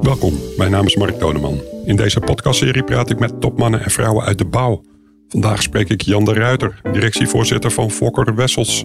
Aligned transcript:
Welkom, 0.00 0.38
mijn 0.56 0.70
naam 0.70 0.86
is 0.86 0.96
Mark 0.96 1.18
Doneman. 1.18 1.60
In 1.84 1.96
deze 1.96 2.20
podcastserie 2.20 2.84
praat 2.84 3.10
ik 3.10 3.18
met 3.18 3.40
topmannen 3.40 3.82
en 3.82 3.90
vrouwen 3.90 4.24
uit 4.24 4.38
de 4.38 4.44
bouw. 4.44 4.84
Vandaag 5.28 5.62
spreek 5.62 5.88
ik 5.88 6.00
Jan 6.00 6.24
de 6.24 6.32
Ruiter, 6.32 6.80
directievoorzitter 6.92 7.70
van 7.70 7.90
Fokker 7.90 8.34
Wessels. 8.34 8.84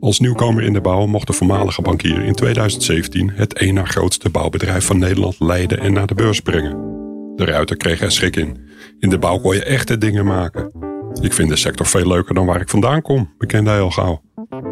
Als 0.00 0.20
nieuwkomer 0.20 0.64
in 0.64 0.72
de 0.72 0.80
bouw 0.80 1.06
mocht 1.06 1.26
de 1.26 1.32
voormalige 1.32 1.82
bankier 1.82 2.24
in 2.24 2.34
2017 2.34 3.30
het 3.30 3.54
één 3.54 3.74
na 3.74 3.84
grootste 3.84 4.30
bouwbedrijf 4.30 4.84
van 4.84 4.98
Nederland 4.98 5.36
leiden 5.38 5.80
en 5.80 5.92
naar 5.92 6.06
de 6.06 6.14
beurs 6.14 6.40
brengen. 6.40 6.78
De 7.36 7.44
Ruiter 7.44 7.76
kreeg 7.76 8.00
er 8.00 8.12
schrik 8.12 8.36
in. 8.36 8.56
In 8.98 9.08
de 9.08 9.18
bouw 9.18 9.38
kon 9.38 9.54
je 9.54 9.64
echte 9.64 9.98
dingen 9.98 10.26
maken. 10.26 10.72
Ik 11.20 11.32
vind 11.32 11.48
de 11.48 11.56
sector 11.56 11.86
veel 11.86 12.06
leuker 12.06 12.34
dan 12.34 12.46
waar 12.46 12.60
ik 12.60 12.68
vandaan 12.68 13.02
kom, 13.02 13.34
bekende 13.38 13.70
hij 13.70 13.80
al 13.80 13.90
gauw. 13.90 14.22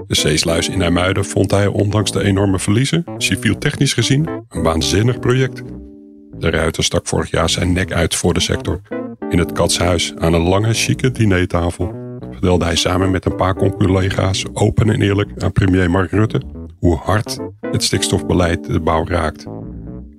De 0.06 0.14
zeesluis 0.14 0.68
in 0.68 0.82
IJmuiden 0.82 1.24
vond 1.24 1.50
hij 1.50 1.66
ondanks 1.66 2.12
de 2.12 2.24
enorme 2.24 2.58
verliezen, 2.58 3.04
civiel-technisch 3.18 3.92
gezien, 3.92 4.28
een 4.48 4.62
waanzinnig 4.62 5.18
project. 5.18 5.62
De 6.38 6.50
Ruiter 6.50 6.84
stak 6.84 7.06
vorig 7.06 7.30
jaar 7.30 7.50
zijn 7.50 7.72
nek 7.72 7.92
uit 7.92 8.14
voor 8.14 8.34
de 8.34 8.40
sector. 8.40 8.80
In 9.28 9.38
het 9.38 9.52
katshuis 9.52 10.14
aan 10.16 10.32
een 10.32 10.48
lange, 10.48 10.72
chique 10.72 11.10
dinertafel 11.10 11.94
vertelde 12.30 12.64
hij 12.64 12.76
samen 12.76 13.10
met 13.10 13.24
een 13.24 13.36
paar 13.36 13.54
collega's 13.54 14.44
open 14.52 14.90
en 14.90 15.00
eerlijk 15.00 15.42
aan 15.42 15.52
premier 15.52 15.90
Mark 15.90 16.10
Rutte 16.10 16.40
hoe 16.78 16.96
hard 16.96 17.38
het 17.60 17.82
stikstofbeleid 17.82 18.64
de 18.64 18.80
bouw 18.80 19.06
raakt. 19.06 19.46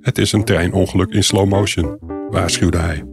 Het 0.02 0.18
is 0.18 0.32
een 0.32 0.44
treinongeluk 0.44 1.09
in 1.09 1.23
slow 1.23 1.48
motion, 1.48 1.98
waarschuwde 2.30 2.78
hij. 2.78 3.04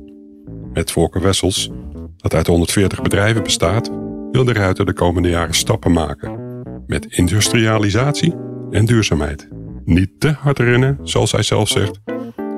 Met 0.72 0.90
Volker 0.90 1.22
Wessels, 1.22 1.70
dat 2.16 2.34
uit 2.34 2.46
140 2.46 3.02
bedrijven 3.02 3.42
bestaat, 3.42 3.90
wil 4.32 4.44
de 4.44 4.52
Ruiter 4.52 4.86
de 4.86 4.92
komende 4.92 5.28
jaren 5.28 5.54
stappen 5.54 5.92
maken. 5.92 6.38
Met 6.86 7.04
industrialisatie 7.04 8.34
en 8.70 8.84
duurzaamheid. 8.84 9.48
Niet 9.84 10.10
te 10.18 10.28
hard 10.28 10.58
rennen, 10.58 10.98
zoals 11.02 11.32
hij 11.32 11.42
zelf 11.42 11.68
zegt. 11.68 12.00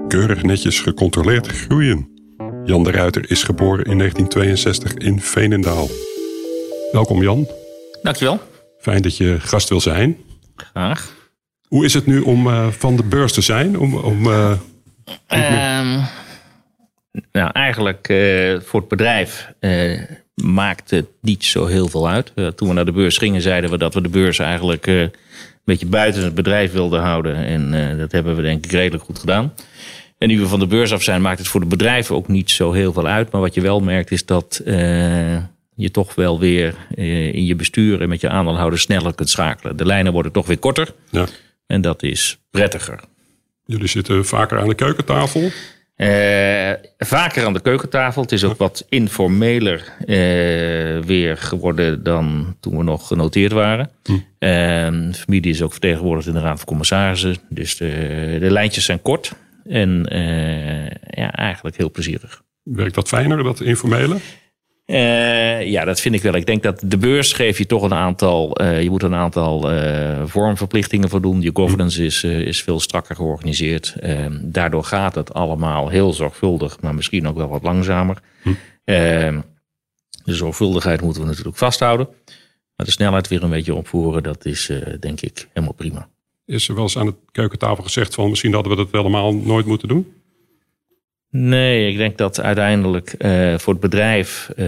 Keurig 0.08 0.42
netjes 0.42 0.80
gecontroleerd 0.80 1.46
groeien. 1.46 2.08
Jan 2.64 2.84
de 2.84 2.90
Ruiter 2.90 3.30
is 3.30 3.42
geboren 3.42 3.84
in 3.84 3.98
1962 3.98 4.94
in 4.94 5.20
Veenendaal. 5.20 5.88
Welkom 6.92 7.22
Jan. 7.22 7.48
Dankjewel. 8.02 8.40
Fijn 8.80 9.02
dat 9.02 9.16
je 9.16 9.40
gast 9.40 9.68
wil 9.68 9.80
zijn. 9.80 10.16
Graag. 10.56 11.14
Hoe 11.66 11.84
is 11.84 11.94
het 11.94 12.06
nu 12.06 12.20
om 12.20 12.46
uh, 12.46 12.68
van 12.68 12.96
de 12.96 13.02
beurs 13.02 13.32
te 13.32 13.40
zijn? 13.40 13.78
Om, 13.78 13.94
om, 13.96 14.26
uh, 14.26 14.50
um, 15.28 16.06
nou, 17.32 17.50
eigenlijk 17.52 18.08
uh, 18.08 18.60
voor 18.60 18.80
het 18.80 18.88
bedrijf 18.88 19.52
maakt 20.34 20.90
het 20.90 21.06
niet 21.20 21.44
zo 21.44 21.66
heel 21.66 21.88
veel 21.88 22.08
uit. 22.08 22.32
toen 22.56 22.68
we 22.68 22.74
naar 22.74 22.84
de 22.84 22.92
beurs 22.92 23.16
gingen, 23.16 23.42
zeiden 23.42 23.70
we 23.70 23.78
dat 23.78 23.94
we 23.94 24.00
de 24.00 24.08
beurs 24.08 24.38
eigenlijk 24.38 24.86
een 24.86 25.10
beetje 25.64 25.86
buiten 25.86 26.24
het 26.24 26.34
bedrijf 26.34 26.72
wilden 26.72 27.00
houden. 27.00 27.36
En 27.36 27.98
dat 27.98 28.12
hebben 28.12 28.36
we 28.36 28.42
denk 28.42 28.64
ik 28.64 28.72
redelijk 28.72 29.04
goed 29.04 29.18
gedaan. 29.18 29.52
En 30.18 30.28
nu 30.28 30.40
we 30.40 30.46
van 30.46 30.58
de 30.58 30.66
beurs 30.66 30.92
af 30.92 31.02
zijn, 31.02 31.22
maakt 31.22 31.38
het 31.38 31.48
voor 31.48 31.60
de 31.60 31.66
bedrijven 31.66 32.14
ook 32.14 32.28
niet 32.28 32.50
zo 32.50 32.72
heel 32.72 32.92
veel 32.92 33.06
uit. 33.06 33.32
Maar 33.32 33.40
wat 33.40 33.54
je 33.54 33.60
wel 33.60 33.80
merkt 33.80 34.10
is 34.10 34.24
dat 34.24 34.62
je 35.74 35.90
toch 35.92 36.14
wel 36.14 36.40
weer 36.40 36.74
in 37.32 37.44
je 37.44 37.54
bestuur 37.54 38.00
en 38.00 38.08
met 38.08 38.20
je 38.20 38.28
aandeelhouders 38.28 38.82
sneller 38.82 39.14
kunt 39.14 39.30
schakelen. 39.30 39.76
De 39.76 39.86
lijnen 39.86 40.12
worden 40.12 40.32
toch 40.32 40.46
weer 40.46 40.58
korter. 40.58 40.94
Ja. 41.10 41.26
En 41.66 41.80
dat 41.80 42.02
is 42.02 42.38
prettiger. 42.50 43.00
Jullie 43.64 43.88
zitten 43.88 44.26
vaker 44.26 44.60
aan 44.60 44.68
de 44.68 44.74
keukentafel? 44.74 45.50
Uh, 45.96 46.72
vaker 46.98 47.44
aan 47.44 47.52
de 47.52 47.60
keukentafel. 47.60 48.22
Het 48.22 48.32
is 48.32 48.44
ook 48.44 48.58
wat 48.58 48.86
informeler 48.88 49.92
uh, 50.00 50.06
weer 50.98 51.36
geworden 51.36 52.02
dan 52.02 52.56
toen 52.60 52.76
we 52.76 52.82
nog 52.82 53.06
genoteerd 53.06 53.52
waren. 53.52 53.90
Hm. 54.04 54.12
Uh, 54.12 54.20
de 54.38 55.14
familie 55.14 55.50
is 55.50 55.62
ook 55.62 55.70
vertegenwoordigd 55.70 56.26
in 56.28 56.32
de 56.32 56.40
Raad 56.40 56.56
van 56.56 56.66
Commissarissen. 56.66 57.36
Dus 57.48 57.76
de, 57.76 58.36
de 58.40 58.50
lijntjes 58.50 58.84
zijn 58.84 59.02
kort 59.02 59.32
en 59.68 60.06
ja, 61.10 61.32
eigenlijk 61.32 61.76
heel 61.76 61.90
plezierig. 61.90 62.42
Werkt 62.62 62.94
dat 62.94 63.08
fijner, 63.08 63.42
dat 63.42 63.60
informele? 63.60 64.16
Uh, 64.90 65.66
ja, 65.66 65.84
dat 65.84 66.00
vind 66.00 66.14
ik 66.14 66.22
wel. 66.22 66.34
Ik 66.34 66.46
denk 66.46 66.62
dat 66.62 66.82
de 66.84 66.96
beurs 66.96 67.32
geeft 67.32 67.58
je 67.58 67.66
toch 67.66 67.82
een 67.82 67.94
aantal. 67.94 68.62
Uh, 68.62 68.82
je 68.82 68.90
moet 68.90 69.02
een 69.02 69.14
aantal 69.14 69.72
uh, 69.72 70.22
vormverplichtingen 70.24 71.08
voldoen. 71.08 71.40
Je 71.40 71.50
governance 71.52 72.04
is, 72.04 72.24
is 72.24 72.62
veel 72.62 72.80
strakker 72.80 73.16
georganiseerd. 73.16 73.96
Ehm, 74.00 74.38
daardoor 74.42 74.84
gaat 74.84 75.14
het 75.14 75.34
allemaal 75.34 75.88
heel 75.88 76.12
zorgvuldig, 76.12 76.80
maar 76.80 76.94
misschien 76.94 77.28
ook 77.28 77.36
wel 77.36 77.48
wat 77.48 77.62
langzamer. 77.62 78.18
Hm. 78.42 78.50
Ehm, 78.84 79.40
de 80.24 80.34
zorgvuldigheid 80.34 81.00
moeten 81.00 81.22
we 81.22 81.28
natuurlijk 81.28 81.56
vasthouden. 81.56 82.08
Maar 82.76 82.86
de 82.86 82.92
snelheid 82.92 83.28
weer 83.28 83.42
een 83.42 83.50
beetje 83.50 83.74
opvoeren, 83.74 84.22
dat 84.22 84.44
is 84.44 84.72
denk 85.00 85.20
ik 85.20 85.48
helemaal 85.52 85.74
prima. 85.74 86.08
Is 86.48 86.68
er 86.68 86.74
wel 86.74 86.82
eens 86.82 86.98
aan 86.98 87.06
de 87.06 87.14
keukentafel 87.32 87.84
gezegd 87.84 88.14
van 88.14 88.28
misschien 88.28 88.52
hadden 88.52 88.72
we 88.72 88.78
dat 88.78 88.88
helemaal 88.92 89.34
nooit 89.34 89.66
moeten 89.66 89.88
doen? 89.88 90.12
Nee, 91.30 91.90
ik 91.90 91.96
denk 91.96 92.18
dat 92.18 92.40
uiteindelijk 92.40 93.14
uh, 93.18 93.58
voor 93.58 93.72
het 93.72 93.82
bedrijf, 93.82 94.50
uh, 94.56 94.66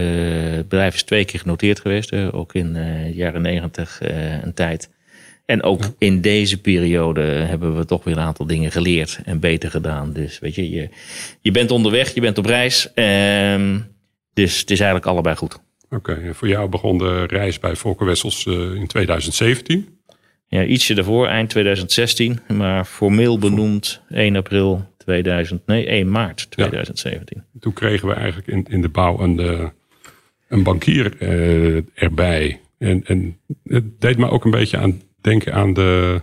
het 0.55 0.67
bedrijf 0.67 0.93
is 0.93 1.03
twee 1.03 1.25
keer 1.25 1.39
genoteerd 1.39 1.79
geweest, 1.79 2.11
uh, 2.11 2.33
ook 2.33 2.53
in 2.53 2.73
de 2.73 3.11
jaren 3.13 3.41
negentig 3.41 3.99
een 4.41 4.53
tijd. 4.53 4.89
En 5.45 5.63
ook 5.63 5.83
in 5.97 6.21
deze 6.21 6.61
periode 6.61 7.21
hebben 7.21 7.77
we 7.77 7.85
toch 7.85 8.03
weer 8.03 8.17
een 8.17 8.23
aantal 8.23 8.45
dingen 8.45 8.71
geleerd 8.71 9.19
en 9.25 9.39
beter 9.39 9.69
gedaan. 9.69 10.13
Dus 10.13 10.39
weet 10.39 10.55
je, 10.55 10.69
je, 10.69 10.89
je 11.41 11.51
bent 11.51 11.71
onderweg, 11.71 12.13
je 12.13 12.21
bent 12.21 12.37
op 12.37 12.45
reis. 12.45 12.93
Ehm, 12.93 13.79
dus 14.33 14.59
het 14.59 14.71
is 14.71 14.79
eigenlijk 14.79 15.09
allebei 15.09 15.35
goed. 15.35 15.59
Oké, 15.89 16.11
okay, 16.11 16.33
voor 16.33 16.47
jou 16.47 16.69
begon 16.69 16.97
de 16.97 17.23
reis 17.23 17.59
bij 17.59 17.75
Volker 17.75 18.05
Wessels 18.05 18.45
in 18.45 18.87
2017. 18.87 19.99
Ja, 20.53 20.65
ietsje 20.65 20.93
daarvoor, 20.93 21.27
eind 21.27 21.49
2016, 21.49 22.39
maar 22.47 22.85
formeel 22.85 23.39
benoemd 23.39 24.01
1 24.09 24.35
april 24.35 24.93
2000, 24.97 25.65
nee, 25.65 25.85
1 25.85 26.11
maart 26.11 26.51
2017. 26.51 27.43
Toen 27.59 27.73
kregen 27.73 28.07
we 28.07 28.13
eigenlijk 28.13 28.47
in, 28.47 28.65
in 28.69 28.81
de 28.81 28.89
bouw 28.89 29.19
een, 29.19 29.39
uh, 29.39 29.67
een 30.47 30.63
bankier 30.63 31.13
uh, 31.19 31.81
erbij. 31.93 32.59
En, 32.77 33.03
en 33.05 33.37
het 33.63 34.01
deed 34.01 34.17
me 34.17 34.29
ook 34.29 34.45
een 34.45 34.51
beetje 34.51 34.77
aan 34.77 35.01
denken 35.21 35.53
aan 35.53 35.73
de 35.73 36.21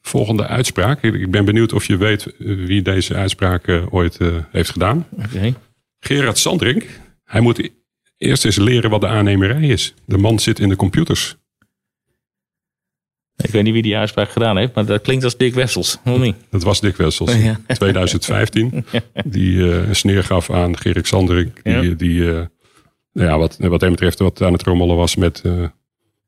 volgende 0.00 0.46
uitspraak. 0.46 1.02
Ik 1.02 1.30
ben 1.30 1.44
benieuwd 1.44 1.72
of 1.72 1.86
je 1.86 1.96
weet 1.96 2.34
wie 2.38 2.82
deze 2.82 3.14
uitspraak 3.14 3.82
ooit 3.90 4.18
heeft 4.50 4.70
gedaan. 4.70 5.06
Okay. 5.28 5.54
Gerard 6.00 6.38
Sandring. 6.38 6.84
Hij 7.24 7.40
moet 7.40 7.70
eerst 8.18 8.44
eens 8.44 8.56
leren 8.56 8.90
wat 8.90 9.00
de 9.00 9.06
aannemerij 9.06 9.68
is. 9.68 9.94
De 10.06 10.18
man 10.18 10.38
zit 10.38 10.58
in 10.58 10.68
de 10.68 10.76
computers. 10.76 11.36
Ik 13.36 13.50
weet 13.50 13.62
niet 13.62 13.72
wie 13.72 13.82
die 13.82 13.96
uitspraak 13.96 14.30
gedaan 14.30 14.56
heeft, 14.56 14.74
maar 14.74 14.86
dat 14.86 15.02
klinkt 15.02 15.24
als 15.24 15.36
Dick 15.36 15.54
Wessels, 15.54 15.98
of 16.04 16.18
niet? 16.18 16.36
Dat 16.50 16.62
was 16.62 16.80
Dick 16.80 16.96
Wessels, 16.96 17.34
ja. 17.42 17.58
2015. 17.66 18.84
Die 19.24 19.52
uh, 19.52 19.88
een 19.88 19.96
sneer 19.96 20.24
gaf 20.24 20.50
aan 20.50 20.78
Gerik 20.78 21.06
Sanderik. 21.06 21.60
Die, 21.62 21.72
ja. 21.72 21.94
die 21.94 22.20
uh, 22.20 22.40
ja, 23.12 23.38
wat, 23.38 23.56
wat 23.58 23.80
hem 23.80 23.90
betreft 23.90 24.18
wat 24.18 24.42
aan 24.42 24.52
het 24.52 24.62
rommelen 24.62 24.96
was 24.96 25.16
met, 25.16 25.42
uh, 25.46 25.66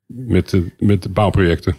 met, 0.07 0.61
met 0.79 1.03
de 1.03 1.09
bouwprojecten. 1.09 1.77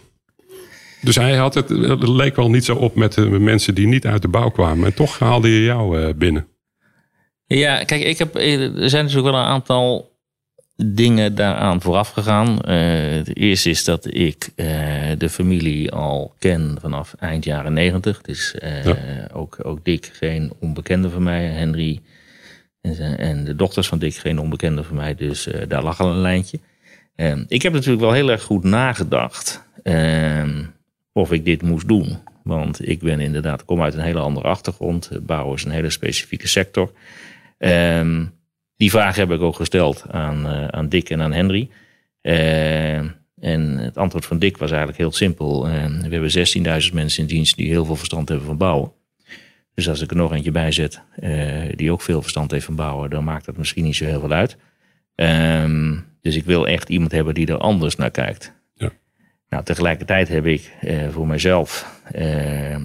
Dus 1.00 1.16
hij 1.16 1.36
had 1.36 1.54
het, 1.54 1.68
het 1.68 2.08
leek 2.08 2.36
wel 2.36 2.50
niet 2.50 2.64
zo 2.64 2.74
op 2.74 2.94
met 2.94 3.12
de 3.12 3.28
mensen 3.28 3.74
die 3.74 3.86
niet 3.86 4.06
uit 4.06 4.22
de 4.22 4.28
bouw 4.28 4.48
kwamen. 4.48 4.86
En 4.86 4.94
toch 4.94 5.18
haalde 5.18 5.48
je 5.48 5.62
jou 5.62 6.14
binnen. 6.14 6.46
Ja, 7.46 7.84
kijk, 7.84 8.02
ik 8.02 8.18
heb, 8.18 8.34
er 8.34 8.90
zijn 8.90 9.04
natuurlijk 9.04 9.32
wel 9.32 9.40
een 9.42 9.48
aantal 9.48 10.17
dingen 10.86 11.34
daaraan 11.34 11.80
vooraf 11.80 12.08
gegaan. 12.08 12.48
Uh, 12.48 13.16
het 13.16 13.36
eerste 13.36 13.70
is 13.70 13.84
dat 13.84 14.14
ik 14.14 14.50
uh, 14.56 14.66
de 15.18 15.28
familie 15.28 15.92
al 15.92 16.34
ken 16.38 16.76
vanaf 16.80 17.14
eind 17.18 17.44
jaren 17.44 17.72
negentig. 17.72 18.20
Uh, 18.26 18.84
ja. 18.84 18.96
ook, 19.32 19.58
ook 19.62 19.84
Dick 19.84 20.10
geen 20.12 20.52
onbekende 20.60 21.10
van 21.10 21.22
mij. 21.22 21.44
Henry 21.44 22.00
en, 22.80 23.18
en, 23.18 23.44
de 23.44 23.56
dochters 23.56 23.88
van 23.88 23.98
Dick 23.98 24.14
geen 24.14 24.38
onbekende 24.38 24.82
van 24.82 24.96
mij. 24.96 25.14
Dus 25.14 25.48
daar 25.68 25.82
lag 25.82 26.00
al 26.00 26.10
een 26.10 26.20
lijntje. 26.20 26.58
ik 27.48 27.62
heb 27.62 27.72
natuurlijk 27.72 28.00
wel 28.00 28.12
heel 28.12 28.30
erg 28.30 28.42
goed 28.42 28.64
nagedacht 28.64 29.64
ehm, 29.82 30.64
of 31.12 31.32
ik 31.32 31.44
dit 31.44 31.62
moest 31.62 31.88
doen. 31.88 32.18
Want 32.42 32.88
ik 32.88 32.98
ben 32.98 33.20
inderdaad, 33.20 33.64
kom 33.64 33.82
uit 33.82 33.94
een 33.94 34.00
hele 34.00 34.20
andere 34.20 34.48
achtergrond. 34.48 35.10
Bouwen 35.22 35.54
is 35.54 35.64
een 35.64 35.70
hele 35.70 35.90
specifieke 35.90 36.48
sector. 36.48 36.92
Um, 37.58 38.37
die 38.78 38.90
vraag 38.90 39.16
heb 39.16 39.30
ik 39.30 39.40
ook 39.40 39.56
gesteld 39.56 40.04
aan, 40.10 40.46
uh, 40.46 40.68
aan 40.68 40.88
Dick 40.88 41.10
en 41.10 41.22
aan 41.22 41.32
Henry. 41.32 41.68
Uh, 42.22 42.96
en 43.40 43.78
het 43.78 43.96
antwoord 43.96 44.26
van 44.26 44.38
Dick 44.38 44.56
was 44.56 44.70
eigenlijk 44.70 44.98
heel 44.98 45.12
simpel. 45.12 45.68
Uh, 45.68 45.72
we 45.84 46.08
hebben 46.08 46.82
16.000 46.88 46.94
mensen 46.94 47.22
in 47.22 47.28
dienst 47.28 47.56
die 47.56 47.68
heel 47.68 47.84
veel 47.84 47.96
verstand 47.96 48.28
hebben 48.28 48.46
van 48.46 48.56
bouwen. 48.56 48.92
Dus 49.74 49.88
als 49.88 50.00
ik 50.00 50.10
er 50.10 50.16
nog 50.16 50.32
eentje 50.32 50.50
bij 50.50 50.72
zet 50.72 51.02
die 51.74 51.92
ook 51.92 52.00
veel 52.00 52.22
verstand 52.22 52.50
heeft 52.50 52.64
van 52.64 52.74
bouwen, 52.74 53.10
dan 53.10 53.24
maakt 53.24 53.44
dat 53.44 53.56
misschien 53.56 53.84
niet 53.84 53.96
zo 53.96 54.04
heel 54.04 54.20
veel 54.20 54.32
uit. 54.32 54.56
Ehm, 55.14 55.96
dus 56.20 56.36
ik 56.36 56.44
wil 56.44 56.68
echt 56.68 56.88
iemand 56.88 57.12
hebben 57.12 57.34
die 57.34 57.46
er 57.46 57.58
anders 57.58 57.96
naar 57.96 58.10
kijkt. 58.10 58.52
Ja. 58.74 58.92
Nou, 59.48 59.64
tegelijkertijd 59.64 60.28
heb 60.28 60.46
ik 60.46 60.72
voor 61.10 61.26
mezelf 61.26 62.00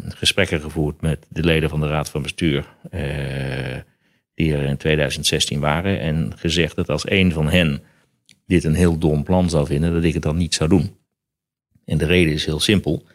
gesprekken 0.07 0.61
gevoerd 0.61 1.01
met 1.01 1.25
de 1.29 1.43
leden 1.43 1.69
van 1.69 1.79
de 1.79 1.87
Raad 1.87 2.09
van 2.09 2.21
Bestuur 2.21 2.65
die 4.35 4.53
er 4.53 4.63
in 4.63 4.77
2016 4.77 5.59
waren. 5.59 5.99
En 5.99 6.33
gezegd 6.35 6.75
dat 6.75 6.89
als 6.89 7.09
een 7.09 7.31
van 7.31 7.49
hen 7.49 7.83
dit 8.45 8.63
een 8.63 8.75
heel 8.75 8.97
dom 8.97 9.23
plan 9.23 9.49
zou 9.49 9.65
vinden, 9.65 9.93
dat 9.93 10.03
ik 10.03 10.13
het 10.13 10.23
dan 10.23 10.37
niet 10.37 10.53
zou 10.53 10.69
doen. 10.69 10.95
En 11.85 11.97
de 11.97 12.05
reden 12.05 12.33
is 12.33 12.45
heel 12.45 12.59
simpel. 12.59 13.05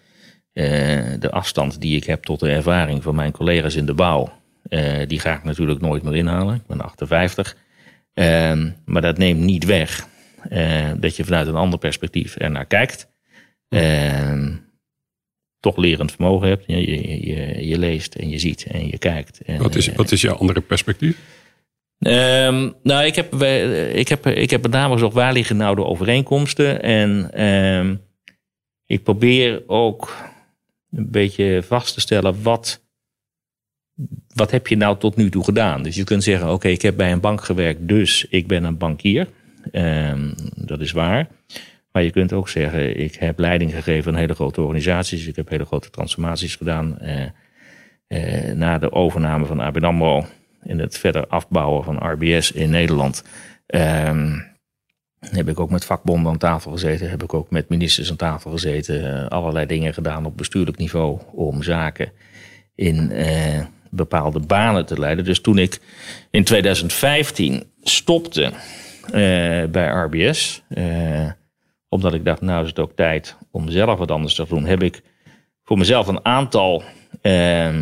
de 0.53 1.31
afstand 1.31 1.81
die 1.81 1.97
ik 1.97 2.05
heb 2.05 2.23
tot 2.23 2.41
de 2.41 2.51
ervaring 2.51 3.03
van 3.03 3.15
mijn 3.15 3.33
collega's 3.33 3.75
in 3.75 3.87
de 3.87 3.95
bouw, 3.95 4.33
die 5.07 5.21
ga 5.21 5.35
ik 5.35 5.45
natuurlijk 5.45 5.81
nooit 5.81 6.03
meer 6.03 6.17
inhalen. 6.17 6.55
Ik 6.55 6.67
ben 6.67 6.81
58. 6.81 7.57
Ehm, 8.15 8.71
maar 8.85 9.03
dat 9.03 9.19
neemt 9.19 9.41
niet 9.41 9.65
weg 9.65 10.07
dat 10.97 11.17
je 11.17 11.25
vanuit 11.25 11.47
een 11.47 11.55
ander 11.55 11.79
perspectief 11.79 12.35
er 12.39 12.51
naar 12.51 12.67
kijkt. 12.67 13.09
Ehm, 15.69 15.77
toch 15.77 15.85
lerend 15.85 16.11
vermogen 16.11 16.49
hebt. 16.49 16.65
Je, 16.67 16.91
je, 17.27 17.67
je, 17.67 17.79
leest 17.79 18.15
en 18.15 18.29
je 18.29 18.39
ziet 18.39 18.67
en 18.67 18.87
je 18.87 18.99
kijkt. 18.99 19.41
En, 19.41 19.63
wat, 19.63 19.75
is, 19.75 19.89
wat 19.89 20.13
is 20.13 20.21
jouw 20.21 20.35
andere 20.35 20.61
perspectief? 20.61 21.19
Um, 21.99 22.75
nou, 22.83 23.05
ik 23.05 23.15
heb, 23.15 23.35
ik, 23.95 24.09
heb, 24.09 24.27
ik 24.27 24.51
heb 24.51 24.63
met 24.63 24.71
name 24.71 24.93
gezocht 24.93 25.15
waar 25.15 25.33
liggen 25.33 25.57
nou 25.57 25.77
de 25.77 25.85
overeenkomsten. 25.85 26.83
En 26.83 27.43
um, 27.45 28.01
ik 28.87 29.03
probeer 29.03 29.63
ook 29.67 30.17
een 30.91 31.11
beetje 31.11 31.63
vast 31.63 31.95
te 31.95 32.01
stellen 32.01 32.43
wat, 32.43 32.81
wat 34.35 34.51
heb 34.51 34.67
je 34.67 34.77
nou 34.77 34.99
tot 34.99 35.17
nu 35.17 35.31
toe 35.31 35.45
gedaan. 35.45 35.83
Dus 35.83 35.97
je 35.97 36.05
kunt 36.05 36.25
zeggen, 36.25 36.53
oké, 36.53 36.69
ik 36.69 36.83
heb 36.83 36.97
bij 36.97 37.13
een 37.13 37.21
bank 37.21 37.45
gewerkt, 37.45 37.89
dus 37.89 38.27
ik 38.31 38.47
ben 38.47 38.65
een 38.65 38.79
bankier. 38.79 39.29
Um, 39.73 40.35
dat 40.55 40.81
is 40.81 40.93
waar. 40.93 41.29
Maar 41.99 42.07
je 42.07 42.13
kunt 42.13 42.33
ook 42.33 42.49
zeggen, 42.49 43.01
ik 43.01 43.15
heb 43.15 43.39
leiding 43.39 43.75
gegeven 43.75 44.13
aan 44.13 44.19
hele 44.19 44.35
grote 44.35 44.61
organisaties. 44.61 45.27
Ik 45.27 45.37
heb 45.37 45.49
hele 45.49 45.65
grote 45.65 45.91
transformaties 45.91 46.57
gedaan. 46.57 46.99
Eh, 46.99 47.25
eh, 48.07 48.55
na 48.55 48.79
de 48.79 48.93
overname 48.93 49.47
van 49.47 49.61
ABN 49.61 49.85
AMRO 49.85 50.27
en 50.63 50.79
het 50.79 50.99
verder 50.99 51.27
afbouwen 51.27 51.85
van 51.85 52.11
RBS 52.13 52.53
in 52.53 52.71
Nederland. 52.71 53.25
Eh, 53.67 54.33
heb 55.19 55.49
ik 55.49 55.61
ook 55.61 55.71
met 55.71 55.85
vakbonden 55.85 56.33
aan 56.33 56.39
tafel 56.39 56.71
gezeten. 56.71 57.11
Heb 57.11 57.23
ik 57.23 57.35
ook 57.35 57.51
met 57.51 57.69
ministers 57.69 58.11
aan 58.11 58.17
tafel 58.17 58.51
gezeten. 58.51 59.05
Uh, 59.05 59.27
allerlei 59.27 59.67
dingen 59.67 59.95
gedaan 59.95 60.27
op 60.27 60.37
bestuurlijk 60.37 60.77
niveau 60.77 61.21
om 61.33 61.63
zaken 61.63 62.13
in 62.75 63.11
uh, 63.13 63.61
bepaalde 63.91 64.41
banen 64.41 64.87
te 64.87 64.99
leiden. 64.99 65.25
Dus 65.25 65.41
toen 65.41 65.59
ik 65.59 65.81
in 66.31 66.45
2015 66.45 67.63
stopte 67.83 68.43
uh, 68.43 69.65
bij 69.71 69.89
RBS 69.89 70.63
omdat 71.89 72.15
ik 72.15 72.25
dacht, 72.25 72.41
nou 72.41 72.63
is 72.63 72.69
het 72.69 72.79
ook 72.79 72.93
tijd 72.93 73.37
om 73.51 73.71
zelf 73.71 73.99
wat 73.99 74.11
anders 74.11 74.35
te 74.35 74.47
doen. 74.49 74.65
Heb 74.65 74.83
ik 74.83 75.03
voor 75.65 75.79
mezelf 75.79 76.07
een 76.07 76.25
aantal, 76.25 76.83
eh, 77.21 77.75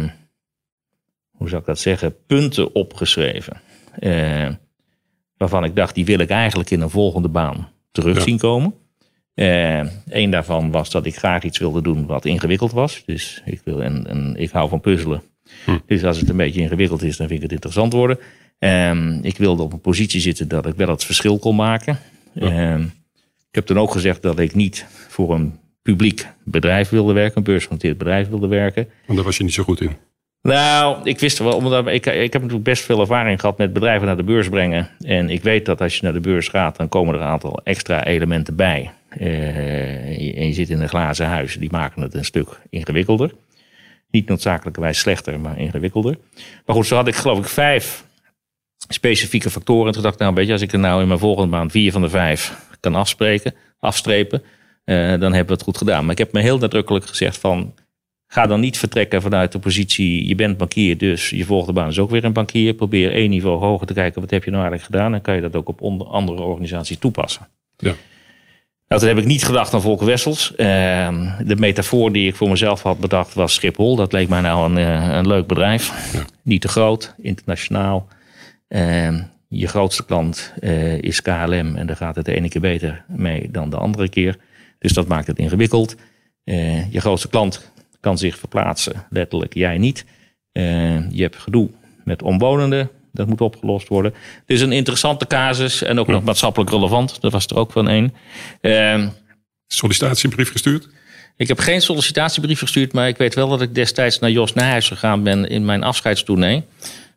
hoe 1.30 1.48
zou 1.48 1.60
ik 1.60 1.66
dat 1.66 1.78
zeggen, 1.78 2.16
punten 2.26 2.74
opgeschreven. 2.74 3.60
Eh, 3.98 4.48
waarvan 5.36 5.64
ik 5.64 5.76
dacht, 5.76 5.94
die 5.94 6.04
wil 6.04 6.18
ik 6.18 6.30
eigenlijk 6.30 6.70
in 6.70 6.80
een 6.80 6.90
volgende 6.90 7.28
baan 7.28 7.68
terug 7.92 8.22
zien 8.22 8.38
komen. 8.38 8.74
Eén 9.34 9.90
eh, 10.06 10.30
daarvan 10.30 10.70
was 10.70 10.90
dat 10.90 11.06
ik 11.06 11.16
graag 11.16 11.42
iets 11.42 11.58
wilde 11.58 11.82
doen 11.82 12.06
wat 12.06 12.24
ingewikkeld 12.24 12.72
was. 12.72 13.02
Dus 13.06 13.42
ik, 13.44 13.60
wil, 13.64 13.82
en, 13.82 14.06
en 14.06 14.36
ik 14.36 14.50
hou 14.50 14.68
van 14.68 14.80
puzzelen. 14.80 15.22
Hm. 15.64 15.78
Dus 15.86 16.04
als 16.04 16.20
het 16.20 16.28
een 16.28 16.36
beetje 16.36 16.60
ingewikkeld 16.60 17.02
is, 17.02 17.16
dan 17.16 17.26
vind 17.26 17.38
ik 17.38 17.44
het 17.44 17.52
interessant 17.52 17.92
worden. 17.92 18.18
Ehm, 18.58 19.18
ik 19.22 19.36
wilde 19.36 19.62
op 19.62 19.72
een 19.72 19.80
positie 19.80 20.20
zitten 20.20 20.48
dat 20.48 20.66
ik 20.66 20.74
wel 20.74 20.88
het 20.88 21.04
verschil 21.04 21.38
kon 21.38 21.56
maken. 21.56 21.98
Ja. 22.32 22.72
Ehm, 22.72 22.84
heb 23.56 23.66
toen 23.66 23.78
ook 23.78 23.92
gezegd 23.92 24.22
dat 24.22 24.38
ik 24.38 24.54
niet 24.54 24.86
voor 25.08 25.34
een 25.34 25.58
publiek 25.82 26.26
bedrijf 26.44 26.88
wilde 26.88 27.12
werken, 27.12 27.36
een 27.36 27.42
beursgenoteerd 27.42 27.98
bedrijf 27.98 28.28
wilde 28.28 28.48
werken. 28.48 28.88
Want 29.06 29.18
daar 29.18 29.26
was 29.26 29.36
je 29.36 29.44
niet 29.44 29.54
zo 29.54 29.62
goed 29.62 29.80
in. 29.80 29.96
Nou, 30.42 31.00
ik 31.02 31.20
wist 31.20 31.38
wel, 31.38 31.56
omdat 31.56 31.86
ik, 31.86 32.06
ik 32.06 32.32
heb 32.32 32.42
natuurlijk 32.42 32.62
best 32.62 32.84
veel 32.84 33.00
ervaring 33.00 33.40
gehad 33.40 33.58
met 33.58 33.72
bedrijven 33.72 34.06
naar 34.06 34.16
de 34.16 34.22
beurs 34.22 34.48
brengen. 34.48 34.88
En 35.00 35.30
ik 35.30 35.42
weet 35.42 35.66
dat 35.66 35.80
als 35.80 35.96
je 35.96 36.02
naar 36.02 36.12
de 36.12 36.20
beurs 36.20 36.48
gaat, 36.48 36.76
dan 36.76 36.88
komen 36.88 37.14
er 37.14 37.20
een 37.20 37.26
aantal 37.26 37.60
extra 37.64 38.04
elementen 38.04 38.56
bij. 38.56 38.90
Uh, 39.20 40.38
en 40.38 40.46
je 40.46 40.52
zit 40.52 40.70
in 40.70 40.80
een 40.80 40.88
glazen 40.88 41.26
huis, 41.26 41.56
die 41.58 41.70
maken 41.70 42.02
het 42.02 42.14
een 42.14 42.24
stuk 42.24 42.60
ingewikkelder. 42.70 43.34
Niet 44.10 44.28
noodzakelijkerwijs 44.28 44.98
slechter, 44.98 45.40
maar 45.40 45.58
ingewikkelder. 45.58 46.18
Maar 46.66 46.76
goed, 46.76 46.86
zo 46.86 46.96
had 46.96 47.08
ik 47.08 47.14
geloof 47.14 47.38
ik 47.38 47.48
vijf 47.48 48.04
specifieke 48.88 49.50
factoren. 49.50 49.86
En 49.86 49.92
toen 49.92 50.02
dacht 50.02 50.14
ik, 50.14 50.20
nou 50.20 50.34
weet 50.34 50.46
je, 50.46 50.52
als 50.52 50.62
ik 50.62 50.72
er 50.72 50.78
nou 50.78 51.02
in 51.02 51.08
mijn 51.08 51.20
volgende 51.20 51.50
maand 51.50 51.70
vier 51.70 51.92
van 51.92 52.02
de 52.02 52.08
vijf 52.08 52.65
kan 52.80 52.94
afspreken, 52.94 53.54
afstrepen, 53.78 54.42
uh, 54.84 55.08
dan 55.08 55.20
hebben 55.20 55.46
we 55.46 55.52
het 55.52 55.62
goed 55.62 55.78
gedaan. 55.78 56.02
Maar 56.02 56.12
ik 56.12 56.18
heb 56.18 56.32
me 56.32 56.40
heel 56.40 56.58
nadrukkelijk 56.58 57.06
gezegd 57.06 57.38
van, 57.38 57.74
ga 58.26 58.46
dan 58.46 58.60
niet 58.60 58.78
vertrekken 58.78 59.22
vanuit 59.22 59.52
de 59.52 59.58
positie, 59.58 60.28
je 60.28 60.34
bent 60.34 60.56
bankier, 60.56 60.98
dus 60.98 61.30
je 61.30 61.44
volgende 61.44 61.72
baan 61.72 61.88
is 61.88 61.98
ook 61.98 62.10
weer 62.10 62.24
een 62.24 62.32
bankier. 62.32 62.74
Probeer 62.74 63.12
één 63.12 63.30
niveau 63.30 63.58
hoger 63.58 63.86
te 63.86 63.94
kijken, 63.94 64.20
wat 64.20 64.30
heb 64.30 64.44
je 64.44 64.50
nou 64.50 64.62
eigenlijk 64.62 64.92
gedaan? 64.92 65.14
En 65.14 65.22
kan 65.22 65.34
je 65.34 65.40
dat 65.40 65.56
ook 65.56 65.68
op 65.68 65.80
andere 66.06 66.42
organisaties 66.42 66.98
toepassen. 66.98 67.48
Ja. 67.76 67.94
Nou, 68.88 69.00
toen 69.00 69.10
heb 69.10 69.18
ik 69.18 69.24
niet 69.24 69.44
gedacht 69.44 69.74
aan 69.74 69.80
Volker 69.80 70.06
Wessels. 70.06 70.50
Uh, 70.50 70.56
de 71.44 71.56
metafoor 71.56 72.12
die 72.12 72.28
ik 72.28 72.36
voor 72.36 72.48
mezelf 72.48 72.82
had 72.82 72.98
bedacht 72.98 73.34
was 73.34 73.54
Schiphol. 73.54 73.96
Dat 73.96 74.12
leek 74.12 74.28
mij 74.28 74.40
nou 74.40 74.70
een, 74.70 74.78
uh, 74.78 75.16
een 75.16 75.26
leuk 75.26 75.46
bedrijf. 75.46 76.12
Ja. 76.12 76.24
Niet 76.42 76.60
te 76.60 76.68
groot, 76.68 77.14
internationaal. 77.18 78.08
Uh, 78.68 79.08
je 79.48 79.66
grootste 79.66 80.04
klant 80.04 80.52
uh, 80.60 81.02
is 81.02 81.22
KLM 81.22 81.76
en 81.76 81.86
daar 81.86 81.96
gaat 81.96 82.16
het 82.16 82.24
de 82.24 82.34
ene 82.34 82.48
keer 82.48 82.60
beter 82.60 83.04
mee 83.08 83.50
dan 83.50 83.70
de 83.70 83.76
andere 83.76 84.08
keer. 84.08 84.36
Dus 84.78 84.92
dat 84.92 85.06
maakt 85.06 85.26
het 85.26 85.38
ingewikkeld. 85.38 85.96
Uh, 86.44 86.92
je 86.92 87.00
grootste 87.00 87.28
klant 87.28 87.72
kan 88.00 88.18
zich 88.18 88.38
verplaatsen, 88.38 89.06
letterlijk 89.10 89.54
jij 89.54 89.78
niet. 89.78 90.04
Uh, 90.52 91.10
je 91.10 91.22
hebt 91.22 91.36
gedoe 91.36 91.70
met 92.04 92.22
omwonenden, 92.22 92.90
dat 93.12 93.26
moet 93.26 93.40
opgelost 93.40 93.88
worden. 93.88 94.12
Het 94.12 94.50
is 94.50 94.60
een 94.60 94.72
interessante 94.72 95.26
casus 95.26 95.82
en 95.82 95.98
ook 95.98 96.06
nog 96.06 96.24
maatschappelijk 96.24 96.70
relevant. 96.70 97.20
Dat 97.20 97.32
was 97.32 97.46
er 97.46 97.56
ook 97.56 97.72
van 97.72 97.88
één. 97.88 98.14
Ehm, 98.60 99.08
sollicitatiebrief 99.66 100.50
gestuurd? 100.50 100.88
Ik 101.36 101.48
heb 101.48 101.58
geen 101.58 101.82
sollicitatiebrief 101.82 102.58
gestuurd, 102.58 102.92
maar 102.92 103.08
ik 103.08 103.16
weet 103.16 103.34
wel 103.34 103.48
dat 103.48 103.60
ik 103.60 103.74
destijds 103.74 104.18
naar 104.18 104.30
Jos 104.30 104.52
Nijhuis 104.52 104.88
gegaan 104.88 105.22
ben 105.22 105.48
in 105.48 105.64
mijn 105.64 105.82
afscheidstournee. 105.82 106.64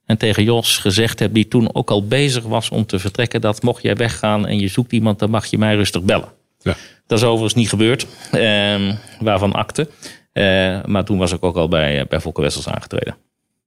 En 0.09 0.17
tegen 0.17 0.44
Jos 0.44 0.77
gezegd 0.77 1.19
heb, 1.19 1.33
die 1.33 1.47
toen 1.47 1.75
ook 1.75 1.89
al 1.91 2.07
bezig 2.07 2.44
was 2.44 2.69
om 2.69 2.85
te 2.85 3.00
vertrekken, 3.00 3.41
dat 3.41 3.61
mocht 3.61 3.81
jij 3.81 3.95
weggaan 3.95 4.47
en 4.47 4.59
je 4.59 4.67
zoekt 4.67 4.91
iemand, 4.91 5.19
dan 5.19 5.29
mag 5.29 5.45
je 5.45 5.57
mij 5.57 5.75
rustig 5.75 6.01
bellen. 6.03 6.31
Ja. 6.61 6.75
Dat 7.07 7.17
is 7.17 7.23
overigens 7.23 7.53
niet 7.53 7.69
gebeurd, 7.69 8.07
eh, 8.31 8.94
waarvan 9.19 9.53
akte. 9.53 9.89
Eh, 10.31 10.83
maar 10.85 11.06
toen 11.06 11.17
was 11.17 11.31
ik 11.31 11.44
ook 11.44 11.56
al 11.56 11.67
bij, 11.67 12.06
bij 12.07 12.19
Volker 12.19 12.44
Wessels 12.44 12.67
aangetreden. 12.67 13.15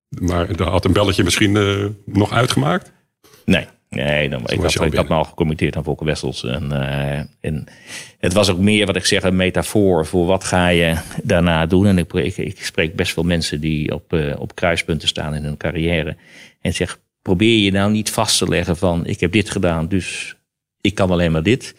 Maar 0.09 0.57
daar 0.57 0.69
had 0.69 0.85
een 0.85 0.93
belletje 0.93 1.25
misschien 1.25 1.55
uh, 1.55 1.87
nog 2.05 2.33
uitgemaakt? 2.33 2.93
Nee, 3.45 3.67
Nee, 3.95 4.29
dan, 4.29 4.41
ik, 4.47 4.61
had, 4.61 4.81
ik 4.81 4.95
had 4.95 5.09
me 5.09 5.15
al 5.15 5.25
gecommitteerd 5.25 5.77
aan 5.77 5.85
Volker 5.85 6.07
Wessels. 6.07 6.45
En, 6.45 6.69
uh, 6.73 7.19
en 7.41 7.65
het 8.19 8.33
was 8.33 8.51
ook 8.51 8.59
meer 8.59 8.87
wat 8.87 8.97
ik 8.97 9.05
zeg, 9.05 9.23
een 9.23 9.37
metafoor 9.37 10.07
voor 10.07 10.27
wat 10.27 10.45
ga 10.45 10.69
je 10.69 10.97
daarna 11.23 11.67
doen. 11.67 11.87
En 11.87 11.99
ik, 11.99 12.13
ik, 12.13 12.37
ik 12.37 12.65
spreek 12.65 12.97
best 12.97 13.13
veel 13.13 13.23
mensen 13.23 13.61
die 13.61 13.95
op, 13.95 14.13
uh, 14.13 14.35
op 14.39 14.55
kruispunten 14.55 15.09
staan 15.09 15.35
in 15.35 15.45
hun 15.45 15.57
carrière. 15.57 16.17
En 16.61 16.75
zeg, 16.75 17.01
probeer 17.23 17.59
je 17.59 17.71
nou 17.71 17.93
niet 17.93 18.11
vast 18.11 18.39
te 18.39 18.49
leggen 18.49 18.77
van 18.77 19.07
ik 19.07 19.21
heb 19.21 19.33
dit 19.33 19.51
gedaan, 19.51 19.89
dus 19.89 20.37
ik 20.81 20.95
kan 20.95 21.11
alleen 21.11 21.33
maar 21.33 21.43
dit. 21.43 21.75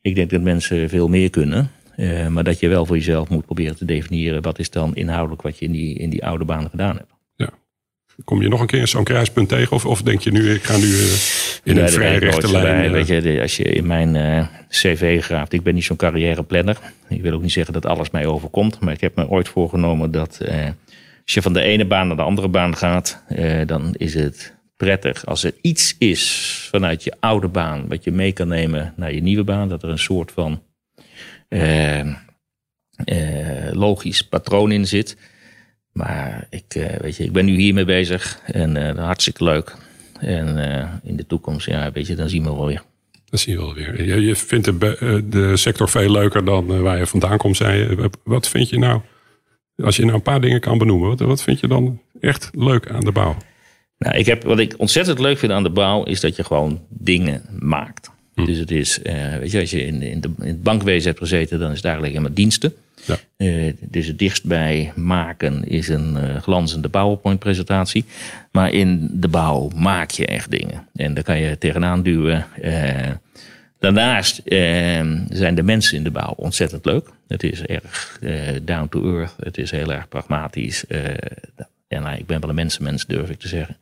Ik 0.00 0.14
denk 0.14 0.30
dat 0.30 0.40
mensen 0.40 0.88
veel 0.88 1.08
meer 1.08 1.30
kunnen. 1.30 1.70
Uh, 1.96 2.26
maar 2.26 2.44
dat 2.44 2.60
je 2.60 2.68
wel 2.68 2.86
voor 2.86 2.96
jezelf 2.96 3.28
moet 3.28 3.46
proberen 3.46 3.76
te 3.76 3.84
definiëren 3.84 4.42
wat 4.42 4.58
is 4.58 4.70
dan 4.70 4.94
inhoudelijk 4.94 5.42
wat 5.42 5.58
je 5.58 5.64
in 5.64 5.72
die, 5.72 5.98
in 5.98 6.10
die 6.10 6.26
oude 6.26 6.44
baan 6.44 6.70
gedaan 6.70 6.96
hebt. 6.96 7.15
Kom 8.24 8.42
je 8.42 8.48
nog 8.48 8.60
een 8.60 8.66
keer 8.66 8.86
zo'n 8.86 9.04
kruispunt 9.04 9.48
tegen? 9.48 9.76
Of, 9.76 9.86
of 9.86 10.02
denk 10.02 10.20
je 10.20 10.30
nu, 10.30 10.54
ik 10.54 10.62
ga 10.62 10.76
nu 10.76 10.86
uh, 10.86 11.12
in 11.64 11.76
een 11.76 11.88
vrij 11.88 12.18
rechte 12.18 12.50
lijn? 12.50 12.84
Uh... 12.84 12.90
Weet 12.90 13.06
je, 13.06 13.40
als 13.40 13.56
je 13.56 13.64
in 13.64 13.86
mijn 13.86 14.14
uh, 14.14 14.46
cv 14.68 15.22
graaft, 15.24 15.52
ik 15.52 15.62
ben 15.62 15.74
niet 15.74 15.84
zo'n 15.84 15.96
carrièreplanner. 15.96 16.78
Ik 17.08 17.22
wil 17.22 17.32
ook 17.32 17.42
niet 17.42 17.52
zeggen 17.52 17.72
dat 17.72 17.86
alles 17.86 18.10
mij 18.10 18.26
overkomt. 18.26 18.80
Maar 18.80 18.92
ik 18.92 19.00
heb 19.00 19.16
me 19.16 19.28
ooit 19.28 19.48
voorgenomen 19.48 20.10
dat 20.10 20.40
als 21.24 21.34
je 21.34 21.42
van 21.42 21.52
de 21.52 21.60
ene 21.60 21.84
baan 21.86 22.06
naar 22.06 22.16
de 22.16 22.22
andere 22.22 22.48
baan 22.48 22.76
gaat, 22.76 23.22
dan 23.66 23.94
is 23.96 24.14
het 24.14 24.54
prettig 24.76 25.26
als 25.26 25.44
er 25.44 25.54
iets 25.60 25.96
is 25.98 26.68
vanuit 26.70 27.04
je 27.04 27.16
oude 27.20 27.48
baan 27.48 27.88
wat 27.88 28.04
je 28.04 28.12
mee 28.12 28.32
kan 28.32 28.48
nemen 28.48 28.92
naar 28.96 29.14
je 29.14 29.22
nieuwe 29.22 29.44
baan. 29.44 29.68
Dat 29.68 29.82
er 29.82 29.88
een 29.88 29.98
soort 29.98 30.32
van 30.32 30.62
logisch 33.72 34.22
patroon 34.22 34.72
in 34.72 34.86
zit. 34.86 35.16
Maar 35.96 36.46
ik, 36.50 36.74
uh, 36.76 36.86
weet 36.86 37.16
je, 37.16 37.24
ik 37.24 37.32
ben 37.32 37.44
nu 37.44 37.56
hiermee 37.56 37.84
bezig 37.84 38.40
en 38.44 38.76
uh, 38.76 39.04
hartstikke 39.04 39.44
leuk. 39.44 39.76
En 40.20 40.56
uh, 40.56 41.10
in 41.10 41.16
de 41.16 41.26
toekomst, 41.26 41.66
ja, 41.66 41.92
weet 41.92 42.06
je, 42.06 42.14
dan 42.14 42.28
zien 42.28 42.42
we 42.42 42.54
wel 42.54 42.66
weer. 42.66 42.82
Dat 43.24 43.40
zie 43.40 43.52
je 43.52 43.58
wel 43.58 43.74
weer. 43.74 44.04
Je, 44.04 44.20
je 44.20 44.36
vindt 44.36 44.64
de, 44.64 45.24
de, 45.28 45.56
sector 45.56 45.88
veel 45.88 46.10
leuker 46.10 46.44
dan 46.44 46.82
waar 46.82 46.98
je 46.98 47.06
vandaan 47.06 47.38
komt, 47.38 47.56
zei 47.56 47.78
je. 47.78 48.10
Wat 48.24 48.48
vind 48.48 48.68
je 48.68 48.78
nou, 48.78 49.00
als 49.76 49.96
je 49.96 50.02
nou 50.02 50.14
een 50.14 50.22
paar 50.22 50.40
dingen 50.40 50.60
kan 50.60 50.78
benoemen, 50.78 51.08
wat, 51.08 51.20
wat 51.20 51.42
vind 51.42 51.60
je 51.60 51.68
dan 51.68 52.00
echt 52.20 52.50
leuk 52.52 52.90
aan 52.90 53.04
de 53.04 53.12
bouw? 53.12 53.36
Nou, 53.98 54.16
ik 54.16 54.26
heb, 54.26 54.42
wat 54.42 54.58
ik 54.58 54.74
ontzettend 54.76 55.18
leuk 55.18 55.38
vind 55.38 55.52
aan 55.52 55.62
de 55.62 55.70
bouw, 55.70 56.04
is 56.04 56.20
dat 56.20 56.36
je 56.36 56.44
gewoon 56.44 56.80
dingen 56.88 57.42
maakt. 57.58 58.10
Hm. 58.36 58.44
Dus 58.44 58.58
het 58.58 58.70
is, 58.70 58.98
weet 59.40 59.50
je, 59.50 59.60
als 59.60 59.70
je 59.70 59.84
in, 59.84 60.02
in, 60.02 60.20
de, 60.20 60.30
in 60.40 60.46
het 60.46 60.62
bankwezen 60.62 61.08
hebt 61.08 61.18
gezeten, 61.18 61.58
dan 61.58 61.70
is 61.70 61.76
het 61.76 61.84
eigenlijk 61.84 62.14
helemaal 62.14 62.36
diensten. 62.36 62.74
Ja. 63.04 63.18
Uh, 63.36 63.72
dus 63.80 64.06
het 64.06 64.18
dichtst 64.18 64.44
bij 64.44 64.92
maken 64.94 65.68
is 65.68 65.88
een 65.88 66.16
uh, 66.16 66.42
glanzende 66.42 66.88
PowerPoint-presentatie. 66.88 68.04
Maar 68.50 68.72
in 68.72 69.08
de 69.12 69.28
bouw 69.28 69.70
maak 69.74 70.10
je 70.10 70.26
echt 70.26 70.50
dingen. 70.50 70.86
En 70.94 71.14
daar 71.14 71.24
kan 71.24 71.38
je 71.38 71.58
tegenaan 71.58 72.02
duwen. 72.02 72.46
Daarnaast 73.78 74.38
eh, 74.38 75.10
zijn 75.28 75.54
de 75.54 75.62
mensen 75.62 75.96
in 75.96 76.04
de 76.04 76.10
bouw 76.10 76.32
ontzettend 76.36 76.84
leuk. 76.84 77.08
Het 77.28 77.42
is 77.42 77.62
erg 77.62 78.18
eh, 78.20 78.38
down 78.62 78.88
to 78.88 79.16
earth. 79.16 79.34
Het 79.40 79.58
is 79.58 79.70
heel 79.70 79.92
erg 79.92 80.08
pragmatisch. 80.08 80.86
Eh, 80.86 81.00
ja, 81.88 82.00
nou, 82.00 82.16
ik 82.16 82.26
ben 82.26 82.40
wel 82.40 82.48
een 82.48 82.54
mensenmens, 82.54 83.06
durf 83.06 83.30
ik 83.30 83.38
te 83.38 83.48
zeggen. 83.48 83.76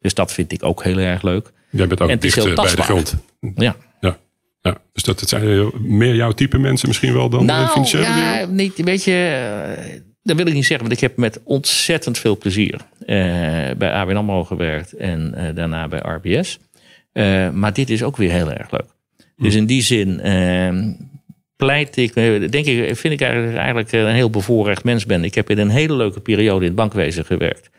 Dus 0.00 0.14
dat 0.14 0.32
vind 0.32 0.52
ik 0.52 0.62
ook 0.62 0.84
heel 0.84 0.98
erg 0.98 1.22
leuk. 1.22 1.52
Jij 1.70 1.86
bent 1.86 2.00
ook 2.00 2.08
En 2.08 2.18
dicht 2.18 2.36
eh, 2.36 2.54
bij 2.54 2.74
de 2.74 2.82
grond. 2.82 3.16
Ja. 3.54 3.76
Ja. 4.00 4.18
ja. 4.60 4.76
Dus 4.92 5.02
dat, 5.02 5.20
het 5.20 5.28
zijn 5.28 5.42
eh, 5.42 5.66
meer 5.80 6.14
jouw 6.14 6.32
type 6.32 6.58
mensen 6.58 6.88
misschien 6.88 7.12
wel 7.12 7.28
dan 7.28 7.40
de 7.40 7.52
Nou, 7.52 7.68
financiële 7.68 8.02
ja, 8.02 8.46
niet, 8.46 8.82
weet 8.82 9.04
je, 9.04 9.12
eh, 9.76 10.00
dat 10.22 10.36
wil 10.36 10.46
ik 10.46 10.52
niet 10.54 10.66
zeggen, 10.66 10.86
want 10.86 11.00
ik 11.02 11.08
heb 11.08 11.16
met 11.16 11.40
ontzettend 11.44 12.18
veel 12.18 12.38
plezier 12.38 12.80
eh, 12.98 13.16
bij 13.76 13.92
ABN 13.92 14.16
AMRO 14.16 14.44
gewerkt 14.44 14.92
en 14.92 15.34
eh, 15.34 15.54
daarna 15.54 15.88
bij 15.88 15.98
RBS. 15.98 16.58
Eh, 17.12 17.50
maar 17.50 17.72
dit 17.72 17.90
is 17.90 18.02
ook 18.02 18.16
weer 18.16 18.30
heel 18.30 18.52
erg 18.52 18.70
leuk. 18.70 18.96
Dus 19.36 19.54
in 19.54 19.66
die 19.66 19.82
zin 19.82 20.20
eh, 20.20 20.72
pleit 21.56 21.96
ik, 21.96 22.14
eh, 22.14 22.50
denk 22.50 22.66
ik, 22.66 22.96
vind 22.96 23.14
ik 23.14 23.20
eigenlijk, 23.20 23.56
eigenlijk 23.56 23.92
een 23.92 24.06
heel 24.06 24.30
bevoorrecht 24.30 24.84
mens 24.84 25.06
ben. 25.06 25.24
Ik 25.24 25.34
heb 25.34 25.50
in 25.50 25.58
een 25.58 25.68
hele 25.68 25.94
leuke 25.94 26.20
periode 26.20 26.60
in 26.60 26.66
het 26.66 26.74
bankwezen 26.74 27.24
gewerkt. 27.24 27.70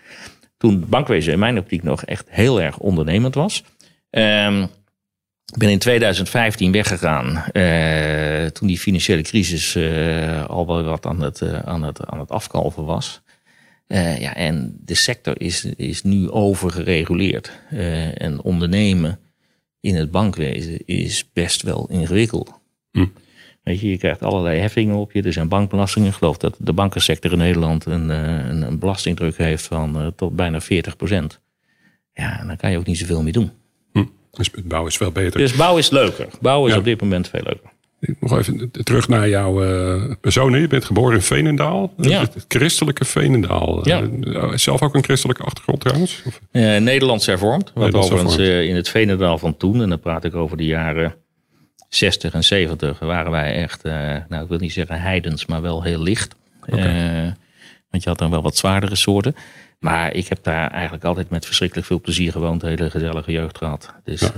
Toen 0.58 0.72
het 0.72 0.90
bankwezen 0.90 1.34
in 1.34 1.40
mijn 1.40 1.58
optiek 1.58 1.84
nog 1.84 2.06
echt 2.06 2.26
heel 2.30 2.62
erg 2.62 2.78
ondernemend 2.78 3.36
was. 3.36 3.64
Ehm, 4.10 4.62
ik 5.54 5.58
ben 5.58 5.70
in 5.70 5.80
2015 5.80 6.72
weggegaan. 6.72 7.44
eh, 7.52 8.46
toen 8.46 8.68
die 8.68 8.80
financiële 8.80 9.22
crisis 9.22 9.76
eh, 9.76 10.46
al 10.46 10.68
wel 10.68 10.84
wat 10.84 11.06
aan 11.06 11.22
het, 11.22 11.42
eh, 11.42 11.60
aan 11.60 11.84
het, 11.84 12.06
aan 12.06 12.20
het 12.20 12.32
afkalven 12.32 12.86
was. 12.86 13.22
Ja, 14.20 14.36
en 14.36 14.78
de 14.86 14.96
sector 14.96 15.42
is, 15.42 15.66
is 15.66 16.04
nu 16.04 16.30
overgereguleerd. 16.30 17.52
En 18.14 18.42
ondernemen 18.42 19.20
in 19.80 19.96
het 19.96 20.12
bankwezen 20.12 20.86
is 20.86 21.30
best 21.34 21.62
wel 21.62 21.88
ingewikkeld. 21.90 22.60
Hm. 22.92 23.06
Weet 23.64 23.80
je, 23.80 23.90
je 23.90 23.98
krijgt 23.98 24.22
allerlei 24.22 24.60
heffingen 24.60 24.96
op 24.96 25.12
je. 25.12 25.22
Er 25.22 25.34
zijn 25.34 25.48
bankbelastingen. 25.48 26.10
Ik 26.10 26.14
geloof 26.14 26.38
dat 26.38 26.56
de 26.60 26.74
bankensector 26.74 27.32
in 27.32 27.38
Nederland 27.38 27.86
een, 27.86 28.10
een, 28.10 28.62
een 28.62 28.80
belastingdruk 28.80 29.38
heeft 29.38 29.66
van 29.66 30.14
tot 30.16 30.36
bijna 30.36 30.62
40 30.62 30.96
procent. 30.96 31.40
Ja, 32.14 32.44
dan 32.46 32.58
kan 32.58 32.72
je 32.72 32.78
ook 32.78 32.86
niet 32.86 32.98
zoveel 32.98 33.24
meer 33.24 33.34
doen. 33.34 33.52
Dus 34.32 34.52
bouwen 34.64 34.92
is 34.92 34.98
veel 34.98 35.12
beter. 35.12 35.40
Dus 35.40 35.54
bouw 35.56 35.78
is 35.78 35.90
leuker. 35.90 36.28
Bouw 36.42 36.66
is 36.66 36.72
Ja. 36.74 36.78
op 36.78 36.84
dit 36.84 37.02
moment 37.02 37.28
veel 37.30 37.42
leuker. 37.44 37.70
Nog 38.20 38.38
even 38.38 38.72
terug 38.84 39.08
naar 39.08 39.30
jouw 39.30 39.64
eh, 39.64 40.14
persoon. 40.22 40.60
Je 40.62 40.68
bent 40.68 40.86
geboren 40.86 41.16
in 41.16 41.22
Veenendaal. 41.22 41.94
Ja. 41.98 42.20
Het 42.20 42.46
christelijke 42.48 43.06
Veenendaal. 43.06 43.88
Ja. 43.88 44.02
Eh, 44.24 44.52
zelf 44.56 44.82
ook 44.82 44.96
een 44.96 45.04
christelijke 45.04 45.44
achtergrond 45.44 45.80
trouwens? 45.80 46.22
Of- 46.26 46.42
Eh, 46.52 46.78
Nederlands 46.78 47.26
hervormd. 47.26 47.64
Wat 47.66 47.76
Nederlands 47.76 48.08
overigens 48.12 48.36
hervormd. 48.38 48.70
in 48.70 48.76
het 48.76 48.90
Veenendaal 48.90 49.38
van 49.38 49.58
toen, 49.58 49.82
en 49.82 49.90
dan 49.90 50.00
praat 50.00 50.24
ik 50.24 50.36
over 50.36 50.58
de 50.58 50.66
jaren 50.66 51.16
60 51.90 52.34
en 52.34 52.44
70, 52.44 53.00
waren 53.00 53.32
wij 53.32 53.54
echt, 53.54 53.84
nou 54.30 54.44
ik 54.44 54.50
wil 54.50 54.58
niet 54.58 54.74
zeggen 54.74 55.02
heidens, 55.02 55.46
maar 55.46 55.62
wel 55.62 55.84
heel 55.84 56.02
licht. 56.02 56.36
Eh, 56.66 56.84
want 57.90 58.04
je 58.04 58.10
had 58.10 58.18
dan 58.18 58.30
wel 58.32 58.42
wat 58.42 58.58
zwaardere 58.58 58.96
soorten. 58.96 59.36
Maar 59.80 60.14
ik 60.14 60.28
heb 60.28 60.44
daar 60.44 60.72
eigenlijk 60.72 61.04
altijd 61.04 61.30
met 61.30 61.46
verschrikkelijk 61.46 61.88
veel 61.88 62.02
plezier 62.02 62.32
gewoond. 62.32 62.64
Een 62.64 62.70
hele 62.70 62.90
gezellige 62.90 63.32
jeugd 63.32 63.58
gehad. 63.58 63.94
Dus, 64.04 64.22
eh, 64.22 64.30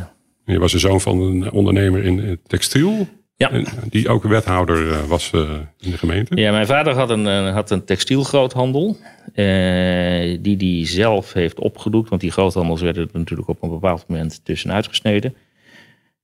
Je 0.45 0.59
was 0.59 0.71
de 0.71 0.79
zoon 0.79 1.01
van 1.01 1.21
een 1.21 1.51
ondernemer 1.51 2.03
in 2.03 2.19
eh, 2.25 2.35
textiel. 2.47 3.07
Ja. 3.35 3.51
Die 3.89 4.09
ook 4.09 4.23
wethouder 4.23 4.91
eh, 4.91 5.03
was 5.03 5.31
in 5.79 5.91
de 5.91 5.97
gemeente. 5.97 6.35
Ja, 6.35 6.51
mijn 6.51 6.65
vader 6.65 6.93
had 6.93 7.09
een, 7.09 7.25
had 7.53 7.71
een 7.71 7.83
textielgroothandel. 7.85 8.97
eh, 9.33 10.37
die 10.41 10.57
hij 10.57 10.87
zelf 10.87 11.33
heeft 11.33 11.59
opgedoekt. 11.59 12.09
Want 12.09 12.21
die 12.21 12.31
groothandels 12.31 12.81
werden 12.81 13.03
er 13.13 13.19
natuurlijk 13.19 13.49
op 13.49 13.63
een 13.63 13.69
bepaald 13.69 14.05
moment 14.07 14.45
tussenuit 14.45 14.87
gesneden. 14.87 15.35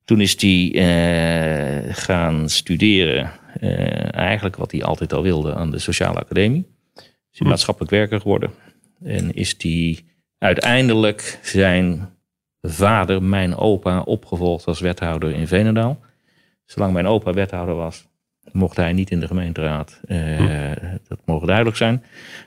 Toen 0.06 0.22
is 0.22 0.42
hij 0.42 0.72
eh, 0.76 1.94
gaan 1.96 2.50
studeren. 2.50 3.32
eh, 3.60 4.14
eigenlijk 4.16 4.56
wat 4.56 4.72
hij 4.72 4.84
altijd 4.84 5.14
al 5.14 5.22
wilde 5.24 5.56
aan 5.56 5.72
de 5.72 5.80
Sociale 5.80 6.20
Academie. 6.20 6.66
Is 7.32 7.40
hij 7.40 7.48
maatschappelijk 7.48 7.92
werker 7.92 8.22
geworden. 8.22 8.52
En 9.04 9.34
is 9.34 9.56
hij 9.58 10.00
uiteindelijk 10.38 11.40
zijn 11.42 12.10
vader, 12.62 13.24
mijn 13.24 13.56
opa, 13.56 14.00
opgevolgd 14.02 14.66
als 14.66 14.80
wethouder 14.80 15.32
in 15.32 15.48
Venendaal. 15.48 16.00
Zolang 16.66 16.94
mijn 16.94 17.08
opa 17.08 17.34
wethouder 17.34 17.76
was, 17.76 18.08
mocht 18.52 18.76
hij 18.76 18.94
niet 18.94 19.12
in 19.12 19.20
de 19.20 19.28
gemeenteraad. 19.28 20.00
Eh, 20.08 20.72
Dat 21.08 21.20
mogen 21.26 21.48
duidelijk 21.48 21.78
zijn. 21.78 22.04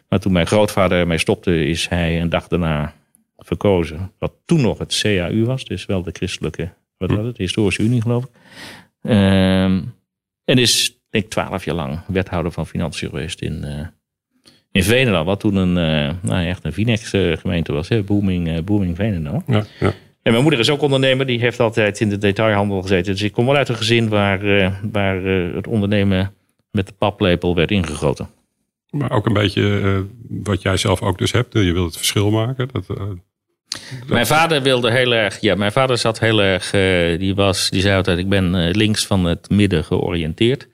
Maar 0.09 0.21
toen 0.21 0.33
mijn 0.33 0.47
grootvader 0.47 0.99
ermee 0.99 1.19
stopte, 1.19 1.64
is 1.64 1.88
hij 1.88 2.21
een 2.21 2.28
dag 2.28 2.49
daarna 2.49 2.95
verkozen. 3.37 4.12
Wat 4.19 4.33
toen 4.45 4.61
nog 4.61 4.78
het 4.78 5.00
CAU 5.00 5.45
was, 5.45 5.64
dus 5.64 5.87
wel 5.87 6.02
de 6.02 6.11
christelijke, 6.12 6.73
wat 6.99 7.11
was 7.11 7.26
het, 7.26 7.37
de 7.37 7.42
historische 7.42 7.83
unie 7.83 8.02
geloof 8.02 8.25
ik. 8.25 8.30
Ehm, 9.02 9.83
en 10.45 10.59
is, 10.59 11.00
denk 11.11 11.25
ik, 11.25 11.30
twaalf 11.30 11.64
jaar 11.64 11.75
lang 11.75 12.00
wethouder 12.07 12.52
van 12.52 12.66
Financiën 12.66 13.09
geweest 13.09 13.40
in, 13.40 13.64
eh 13.64 13.87
in 14.73 14.83
Veenendaal. 14.83 15.25
Wat 15.25 15.41
toen 15.41 15.57
een, 15.57 15.77
eh, 15.77 16.15
nou, 16.23 16.47
echt 16.47 16.65
een 16.65 16.73
Vinex 16.73 17.11
gemeente 17.41 17.73
was, 17.73 17.89
hè? 17.89 18.03
Booming, 18.03 18.49
eh, 18.49 18.62
booming 18.62 18.97
Veenendaal. 18.97 19.43
Ja, 19.47 19.65
ja. 19.81 19.93
En 20.23 20.33
mijn 20.33 20.43
moeder 20.43 20.61
is 20.61 20.71
ook 20.71 20.83
ondernemer, 20.83 21.27
die 21.27 21.41
heeft 21.41 21.61
altijd 21.61 22.00
in 22.00 22.09
de 22.09 22.19
detailhandel 22.19 22.83
gezeten. 22.83 23.12
Dus 23.12 23.23
ik 23.23 23.33
kom 23.33 23.47
wel 23.47 23.57
uit 23.57 23.69
een 23.69 23.77
gezin 23.77 24.09
waar, 24.09 24.59
eh, 24.59 24.73
waar 24.93 25.23
het 25.55 25.67
ondernemen 25.67 26.35
met 26.71 26.87
de 26.87 26.93
paplepel 26.99 27.55
werd 27.55 27.71
ingegoten. 27.71 28.29
Maar 28.91 29.11
ook 29.11 29.27
een 29.27 29.33
beetje 29.33 30.07
wat 30.29 30.62
jij 30.62 30.77
zelf 30.77 31.03
ook 31.03 31.19
dus 31.19 31.33
hebt. 31.33 31.53
Je 31.53 31.73
wilt 31.73 31.87
het 31.87 31.97
verschil 31.97 32.31
maken. 32.31 32.69
Dat, 32.73 32.87
Mijn 34.07 34.27
vader 34.27 34.62
wilde 34.62 34.91
heel 34.91 35.15
erg, 35.15 35.41
ja, 35.41 35.55
mijn 35.55 35.73
vader 35.73 35.99
zat 35.99 36.19
heel 36.19 36.43
erg, 36.43 36.71
die, 37.19 37.35
was, 37.35 37.71
die 37.71 37.81
zei 37.81 37.97
altijd: 37.97 38.19
Ik 38.19 38.29
ben 38.29 38.71
links 38.71 39.07
van 39.07 39.25
het 39.25 39.50
midden 39.50 39.85
georiënteerd, 39.85 40.69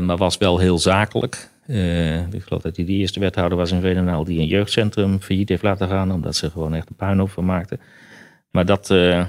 maar 0.00 0.16
was 0.16 0.38
wel 0.38 0.58
heel 0.58 0.78
zakelijk. 0.78 1.50
Eh, 1.66 2.32
ik 2.32 2.42
geloof 2.42 2.62
dat 2.62 2.76
hij 2.76 2.84
de 2.84 2.92
eerste 2.92 3.20
wethouder 3.20 3.58
was 3.58 3.72
in 3.72 3.80
Veenendaal 3.80 4.24
die 4.24 4.38
een 4.40 4.46
jeugdcentrum 4.46 5.20
failliet 5.20 5.48
heeft 5.48 5.62
laten 5.62 5.88
gaan, 5.88 6.12
omdat 6.12 6.36
ze 6.36 6.50
gewoon 6.50 6.74
echt 6.74 6.88
een 6.90 6.96
puinhoop 6.96 7.30
van 7.30 7.44
maakten. 7.44 7.80
Maar, 8.50 8.66
dat, 8.66 8.90
eh, 8.90 9.24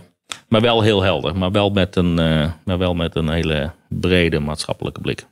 maar 0.50 0.62
wel 0.62 0.82
heel 0.82 1.02
helder, 1.04 1.38
maar 1.38 1.52
wel, 1.52 1.70
met 1.70 1.96
een, 1.96 2.20
eh, 2.20 2.52
maar 2.66 2.78
wel 2.78 2.94
met 2.96 3.16
een 3.16 3.30
hele 3.30 3.72
brede 3.90 4.40
maatschappelijke 4.40 5.02
blik. 5.02 5.26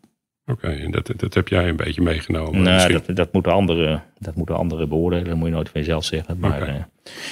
Oké, 0.47 0.67
en 0.67 0.91
dat, 0.91 1.11
dat 1.17 1.33
heb 1.33 1.47
jij 1.47 1.69
een 1.69 1.75
beetje 1.75 2.01
meegenomen. 2.01 2.61
nou, 2.61 2.91
dat, 2.93 3.15
dat, 3.15 3.33
moeten 3.33 3.51
anderen, 3.51 4.03
dat 4.19 4.35
moeten 4.35 4.55
anderen 4.57 4.89
beoordelen, 4.89 5.25
dat 5.25 5.35
moet 5.37 5.47
je 5.47 5.53
nooit 5.53 5.69
van 5.69 5.81
jezelf 5.81 6.03
zeggen. 6.05 6.37
Maar 6.39 6.59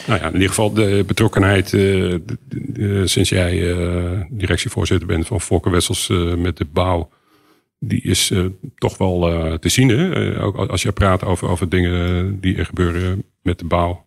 Nou 0.08 0.20
ja, 0.20 0.28
in 0.28 0.34
ieder 0.34 0.48
geval 0.48 0.74
de 0.74 1.04
betrokkenheid 1.08 1.70
de- 1.70 2.22
de- 2.48 3.08
sinds 3.08 3.30
jij 3.30 3.76
directievoorzitter 4.30 5.08
bent 5.08 5.28
van 5.28 5.42
Fokker 5.42 5.72
Wessels 5.72 6.08
met 6.38 6.58
de 6.58 6.66
bouw. 6.66 7.10
Die 7.88 8.02
is 8.02 8.32
eh, 8.32 8.46
toch 8.76 8.98
wel 8.98 9.30
eh, 9.32 9.54
te 9.54 9.70
zien. 9.70 9.90
Hè? 9.90 10.34
Eh, 10.34 10.46
ook 10.46 10.56
als 10.58 10.82
je 10.82 10.92
praat 10.92 11.24
over, 11.24 11.48
over 11.50 11.70
dingen 11.70 12.40
die 12.40 12.56
er 12.56 12.66
gebeuren 12.66 13.24
met 13.42 13.60
de 13.60 13.66
bouw. 13.66 14.06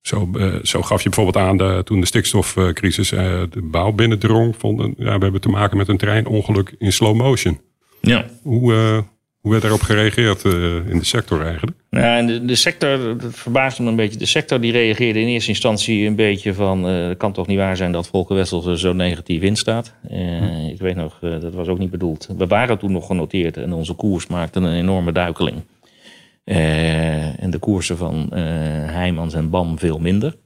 Zo, 0.00 0.30
zo 0.62 0.82
gaf 0.82 1.02
je 1.02 1.08
bijvoorbeeld 1.08 1.44
aan 1.44 1.56
de, 1.56 1.80
toen 1.84 2.00
de 2.00 2.06
stikstofcrisis 2.06 3.08
de 3.08 3.48
bouw 3.70 3.92
binnendrong. 3.92 4.54
Van, 4.58 4.80
een- 4.80 4.94
ja, 4.98 5.16
we 5.16 5.22
hebben 5.22 5.40
te 5.40 5.48
maken 5.48 5.76
met 5.76 5.88
een 5.88 5.96
treinongeluk 5.96 6.74
in 6.78 6.92
slow 6.92 7.16
motion. 7.16 7.60
ja. 8.00 8.26
Hoe, 8.42 9.04
hoe 9.42 9.50
werd 9.50 9.62
daarop 9.62 9.80
gereageerd 9.82 10.44
eh, 10.44 10.52
in 10.90 10.98
de 10.98 11.04
sector 11.04 11.44
eigenlijk? 11.46 11.76
Nou, 11.90 12.16
en 12.18 12.26
de, 12.26 12.44
de 12.44 12.54
sector, 12.54 13.18
dat 13.18 13.34
verbaasde 13.34 13.82
me 13.82 13.88
een 13.88 13.96
beetje. 13.96 14.18
De 14.18 14.26
sector 14.26 14.60
die 14.60 14.72
reageerde 14.72 15.20
in 15.20 15.26
eerste 15.26 15.48
instantie 15.50 16.06
een 16.06 16.16
beetje 16.16 16.54
van... 16.54 16.86
eh, 16.88 17.06
het 17.08 17.18
kan 17.18 17.32
toch 17.32 17.46
niet 17.46 17.58
waar 17.58 17.76
zijn 17.76 17.92
dat 17.92 18.08
Volker 18.08 18.36
Wessels 18.36 18.66
er 18.66 18.78
zo 18.78 18.92
negatief 18.92 19.42
in 19.42 19.56
staat. 19.56 19.94
Eh, 20.08 20.68
Ik 20.68 20.78
weet 20.80 20.96
nog, 20.96 21.18
dat 21.20 21.54
was 21.54 21.68
ook 21.68 21.78
niet 21.78 21.90
bedoeld. 21.90 22.28
We 22.36 22.46
waren 22.46 22.78
toen 22.78 22.92
nog 22.92 23.06
genoteerd 23.06 23.56
en 23.56 23.72
onze 23.72 23.94
koers 23.94 24.26
maakte 24.26 24.60
een 24.60 24.74
enorme 24.74 25.12
duikeling. 25.12 25.56
En 26.44 27.50
de 27.50 27.58
koersen 27.58 27.96
van 27.96 28.28
Heijmans 28.34 29.34
en 29.34 29.50
BAM 29.50 29.78
veel 29.78 29.98
minder. 29.98 30.36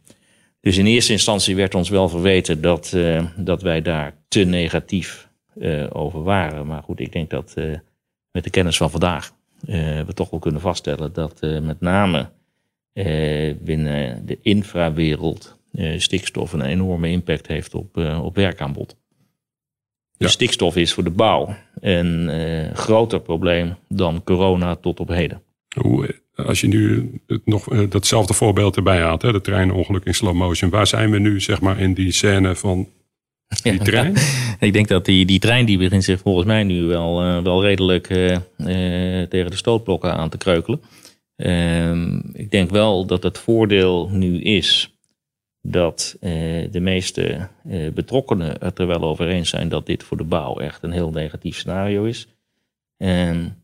Dus 0.61 0.77
in 0.79 0.87
eerste 0.87 1.13
instantie 1.13 1.57
werd 1.57 1.75
ons 1.75 1.89
wel 1.89 2.09
verweten 2.09 2.61
dat, 2.61 2.97
dat 3.37 3.63
wij 3.63 3.83
daar 3.83 4.15
te 4.29 4.45
negatief 4.45 5.29
over 5.93 6.23
waren. 6.23 6.67
Maar 6.67 6.83
goed, 6.83 7.01
ik 7.01 7.13
denk 7.13 7.31
dat 7.31 7.55
met 8.37 8.45
de 8.45 8.51
kennis 8.51 8.77
van 8.77 8.91
vandaag 8.91 9.33
eh, 9.67 10.01
we 10.01 10.13
toch 10.15 10.31
wel 10.31 10.41
kunnen 10.41 10.61
vaststellen 10.61 11.13
dat 11.13 11.41
eh, 11.41 11.61
met 11.61 11.81
name 11.81 12.29
eh, 12.93 13.55
binnen 13.61 14.27
de 14.27 14.39
infrawereld 14.43 15.55
stikstof 15.97 16.53
een 16.53 16.63
enorme 16.63 17.09
impact 17.09 17.47
heeft 17.47 17.75
op, 17.75 17.97
op 18.23 18.35
werkaanbod. 18.35 18.97
Ja. 20.13 20.27
De 20.27 20.29
stikstof 20.29 20.77
is 20.77 20.93
voor 20.93 21.05
de 21.05 21.11
bouw 21.11 21.57
een 21.81 22.31
groter 22.75 23.21
probleem 23.21 23.75
dan 23.89 24.25
corona 24.25 24.77
tot 24.77 25.01
op 25.01 25.09
heden. 25.09 25.43
Hoe, 25.81 26.21
als 26.35 26.61
je 26.61 26.69
nu 26.69 27.11
het 27.27 27.47
nog 27.47 27.89
datzelfde 27.89 28.35
voorbeeld 28.35 28.77
erbij 28.77 29.01
haalt, 29.01 29.23
hè, 29.23 29.33
de 29.33 29.41
treinongeluk 29.41 30.05
in 30.05 30.15
slow 30.15 30.35
motion. 30.35 30.71
Waar 30.71 30.87
zijn 30.87 31.11
we 31.11 31.19
nu 31.19 31.41
zeg 31.41 31.61
maar 31.61 31.81
in 31.81 31.95
die 31.95 32.13
scène 32.13 32.55
van 32.55 32.89
die 33.49 33.79
trein? 33.79 34.15
Ik 34.67 34.73
denk 34.73 34.89
dat 34.89 35.05
die, 35.05 35.27
die 35.27 35.39
trein 35.39 35.67
die 35.67 35.79
begint 35.79 36.05
zich 36.05 36.21
volgens 36.21 36.47
mij 36.47 36.63
nu 36.63 36.83
wel, 36.83 37.23
eh, 37.23 37.43
wel 37.43 37.63
redelijk 37.63 38.11
eh, 38.11 38.35
eh, 38.35 39.29
tegen 39.29 39.51
de 39.51 39.57
stootblokken 39.57 40.15
aan 40.15 40.29
te 40.29 40.39
kreukelen. 40.39 40.81
Ehm, 41.37 42.19
ik 42.33 42.51
denk 42.51 42.71
wel 42.71 43.07
dat 43.07 43.23
het 43.23 43.39
voordeel 43.39 44.09
nu 44.09 44.41
is 44.41 44.91
dat 45.61 46.17
de 46.71 46.81
meeste 46.81 47.49
betrokkenen 47.95 48.57
het 48.61 48.79
er 48.79 48.87
wel 48.87 49.03
over 49.03 49.29
eens 49.29 49.49
zijn 49.49 49.69
dat 49.69 49.87
dit 49.87 50.03
voor 50.03 50.17
de 50.17 50.25
bouw 50.25 50.59
echt 50.59 50.83
een 50.83 50.91
heel 50.91 51.11
negatief 51.11 51.57
scenario 51.57 52.05
is. 52.05 52.29
En 52.97 53.63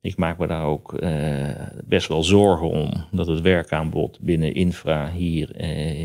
ik 0.00 0.16
maak 0.16 0.38
me 0.38 0.46
daar 0.46 0.64
ook 0.64 1.00
best 1.84 2.08
wel 2.08 2.22
zorgen 2.22 2.68
om 2.68 2.90
dat 3.10 3.26
het 3.26 3.40
werkaanbod 3.40 4.20
binnen 4.20 4.54
infra 4.54 5.10
hier, 5.10 5.48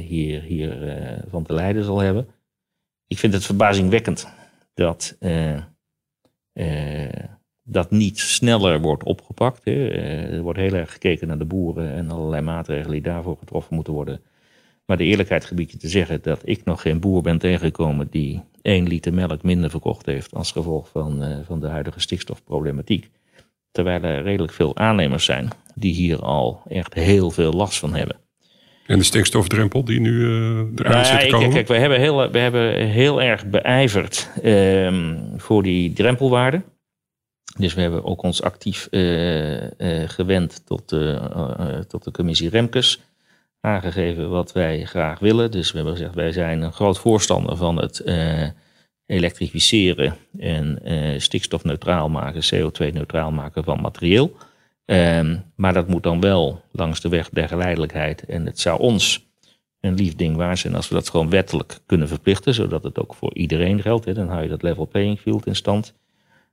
hier, 0.07 0.41
hier 0.41 0.77
van 1.29 1.43
te 1.43 1.53
lijden 1.53 1.83
zal 1.83 1.99
hebben. 1.99 2.27
Ik 3.07 3.17
vind 3.17 3.33
het 3.33 3.45
verbazingwekkend 3.45 4.27
dat 4.73 5.17
dat 7.69 7.91
niet 7.91 8.19
sneller 8.19 8.81
wordt 8.81 9.03
opgepakt. 9.03 9.65
Hè. 9.65 9.89
Eh, 9.89 10.33
er 10.33 10.41
wordt 10.41 10.59
heel 10.59 10.73
erg 10.73 10.91
gekeken 10.91 11.27
naar 11.27 11.37
de 11.37 11.45
boeren 11.45 11.93
en 11.93 12.11
allerlei 12.11 12.41
maatregelen 12.41 12.91
die 12.91 13.01
daarvoor 13.01 13.37
getroffen 13.37 13.75
moeten 13.75 13.93
worden. 13.93 14.21
Maar 14.85 14.97
de 14.97 15.03
eerlijkheid 15.03 15.45
gebied 15.45 15.71
je 15.71 15.77
te 15.77 15.87
zeggen 15.87 16.21
dat 16.21 16.41
ik 16.43 16.63
nog 16.63 16.81
geen 16.81 16.99
boer 16.99 17.21
ben 17.21 17.37
tegengekomen 17.37 18.07
die 18.09 18.43
één 18.61 18.87
liter 18.87 19.13
melk 19.13 19.43
minder 19.43 19.69
verkocht 19.69 20.05
heeft 20.05 20.33
als 20.33 20.51
gevolg 20.51 20.89
van, 20.89 21.43
van 21.45 21.59
de 21.59 21.67
huidige 21.67 21.99
stikstofproblematiek. 21.99 23.09
Terwijl 23.71 24.01
er 24.03 24.23
redelijk 24.23 24.53
veel 24.53 24.75
aannemers 24.75 25.25
zijn 25.25 25.49
die 25.75 25.93
hier 25.93 26.19
al 26.21 26.61
echt 26.67 26.93
heel 26.93 27.31
veel 27.31 27.51
last 27.51 27.79
van 27.79 27.95
hebben. 27.95 28.26
En 28.87 28.97
de 28.97 29.03
stikstofdrempel 29.03 29.83
die 29.83 29.99
nu 29.99 30.11
uh, 30.11 30.59
eruit 30.75 31.07
zit 31.07 31.19
te 31.19 31.27
komen? 31.27 31.49
Kijk, 31.49 31.67
we 31.67 31.77
hebben 31.77 31.99
heel, 31.99 32.31
we 32.31 32.39
hebben 32.39 32.87
heel 32.87 33.21
erg 33.21 33.45
beijverd 33.45 34.29
um, 34.43 35.33
voor 35.37 35.63
die 35.63 35.93
drempelwaarde. 35.93 36.61
Dus 37.57 37.73
we 37.73 37.81
hebben 37.81 38.03
ook 38.03 38.21
ons 38.21 38.41
actief 38.41 38.87
uh, 38.91 39.61
uh, 39.61 39.69
gewend 40.05 40.65
tot, 40.65 40.87
tot 41.87 42.03
de 42.03 42.11
commissie 42.11 42.49
Remkes. 42.49 43.01
Aangegeven 43.61 44.29
wat 44.29 44.51
wij 44.51 44.85
graag 44.85 45.19
willen. 45.19 45.51
Dus 45.51 45.71
we 45.71 45.77
hebben 45.77 45.95
gezegd, 45.95 46.15
wij 46.15 46.31
zijn 46.31 46.61
een 46.61 46.73
groot 46.73 46.99
voorstander 46.99 47.55
van 47.55 47.77
het 47.77 48.03
elektrificeren 49.05 50.15
en 50.39 50.79
stikstofneutraal 51.17 52.09
maken, 52.09 52.41
CO2-neutraal 52.55 53.31
maken 53.31 53.63
van 53.63 53.81
materieel. 53.81 54.35
Um, 54.89 55.43
maar 55.55 55.73
dat 55.73 55.87
moet 55.87 56.03
dan 56.03 56.19
wel 56.19 56.61
langs 56.71 57.01
de 57.01 57.09
weg 57.09 57.29
der 57.29 57.47
geleidelijkheid. 57.47 58.25
En 58.25 58.45
het 58.45 58.59
zou 58.59 58.79
ons 58.79 59.27
een 59.81 59.93
lief 59.93 60.15
ding 60.15 60.35
waar 60.35 60.57
zijn 60.57 60.75
als 60.75 60.87
we 60.89 60.95
dat 60.95 61.09
gewoon 61.09 61.29
wettelijk 61.29 61.79
kunnen 61.85 62.07
verplichten, 62.07 62.53
zodat 62.53 62.83
het 62.83 62.99
ook 62.99 63.15
voor 63.15 63.33
iedereen 63.33 63.81
geldt. 63.81 64.05
Hè. 64.05 64.13
Dan 64.13 64.27
hou 64.27 64.43
je 64.43 64.49
dat 64.49 64.61
level 64.61 64.87
playing 64.87 65.19
field 65.19 65.45
in 65.45 65.55
stand. 65.55 65.85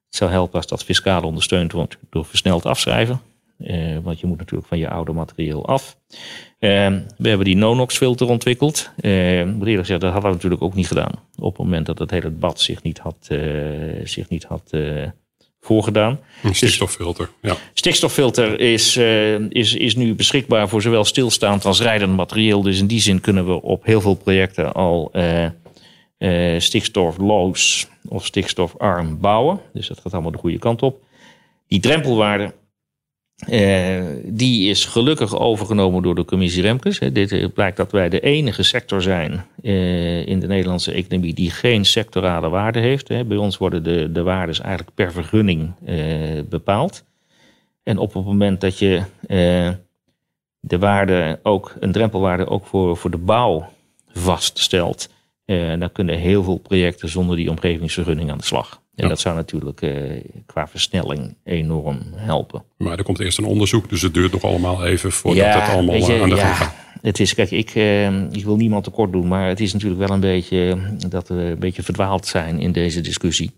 Het 0.07 0.17
zou 0.17 0.31
helpen 0.31 0.57
als 0.57 0.67
dat 0.67 0.85
fiscaal 0.85 1.23
ondersteund 1.23 1.73
wordt 1.73 1.99
door 2.11 2.25
versneld 2.25 2.67
afschrijven. 2.67 3.21
Uh, 3.59 3.99
want 3.99 4.21
je 4.21 4.27
moet 4.27 4.39
natuurlijk 4.39 4.69
van 4.69 4.79
je 4.79 4.89
oude 4.89 5.13
materieel 5.13 5.67
af. 5.67 5.99
Uh, 6.09 6.19
we 7.17 7.29
hebben 7.29 7.45
die 7.45 7.57
no-nox 7.57 7.97
filter 7.97 8.29
ontwikkeld. 8.29 8.91
Uh, 9.01 9.45
moet 9.45 9.67
eerlijk 9.67 9.87
zeggen, 9.87 10.01
dat 10.01 10.13
hadden 10.13 10.31
we 10.31 10.37
natuurlijk 10.37 10.63
ook 10.63 10.75
niet 10.75 10.87
gedaan. 10.87 11.13
Op 11.37 11.57
het 11.57 11.67
moment 11.67 11.87
dat 11.87 11.99
het 11.99 12.11
hele 12.11 12.31
bad 12.31 12.61
zich 12.61 12.83
niet 12.83 12.99
had, 12.99 13.17
zich 14.05 14.29
niet 14.29 14.45
had 14.45 14.71
voorgedaan. 15.65 16.21
Een 16.43 16.55
stikstoffilter, 16.55 17.31
ja. 17.43 17.57
Stikstoffilter 17.75 18.61
is, 18.61 18.97
is, 19.49 19.75
is 19.75 19.97
nu 19.97 20.15
beschikbaar 20.15 20.69
voor 20.69 20.83
zowel 20.83 21.05
stilstaand 21.05 21.65
als 21.65 21.81
rijdend 21.81 22.17
materieel. 22.17 22.63
Dus 22.63 22.79
in 22.79 22.87
die 22.87 23.01
zin 23.01 23.21
kunnen 23.21 23.47
we 23.47 23.63
op 23.63 23.85
heel 23.85 24.01
veel 24.01 24.15
projecten 24.15 24.73
al 24.73 25.11
uh, 26.19 26.59
stikstofloos 26.59 27.89
of 28.09 28.25
stikstofarm 28.27 29.21
bouwen. 29.21 29.61
Dus 29.73 29.89
dat 29.89 30.01
gaat 30.01 30.13
allemaal 30.13 30.31
de 30.31 30.39
goede 30.39 30.59
kant 30.59 30.83
op. 30.83 31.03
Die 31.69 31.81
drempelwaarde, 31.81 32.55
uh, 33.49 34.05
die 34.25 34.71
is 34.71 34.85
gelukkig 34.85 35.39
overgenomen 35.39 36.03
door 36.03 36.15
de 36.15 36.25
commissie 36.25 36.63
Remkes. 36.63 36.99
Dit 36.99 37.55
blijkt 37.55 37.77
dat 37.77 37.93
wij 37.93 38.09
de 38.09 38.21
enige 38.21 38.63
sector 38.63 39.03
zijn 39.03 39.47
uh, 39.63 40.27
in 40.27 40.41
de 40.41 40.47
Nederlandse 40.47 40.93
economie 40.93 41.35
die 41.35 41.51
geen 41.51 41.85
sectorale 41.85 42.49
waarde 42.49 42.79
heeft. 42.79 43.09
Bij 43.09 43.37
ons 43.37 43.59
worden 43.59 43.83
de, 43.83 44.13
de 44.13 44.23
waardes 44.23 44.61
eigenlijk 44.61 44.95
per 44.95 45.13
vergunning 45.13 45.73
bepaald. 46.49 47.05
En 47.83 47.99
op 47.99 48.15
het 48.15 48.25
moment 48.25 48.61
dat 48.61 48.79
je 48.79 49.03
de 50.61 50.79
waarde 50.79 51.41
ook, 51.43 51.75
een 51.81 51.93
drempelwaarde 51.93 52.47
ook 52.47 52.67
voor, 52.67 52.97
voor 52.97 53.11
de 53.11 53.19
bouw 53.19 53.69
vaststelt, 54.13 55.09
dan 55.79 55.93
kunnen 55.93 56.19
heel 56.19 56.43
veel 56.43 56.59
projecten 56.59 57.09
zonder 57.09 57.37
die 57.37 57.51
omgevingsvergunning 57.51 58.31
aan 58.31 58.39
de 58.39 58.45
slag. 58.45 58.83
En 58.97 59.09
dat 59.09 59.21
zou 59.21 59.35
natuurlijk 59.35 59.83
uh, 59.83 60.21
qua 60.47 60.69
versnelling 60.69 61.37
enorm 61.45 61.99
helpen. 62.15 62.65
Maar 62.77 62.99
er 62.99 63.05
komt 63.05 63.21
eerst 63.21 63.39
een 63.39 63.45
onderzoek, 63.45 63.89
dus 63.89 64.03
het 64.03 64.15
duurt 64.15 64.33
nog 64.33 64.43
allemaal 64.43 64.85
even 64.85 65.13
voordat 65.13 65.55
het 65.55 65.69
allemaal 65.69 65.95
je, 65.95 66.23
aan 66.23 66.29
de 66.29 66.37
gang 66.37 66.57
gaat. 66.57 66.75
Het 67.03 67.21
is, 67.21 67.35
kijk, 67.35 67.51
ik, 67.51 67.75
uh, 67.75 68.31
ik 68.31 68.45
wil 68.45 68.57
niemand 68.57 68.85
tekort 68.85 69.13
doen, 69.13 69.29
maar 69.29 69.49
het 69.49 69.61
is 69.61 69.73
natuurlijk 69.73 70.01
wel 70.01 70.11
een 70.11 70.21
beetje 70.21 70.79
dat 71.09 71.29
we 71.29 71.35
een 71.35 71.59
beetje 71.59 71.83
verdwaald 71.83 72.27
zijn 72.27 72.59
in 72.59 72.73
deze 72.73 73.01
discussie. 73.01 73.51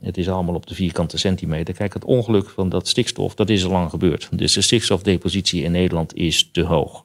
het 0.00 0.18
is 0.18 0.28
allemaal 0.28 0.54
op 0.54 0.66
de 0.66 0.74
vierkante 0.74 1.18
centimeter. 1.18 1.74
Kijk, 1.74 1.94
het 1.94 2.04
ongeluk 2.04 2.48
van 2.48 2.68
dat 2.68 2.88
stikstof, 2.88 3.34
dat 3.34 3.50
is 3.50 3.64
al 3.64 3.70
lang 3.70 3.90
gebeurd. 3.90 4.28
Dus 4.32 4.52
de 4.52 4.60
stikstofdepositie 4.60 5.62
in 5.62 5.72
Nederland 5.72 6.14
is 6.14 6.50
te 6.52 6.62
hoog. 6.62 7.04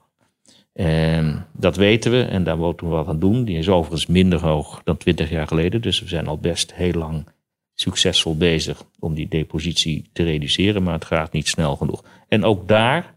En 0.78 1.46
dat 1.52 1.76
weten 1.76 2.12
we 2.12 2.24
en 2.24 2.44
daar 2.44 2.58
moeten 2.58 2.88
we 2.88 2.96
wat 2.96 3.08
aan 3.08 3.20
doen. 3.20 3.44
Die 3.44 3.58
is 3.58 3.70
overigens 3.70 4.06
minder 4.06 4.40
hoog 4.40 4.82
dan 4.84 4.98
20 4.98 5.30
jaar 5.30 5.48
geleden. 5.48 5.82
Dus 5.82 6.00
we 6.00 6.08
zijn 6.08 6.28
al 6.28 6.38
best 6.38 6.74
heel 6.74 6.92
lang 6.92 7.28
succesvol 7.74 8.38
bezig 8.38 8.84
om 9.00 9.14
die 9.14 9.28
depositie 9.28 10.10
te 10.14 10.24
reduceren. 10.24 10.84
Maar 10.84 10.94
het 10.94 11.06
gaat 11.06 11.32
niet 11.32 11.48
snel 11.48 11.76
genoeg. 11.76 12.04
En 12.28 12.44
ook 12.44 12.68
daar, 12.68 13.16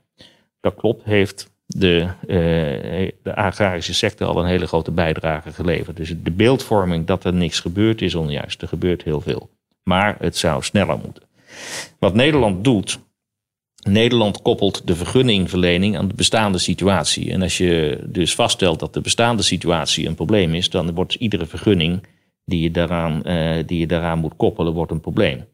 dat 0.60 0.74
klopt, 0.74 1.04
heeft 1.04 1.50
de, 1.66 2.06
uh, 2.26 3.10
de 3.22 3.34
agrarische 3.34 3.94
sector 3.94 4.26
al 4.26 4.38
een 4.38 4.48
hele 4.48 4.66
grote 4.66 4.90
bijdrage 4.90 5.52
geleverd. 5.52 5.96
Dus 5.96 6.14
de 6.22 6.30
beeldvorming 6.30 7.06
dat 7.06 7.24
er 7.24 7.34
niks 7.34 7.60
gebeurt 7.60 8.02
is 8.02 8.14
onjuist. 8.14 8.62
Er 8.62 8.68
gebeurt 8.68 9.02
heel 9.02 9.20
veel. 9.20 9.50
Maar 9.82 10.16
het 10.18 10.36
zou 10.36 10.62
sneller 10.62 10.98
moeten. 11.04 11.22
Wat 11.98 12.14
Nederland 12.14 12.64
doet, 12.64 12.98
Nederland 13.88 14.42
koppelt 14.42 14.86
de 14.86 14.96
vergunningverlening 14.96 15.98
aan 15.98 16.08
de 16.08 16.14
bestaande 16.14 16.58
situatie. 16.58 17.32
En 17.32 17.42
als 17.42 17.58
je 17.58 18.00
dus 18.06 18.34
vaststelt 18.34 18.80
dat 18.80 18.94
de 18.94 19.00
bestaande 19.00 19.42
situatie 19.42 20.06
een 20.06 20.14
probleem 20.14 20.54
is, 20.54 20.70
dan 20.70 20.94
wordt 20.94 21.14
iedere 21.14 21.46
vergunning 21.46 22.02
die 22.44 22.62
je 22.62 22.70
daaraan, 22.70 23.22
uh, 23.24 23.56
die 23.66 23.78
je 23.78 23.86
daaraan 23.86 24.18
moet 24.18 24.36
koppelen, 24.36 24.72
wordt 24.72 24.92
een 24.92 25.00
probleem. 25.00 25.44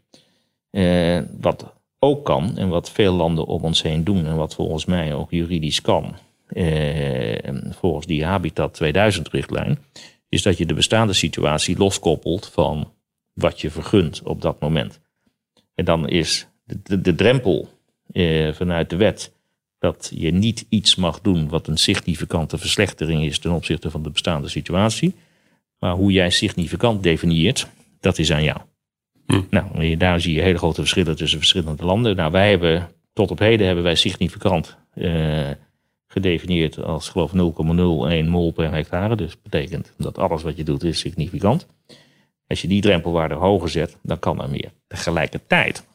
Uh, 0.71 1.21
wat 1.41 1.75
ook 1.99 2.25
kan, 2.25 2.57
en 2.57 2.69
wat 2.69 2.91
veel 2.91 3.15
landen 3.15 3.47
om 3.47 3.62
ons 3.62 3.83
heen 3.83 4.05
doen, 4.05 4.27
en 4.27 4.37
wat 4.37 4.55
volgens 4.55 4.85
mij 4.85 5.15
ook 5.15 5.31
juridisch 5.31 5.81
kan, 5.81 6.15
uh, 6.49 7.39
volgens 7.71 8.07
die 8.07 8.25
Habitat 8.25 8.81
2000-richtlijn, 8.83 9.79
is 10.29 10.43
dat 10.43 10.59
je 10.59 10.67
de 10.67 10.75
bestaande 10.75 11.12
situatie 11.12 11.79
loskoppelt 11.79 12.47
van 12.47 12.93
wat 13.33 13.61
je 13.61 13.71
vergunt 13.71 14.23
op 14.23 14.43
dat 14.43 14.61
moment. 14.61 15.01
En 15.75 15.85
dan 15.85 16.09
is 16.09 16.49
de, 16.65 16.81
de, 16.83 17.01
de 17.01 17.15
drempel 17.15 17.69
eh, 18.12 18.53
vanuit 18.53 18.90
de 18.90 18.97
wet 18.97 19.33
dat 19.79 20.11
je 20.14 20.31
niet 20.31 20.66
iets 20.69 20.95
mag 20.95 21.21
doen 21.21 21.49
wat 21.49 21.66
een 21.66 21.77
significante 21.77 22.59
verslechtering 22.59 23.25
is 23.25 23.38
ten 23.38 23.51
opzichte 23.51 23.90
van 23.90 24.03
de 24.03 24.11
bestaande 24.11 24.49
situatie. 24.49 25.14
Maar 25.79 25.92
hoe 25.92 26.12
jij 26.12 26.31
significant 26.31 27.03
definieert, 27.03 27.66
dat 28.01 28.19
is 28.19 28.33
aan 28.33 28.42
jou. 28.42 28.59
Hm. 29.27 29.40
Nou, 29.51 29.97
daar 29.97 30.21
zie 30.21 30.35
je 30.35 30.40
hele 30.40 30.59
grote 30.59 30.81
verschillen 30.81 31.16
tussen 31.16 31.38
verschillende 31.38 31.85
landen. 31.85 32.16
Nou, 32.16 32.33
wij 32.33 32.51
hebben, 32.51 32.88
tot 33.12 33.31
op 33.31 33.38
heden 33.38 33.66
hebben 33.66 33.85
wij 33.85 33.95
significant 33.95 34.77
eh, 34.95 35.51
gedefinieerd 36.07 36.83
als 36.83 37.09
geloof 37.09 37.33
0,01 37.33 38.29
mol 38.29 38.53
per 38.53 38.73
hectare. 38.73 39.16
Dus 39.16 39.31
dat 39.31 39.42
betekent 39.42 39.92
dat 39.99 40.19
alles 40.19 40.42
wat 40.42 40.57
je 40.57 40.64
doet 40.64 40.85
is 40.85 40.99
significant. 40.99 41.66
Als 42.47 42.62
je 42.62 42.69
die 42.69 42.81
drempelwaarde 42.81 43.35
hoger 43.35 43.69
zet, 43.69 43.97
dan 44.03 44.19
kan 44.19 44.42
er 44.42 44.51
meer. 44.51 44.71
Tegelijkertijd 44.87 45.87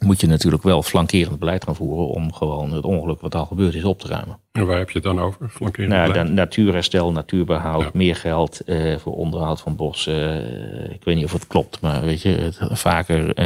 moet 0.00 0.20
je 0.20 0.26
natuurlijk 0.26 0.62
wel 0.62 0.82
flankerend 0.82 1.38
beleid 1.38 1.64
gaan 1.64 1.76
voeren 1.76 2.08
om 2.08 2.32
gewoon 2.32 2.72
het 2.72 2.84
ongeluk 2.84 3.20
wat 3.20 3.34
al 3.34 3.46
gebeurd 3.46 3.74
is 3.74 3.84
op 3.84 4.00
te 4.00 4.08
ruimen. 4.08 4.38
En 4.52 4.66
waar 4.66 4.78
heb 4.78 4.88
je 4.88 4.94
het 4.94 5.02
dan 5.02 5.20
over? 5.20 5.48
Flankerend 5.48 5.92
nou, 5.92 6.12
beleid? 6.12 6.32
natuurherstel, 6.32 7.12
natuurbehoud, 7.12 7.94
meer 7.94 8.16
geld 8.16 8.60
eh, 8.60 8.96
voor 8.96 9.16
onderhoud 9.16 9.60
van 9.60 9.76
bossen. 9.76 10.14
Uh, 10.14 10.94
ik 10.94 11.04
weet 11.04 11.16
niet 11.16 11.24
of 11.24 11.32
het 11.32 11.46
klopt, 11.46 11.80
maar 11.80 12.04
weet 12.04 12.22
je, 12.22 12.28
het, 12.28 12.58
vaker 12.70 13.42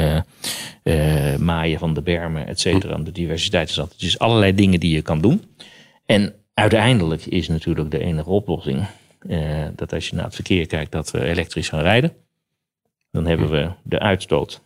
uh, 0.82 1.36
maaien 1.36 1.78
van 1.78 1.94
de 1.94 2.02
bermen, 2.02 2.46
et 2.46 2.60
cetera. 2.60 2.96
Hm. 2.96 3.04
De 3.04 3.12
diversiteit 3.12 3.68
is 3.68 3.80
altijd. 3.80 4.00
Dus 4.00 4.18
allerlei 4.18 4.54
dingen 4.54 4.80
die 4.80 4.94
je 4.94 5.02
kan 5.02 5.20
doen. 5.20 5.42
En 6.06 6.34
uiteindelijk 6.54 7.26
is 7.26 7.48
natuurlijk 7.48 7.90
de 7.90 7.98
enige 7.98 8.30
oplossing 8.30 8.86
dat 9.74 9.92
als 9.92 10.08
je 10.08 10.14
naar 10.14 10.24
het 10.24 10.34
verkeer 10.34 10.66
kijkt, 10.66 10.92
dat 10.92 11.10
we 11.10 11.24
elektrisch 11.24 11.68
gaan 11.68 11.82
rijden. 11.82 12.12
Dan 13.10 13.26
hebben 13.26 13.50
we 13.50 13.70
de 13.82 13.98
uitstoot 13.98 14.60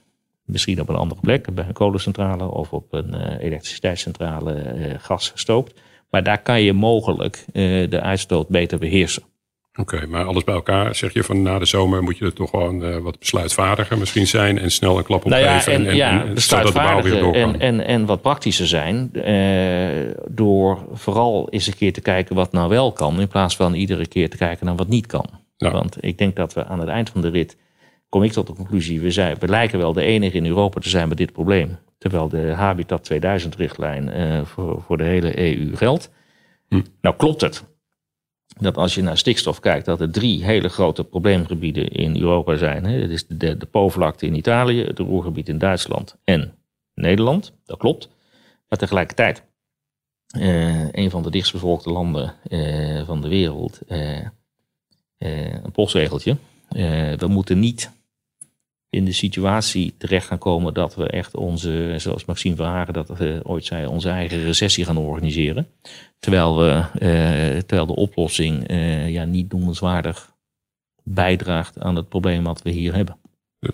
Misschien 0.47 0.81
op 0.81 0.89
een 0.89 0.97
andere 0.97 1.21
plek, 1.21 1.55
bij 1.55 1.65
een 1.69 1.73
kolencentrale 1.73 2.51
of 2.51 2.73
op 2.73 2.93
een 2.93 3.15
uh, 3.15 3.45
elektriciteitscentrale 3.45 4.75
uh, 4.77 4.95
gas 4.99 5.31
gestookt. 5.31 5.81
Maar 6.11 6.23
daar 6.23 6.43
kan 6.43 6.63
je 6.63 6.73
mogelijk 6.73 7.45
uh, 7.53 7.91
de 7.91 8.01
uitstoot 8.01 8.49
beter 8.49 8.79
beheersen. 8.79 9.23
Oké, 9.75 10.07
maar 10.07 10.25
alles 10.25 10.45
bij 10.45 10.55
elkaar 10.55 10.95
zeg 10.95 11.13
je 11.13 11.25
van 11.25 11.43
na 11.43 11.59
de 11.59 11.65
zomer 11.65 12.03
moet 12.03 12.19
je 12.19 12.25
er 12.25 12.33
toch 12.33 12.51
gewoon 12.51 13.03
wat 13.03 13.19
besluitvaardiger 13.19 13.99
misschien 13.99 14.27
zijn 14.27 14.59
en 14.59 14.71
snel 14.71 14.99
een 14.99 15.05
klap 15.05 15.25
op 15.25 15.31
nou 15.31 15.43
ja, 15.43 15.59
geven. 15.59 15.73
En, 15.73 15.87
en, 15.87 15.97
ja, 15.97 16.25
en, 16.25 16.35
besluitvaardiger 16.35 17.35
en, 17.35 17.61
en, 17.61 17.87
en 17.87 18.07
wat 18.07 18.23
praktischer 18.23 18.67
zijn. 18.67 19.11
Door 20.29 20.79
vooral 20.93 21.51
eens 21.51 21.67
een 21.67 21.77
keer 21.77 21.93
te 21.93 22.01
kijken 22.01 22.35
wat 22.35 22.53
nou 22.53 22.69
wel 22.69 22.93
kan, 22.93 23.21
in 23.21 23.29
plaats 23.29 23.57
van 23.57 23.75
iedere 23.75 24.07
keer 24.07 24.31
te 24.31 24.37
kijken 24.37 24.67
naar 24.67 24.77
wat 24.77 24.89
niet 24.89 25.07
kan. 25.07 25.27
Ja. 25.57 25.71
Want 25.71 25.97
ik 26.01 26.19
denk 26.19 26.37
dat 26.37 26.53
we 26.55 26.65
aan 26.65 26.81
het 26.81 26.89
eind 26.89 27.11
van 27.11 27.21
de 27.21 27.29
rit, 27.29 27.57
kom 28.17 28.25
ik 28.25 28.33
tot 28.33 28.47
de 28.47 28.53
conclusie, 28.53 29.01
we, 29.01 29.11
zijn, 29.11 29.37
we 29.39 29.49
lijken 29.49 29.79
wel 29.79 29.93
de 29.93 30.03
enige 30.03 30.37
in 30.37 30.47
Europa 30.47 30.81
te 30.81 30.89
zijn 30.89 31.09
met 31.09 31.17
dit 31.17 31.33
probleem. 31.33 31.79
Terwijl 31.99 32.29
de 32.29 32.53
Habitat 32.53 33.05
2000 33.05 33.57
richtlijn 33.57 34.09
uh, 34.09 34.45
voor, 34.45 34.83
voor 34.83 34.97
de 34.97 35.05
hele 35.05 35.39
EU 35.39 35.77
geldt. 35.77 36.11
Hm. 36.69 36.83
Nou 37.01 37.17
klopt 37.17 37.41
het 37.41 37.65
dat 38.59 38.77
als 38.77 38.95
je 38.95 39.03
naar 39.03 39.19
stikstof 39.19 39.61
kijkt, 39.61 39.87
dat 39.87 40.01
er 40.01 40.11
drie 40.11 40.45
hele 40.45 40.69
grote 40.69 41.05
probleemgebieden 41.05 41.89
in 41.89 42.21
Europa 42.21 42.57
zijn. 42.57 42.83
Dat 43.01 43.11
is 43.11 43.27
de, 43.27 43.57
de 43.57 43.67
Po-vlakte 43.67 44.27
in 44.27 44.35
Italië, 44.35 44.83
het 44.83 44.99
Roergebied 44.99 45.49
in 45.49 45.59
Duitsland 45.59 46.17
en 46.25 46.55
Nederland. 46.95 47.53
Dat 47.65 47.79
klopt. 47.79 48.09
Maar 48.69 48.79
tegelijkertijd, 48.79 49.43
uh, 50.39 50.93
een 50.93 51.11
van 51.11 51.23
de 51.23 51.31
dichtstbevolkte 51.31 51.91
landen 51.91 52.35
uh, 52.49 53.07
van 53.07 53.21
de 53.21 53.29
wereld, 53.29 53.81
een 55.19 55.73
postregeltje. 55.73 56.37
we 57.17 57.27
moeten 57.29 57.59
niet 57.59 57.95
in 58.91 59.05
de 59.05 59.13
situatie 59.13 59.95
terecht 59.99 60.27
gaan 60.27 60.39
komen 60.39 60.75
dat 60.75 60.95
we 60.95 61.09
echt 61.09 61.37
onze, 61.37 61.95
zoals 61.97 62.25
Maxime 62.25 62.57
Verhagen 62.57 62.95
dat 62.95 63.09
we 63.09 63.41
ooit 63.43 63.65
zei, 63.65 63.87
onze 63.87 64.09
eigen 64.09 64.45
recessie 64.45 64.85
gaan 64.85 64.97
organiseren. 64.97 65.69
Terwijl, 66.19 66.59
we, 66.59 66.85
eh, 66.99 67.59
terwijl 67.59 67.87
de 67.87 67.97
oplossing 67.97 68.69
eh, 68.69 69.09
ja, 69.09 69.25
niet 69.25 69.53
noemenswaardig 69.53 70.35
bijdraagt 71.03 71.81
aan 71.81 71.97
het 71.97 72.09
probleem 72.09 72.45
wat 72.45 72.63
we 72.63 72.71
hier 72.71 72.95
hebben. 72.95 73.19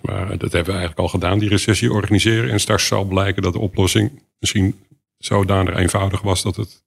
Maar 0.01 0.27
dat 0.37 0.51
hebben 0.51 0.73
we 0.73 0.79
eigenlijk 0.79 0.99
al 0.99 1.07
gedaan, 1.07 1.39
die 1.39 1.49
recessie 1.49 1.91
organiseren. 1.91 2.51
En 2.51 2.59
straks 2.59 2.87
zal 2.87 3.03
blijken 3.03 3.41
dat 3.41 3.53
de 3.53 3.59
oplossing 3.59 4.23
misschien 4.39 4.75
zodanig 5.17 5.75
eenvoudig 5.75 6.21
was 6.21 6.43
dat 6.43 6.55
het. 6.55 6.83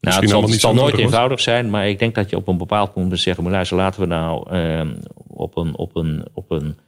Nou, 0.00 0.20
het 0.20 0.30
zal, 0.30 0.42
het 0.42 0.60
zal 0.60 0.74
nooit 0.74 0.98
eenvoudig 0.98 1.40
zijn, 1.40 1.70
maar 1.70 1.88
ik 1.88 1.98
denk 1.98 2.14
dat 2.14 2.30
je 2.30 2.36
op 2.36 2.48
een 2.48 2.56
bepaald 2.56 2.92
punt 2.92 3.08
moet 3.08 3.20
zeggen: 3.20 3.42
maar 3.42 3.52
luister, 3.52 3.76
laten 3.76 4.00
we 4.00 4.06
nou 4.06 4.54
uh, 4.54 4.90
op 5.26 5.56
een, 5.56 5.76
op 5.76 5.96
een, 5.96 6.26
op 6.32 6.50
een 6.50 6.78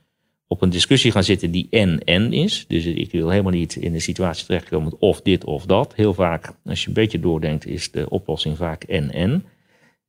op 0.53 0.63
een 0.63 0.71
discussie 0.71 1.13
gaan 1.13 1.25
zitten 1.25 1.51
die 1.51 1.67
en-en 1.71 2.33
is. 2.33 2.65
Dus 2.67 2.85
ik 2.87 3.13
wil 3.13 3.29
helemaal 3.29 3.53
niet 3.53 3.77
in 3.77 3.95
een 3.95 4.01
situatie 4.01 4.47
terechtkomen 4.47 4.93
of 4.99 5.23
dit 5.23 5.45
of 5.45 5.67
dat. 5.67 5.95
Heel 5.95 6.15
vaak, 6.15 6.53
als 6.65 6.83
je 6.83 6.89
een 6.89 6.95
beetje 6.95 7.21
doordenkt, 7.21 7.67
is 7.67 7.91
de 7.91 8.09
oplossing 8.09 8.57
vaak 8.57 8.83
en-en. 8.83 9.45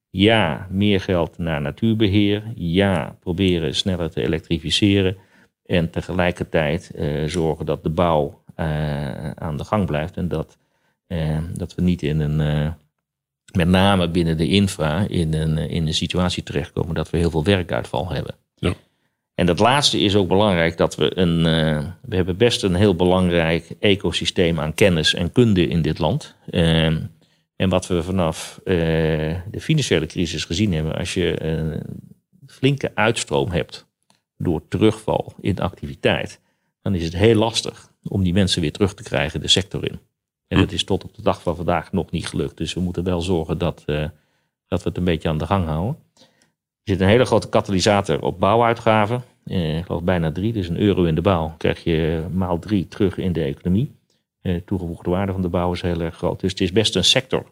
Ja, 0.10 0.68
meer 0.70 1.02
geld 1.02 1.38
naar 1.38 1.62
natuurbeheer. 1.62 2.44
Ja, 2.56 3.18
proberen 3.20 3.76
sneller 3.76 4.10
te 4.10 4.22
elektrificeren. 4.22 5.18
En 5.66 5.90
tegelijkertijd 5.90 6.92
uh, 6.96 7.28
zorgen 7.28 7.66
dat 7.66 7.84
de 7.84 7.90
bouw 7.90 8.44
uh, 8.58 9.32
aan 9.32 9.58
de 9.58 9.64
gang 9.64 9.86
blijft. 9.86 10.18
En 10.18 10.28
dat, 10.28 10.58
uh, 11.08 11.38
dat 11.54 11.76
we 11.76 11.82
niet 11.82 12.02
in 12.02 12.20
een, 12.20 12.74
met 13.54 13.68
name 13.68 14.10
binnen 14.10 14.38
de 14.38 14.48
infra, 14.48 15.08
in 15.08 15.34
een, 15.34 15.58
in 15.58 15.88
een 15.88 15.94
situatie 15.94 16.44
terechtkomen 16.44 16.96
dat 16.96 17.10
we 17.10 17.18
heel 17.18 17.32
veel 17.32 17.44
werkuitval 17.44 18.10
hebben. 18.10 18.41
En 19.42 19.48
dat 19.48 19.60
laatste 19.60 20.00
is 20.00 20.16
ook 20.16 20.28
belangrijk 20.28 20.78
dat 20.78 20.96
we 20.96 21.18
een. 21.18 21.38
Uh, 21.38 21.84
we 22.02 22.16
hebben 22.16 22.38
best 22.38 22.64
een 22.64 22.76
heel 22.76 22.96
belangrijk 22.96 23.76
ecosysteem 23.80 24.60
aan 24.60 24.74
kennis 24.74 25.14
en 25.14 25.32
kunde 25.32 25.68
in 25.68 25.82
dit 25.82 26.00
land. 26.00 26.36
Uh, 26.50 26.86
en 27.56 27.70
wat 27.70 27.88
we 27.88 28.04
vanaf 28.04 28.60
uh, 28.64 28.76
de 29.52 29.60
financiële 29.60 30.06
crisis 30.06 30.46
gezien 30.46 30.74
hebben, 30.74 30.96
als 30.96 31.14
je 31.14 31.44
een 31.44 31.84
flinke 32.48 32.92
uitstroom 32.96 33.52
hebt 33.52 33.88
door 34.38 34.68
terugval 34.68 35.34
in 35.40 35.60
activiteit, 35.60 36.40
dan 36.82 36.96
is 36.96 37.04
het 37.04 37.16
heel 37.16 37.36
lastig 37.36 37.92
om 38.08 38.24
die 38.24 38.34
mensen 38.34 38.62
weer 38.62 38.72
terug 38.72 38.94
te 38.94 39.04
krijgen 39.04 39.42
de 39.42 39.48
sector 39.48 39.86
in. 39.86 40.00
En 40.48 40.58
dat 40.58 40.72
is 40.72 40.84
tot 40.84 41.04
op 41.04 41.16
de 41.16 41.22
dag 41.22 41.42
van 41.42 41.56
vandaag 41.56 41.92
nog 41.92 42.12
niet 42.12 42.28
gelukt. 42.28 42.58
Dus 42.58 42.74
we 42.74 42.80
moeten 42.80 43.04
wel 43.04 43.22
zorgen 43.22 43.58
dat, 43.58 43.84
dat 44.68 44.84
we 44.84 44.90
het 44.90 44.98
een 44.98 45.04
beetje 45.04 45.30
aan 45.30 45.38
de 45.38 45.46
gang 45.46 45.66
houden. 45.66 45.98
Er 46.84 46.92
zit 46.92 47.02
een 47.02 47.08
hele 47.08 47.26
grote 47.26 47.50
katalysator 47.50 48.22
op 48.22 48.40
bouwuitgaven. 48.40 49.24
Eh, 49.46 49.78
ik 49.78 49.86
geloof 49.86 50.04
bijna 50.04 50.32
drie, 50.32 50.54
dus 50.54 50.70
een 50.70 50.80
euro 50.80 51.04
in 51.04 51.16
de 51.16 51.22
bouw 51.22 51.56
krijg 51.58 51.84
je 51.84 52.24
maal 52.34 52.60
drie 52.60 52.88
terug 52.88 53.18
in 53.18 53.34
de 53.34 53.44
economie. 53.44 53.92
Eh, 54.42 54.56
toegevoegde 54.66 55.10
waarde 55.10 55.32
van 55.32 55.42
de 55.42 55.50
bouw 55.50 55.72
is 55.72 55.82
heel 55.82 56.02
erg 56.02 56.16
groot. 56.16 56.40
Dus 56.40 56.52
het 56.52 56.62
is 56.62 56.72
best 56.72 56.96
een 56.96 57.04
sector 57.04 57.46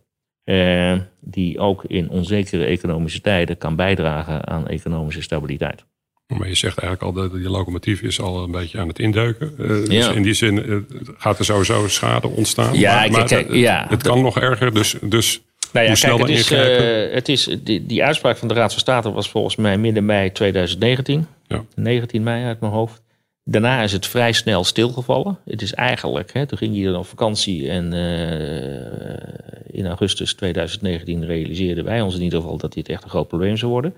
eh, 0.43 0.97
die 1.19 1.59
ook 1.59 1.83
in 1.83 2.09
onzekere 2.09 2.65
economische 2.65 3.21
tijden 3.21 3.57
kan 3.57 3.75
bijdragen 3.75 4.47
aan 4.47 4.67
economische 4.67 5.21
stabiliteit. 5.21 5.85
Maar 6.27 6.47
je 6.47 6.55
zegt 6.55 6.77
eigenlijk 6.77 7.17
al 7.17 7.21
dat 7.21 7.39
die 7.39 7.49
locomotief 7.49 8.01
is 8.01 8.21
al 8.21 8.43
een 8.43 8.51
beetje 8.51 8.79
aan 8.79 8.87
het 8.87 8.99
indeuken. 8.99 9.53
Uh, 9.59 9.67
dus 9.67 9.87
ja. 9.87 10.11
in 10.11 10.21
die 10.21 10.33
zin 10.33 10.69
uh, 10.69 10.77
gaat 11.17 11.39
er 11.39 11.45
sowieso 11.45 11.87
schade 11.87 12.27
ontstaan. 12.27 12.77
Ja, 12.77 12.99
maar, 12.99 13.11
maar 13.11 13.25
kijk, 13.25 13.53
ja. 13.53 13.85
het 13.89 14.03
kan 14.03 14.21
nog 14.21 14.39
erger. 14.39 14.73
Dus, 14.73 14.95
dus 15.01 15.41
nou 15.73 15.85
ja, 15.85 15.93
kijk, 15.93 16.19
het 16.19 16.29
is, 16.29 16.51
uh, 16.51 17.13
het 17.13 17.29
is, 17.29 17.57
die, 17.63 17.85
die, 17.85 18.03
uitspraak 18.03 18.37
van 18.37 18.47
de 18.47 18.53
Raad 18.53 18.71
van 18.71 18.79
State 18.79 19.11
was 19.11 19.29
volgens 19.29 19.55
mij 19.55 19.77
midden 19.77 20.05
mei 20.05 20.31
2019. 20.31 21.27
Ja. 21.47 21.65
19 21.75 22.23
mei 22.23 22.45
uit 22.45 22.59
mijn 22.59 22.71
hoofd. 22.71 23.01
Daarna 23.43 23.81
is 23.81 23.91
het 23.91 24.07
vrij 24.07 24.31
snel 24.31 24.63
stilgevallen. 24.63 25.37
Het 25.45 25.61
is 25.61 25.73
eigenlijk, 25.73 26.33
hè, 26.33 26.45
toen 26.45 26.57
ging 26.57 26.77
je 26.77 26.85
dan 26.85 26.95
op 26.95 27.05
vakantie 27.05 27.69
en 27.69 27.93
uh, 27.93 29.75
in 29.75 29.87
augustus 29.87 30.33
2019 30.33 31.25
realiseerden 31.25 31.83
wij 31.83 32.01
ons 32.01 32.15
in 32.15 32.21
ieder 32.21 32.39
geval 32.41 32.57
dat 32.57 32.73
dit 32.73 32.89
echt 32.89 33.03
een 33.03 33.09
groot 33.09 33.27
probleem 33.27 33.57
zou 33.57 33.71
worden. 33.71 33.93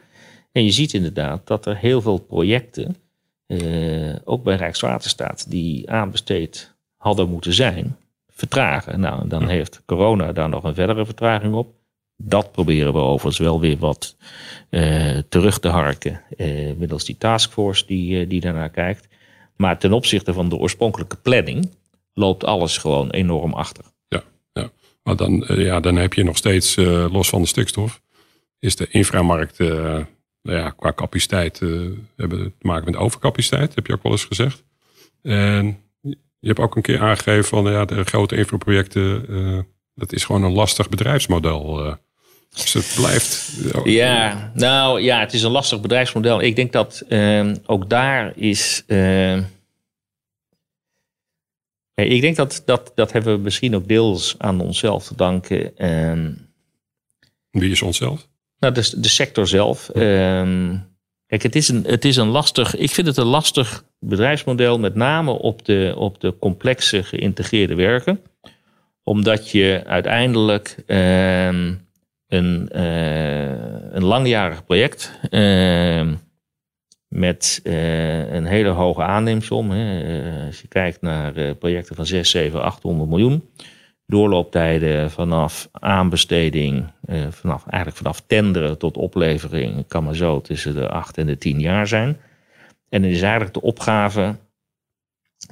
En 0.51 0.63
je 0.63 0.71
ziet 0.71 0.93
inderdaad 0.93 1.47
dat 1.47 1.65
er 1.65 1.77
heel 1.77 2.01
veel 2.01 2.17
projecten, 2.17 2.95
uh, 3.47 4.15
ook 4.23 4.43
bij 4.43 4.55
Rijkswaterstaat, 4.55 5.49
die 5.49 5.89
aanbesteed 5.89 6.73
hadden 6.97 7.29
moeten 7.29 7.53
zijn, 7.53 7.97
vertragen. 8.41 8.99
Nou, 8.99 9.27
dan 9.27 9.47
heeft 9.47 9.82
corona 9.86 10.32
daar 10.32 10.49
nog 10.49 10.63
een 10.63 10.75
verdere 10.75 11.06
vertraging 11.06 11.54
op. 11.54 11.75
Dat 12.17 12.51
proberen 12.51 12.93
we 12.93 12.99
overigens 12.99 13.38
wel 13.38 13.60
weer 13.60 13.77
wat 13.77 14.15
uh, 14.69 15.17
terug 15.30 15.60
te 15.60 15.67
harken. 15.67 16.21
Uh, 16.38 16.75
middels 16.77 17.06
die 17.06 17.17
taskforce 17.17 17.86
die, 17.86 18.21
uh, 18.21 18.30
die 18.30 18.41
daarnaar 18.41 18.69
kijkt. 18.69 19.08
Maar 19.56 19.80
ten 19.80 19.93
opzichte 19.93 20.34
van 20.34 20.49
de 20.49 20.56
oorspronkelijke 20.56 21.15
planning 21.15 21.71
loopt 22.13 22.43
alles 22.43 22.77
gewoon 22.77 23.10
enorm 23.10 23.54
achter. 23.54 23.86
Ja, 24.08 24.23
ja. 24.54 24.69
maar 25.04 25.15
dan, 25.15 25.43
ja, 25.47 25.80
dan 25.80 25.95
heb 25.95 26.13
je 26.13 26.23
nog 26.23 26.38
steeds, 26.38 26.75
los 27.12 27.30
van 27.30 27.41
de 27.41 27.47
stikstof, 27.47 28.01
is 28.60 28.75
de 28.75 28.88
inframarkt 28.89 29.58
nou 29.58 30.06
ja, 30.41 30.69
qua 30.69 30.93
capaciteit, 30.93 31.60
hebben 32.15 32.54
te 32.58 32.67
maken 32.67 32.86
met 32.86 32.95
overcapaciteit, 32.95 33.75
heb 33.75 33.88
je 33.88 33.93
ook 33.93 34.04
wel 34.04 34.12
eens 34.12 34.25
gezegd. 34.25 34.63
En 35.21 35.77
je 36.41 36.47
hebt 36.47 36.60
ook 36.60 36.75
een 36.75 36.82
keer 36.82 37.01
aangegeven 37.01 37.43
van 37.43 37.71
ja, 37.71 37.86
de 37.86 38.04
grote 38.04 38.36
infraprojecten, 38.36 39.25
uh, 39.30 39.60
dat 39.95 40.13
is 40.13 40.23
gewoon 40.23 40.43
een 40.43 40.54
lastig 40.54 40.89
bedrijfsmodel. 40.89 41.86
Uh, 41.86 41.93
dus 42.54 42.73
het 42.73 42.93
blijft. 42.95 43.54
Ja, 43.84 44.51
nou 44.54 45.01
ja, 45.01 45.19
het 45.19 45.34
is 45.34 45.43
een 45.43 45.51
lastig 45.51 45.82
bedrijfsmodel. 45.82 46.41
Ik 46.41 46.56
denk 46.56 46.71
dat 46.71 47.04
uh, 47.10 47.54
ook 47.65 47.89
daar 47.89 48.38
is. 48.38 48.84
Ehm, 48.88 49.43
ik 51.93 52.21
denk 52.21 52.36
dat, 52.36 52.62
dat 52.65 52.91
dat 52.95 53.12
hebben 53.12 53.36
we 53.36 53.41
misschien 53.41 53.75
ook 53.75 53.88
deels 53.88 54.36
aan 54.38 54.62
onszelf 54.62 55.08
te 55.08 55.15
danken. 55.15 55.77
Ehm. 55.77 56.32
Wie 57.51 57.71
is 57.71 57.82
onszelf? 57.82 58.27
Nou, 58.60 58.73
de, 58.73 58.99
de 58.99 59.10
sector 59.10 59.47
zelf. 59.47 59.89
Kijk, 61.32 61.44
het 61.44 61.56
is, 61.56 61.67
een, 61.67 61.84
het 61.86 62.06
is 62.06 62.15
een 62.15 62.28
lastig. 62.28 62.76
Ik 62.76 62.89
vind 62.89 63.08
het 63.08 63.17
een 63.17 63.26
lastig 63.26 63.84
bedrijfsmodel, 64.00 64.80
met 64.80 64.96
name 64.96 65.32
op 65.32 65.65
de, 65.65 65.94
op 65.98 66.22
de 66.22 66.38
complexe 66.39 67.04
geïntegreerde 67.04 67.76
werken. 67.76 68.22
Omdat 69.04 69.52
je 69.52 69.84
uiteindelijk 69.86 70.76
uh, 70.88 71.46
een, 72.28 72.70
uh, 72.76 73.91
een 73.91 74.04
langjarig 74.04 74.65
project 74.65 75.20
uh, 75.30 76.08
met 77.08 77.60
uh, 77.63 78.34
een 78.34 78.46
hele 78.46 78.70
hoge 78.70 79.02
aanneemsom. 79.02 79.72
Hè, 79.72 80.46
als 80.46 80.62
je 80.62 80.67
kijkt 80.67 81.02
naar 81.02 81.56
projecten 81.56 81.96
van 81.96 82.06
6, 82.06 82.30
7, 82.30 82.62
800 82.62 83.10
miljoen 83.10 83.50
doorlooptijden 84.12 85.12
vanaf 85.12 85.69
aanbesteding, 85.71 86.86
eh, 87.06 87.28
vanaf, 87.30 87.63
eigenlijk 87.67 87.97
vanaf 87.97 88.21
tenderen 88.28 88.78
tot 88.78 88.97
oplevering, 88.97 89.88
kan 89.88 90.04
maar 90.04 90.15
zo 90.15 90.41
tussen 90.41 90.74
de 90.74 90.89
8 90.89 91.17
en 91.17 91.26
de 91.26 91.38
10 91.38 91.60
jaar 91.60 91.88
zijn. 91.88 92.17
En 92.89 93.04
het 93.04 93.12
is 93.12 93.21
eigenlijk 93.21 93.54
de 93.54 93.62
opgave 93.62 94.36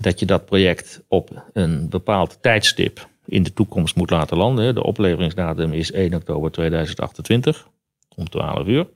dat 0.02 0.19
je 0.19 0.26
dat 0.26 0.45
project 0.45 1.04
op 1.08 1.43
een 1.54 1.89
bepaald 1.89 2.38
tijdstip 2.41 3.08
in 3.26 3.43
de 3.43 3.54
toekomst 3.54 3.95
moet 3.95 4.10
laten 4.10 4.38
landen. 4.38 4.76
De 4.76 4.84
opleveringsdatum 4.84 5.74
is 5.74 5.91
1 5.91 6.13
oktober 6.13 6.52
2028 6.52 7.67
om 8.15 8.30
12 8.30 8.67
uur. 8.67 8.88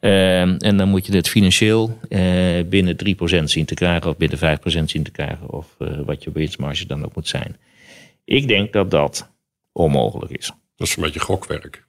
Uh, 0.00 0.40
en 0.40 0.76
dan 0.76 0.88
moet 0.88 1.06
je 1.06 1.16
het 1.16 1.28
financieel 1.28 1.98
uh, 2.08 2.20
binnen 2.66 2.96
3% 3.40 3.44
zien 3.44 3.64
te 3.64 3.74
krijgen, 3.74 4.10
of 4.10 4.16
binnen 4.16 4.38
5% 4.38 4.84
zien 4.84 5.02
te 5.02 5.10
krijgen, 5.10 5.50
of 5.50 5.76
uh, 5.78 6.00
wat 6.04 6.24
je 6.24 6.32
winstmarge 6.32 6.86
dan 6.86 7.04
ook 7.04 7.14
moet 7.14 7.28
zijn. 7.28 7.56
Ik 8.30 8.48
denk 8.48 8.72
dat 8.72 8.90
dat 8.90 9.30
onmogelijk 9.72 10.32
is. 10.32 10.52
Dat 10.76 10.88
is 10.88 10.96
een 10.96 11.02
beetje 11.02 11.20
gokwerk. 11.20 11.86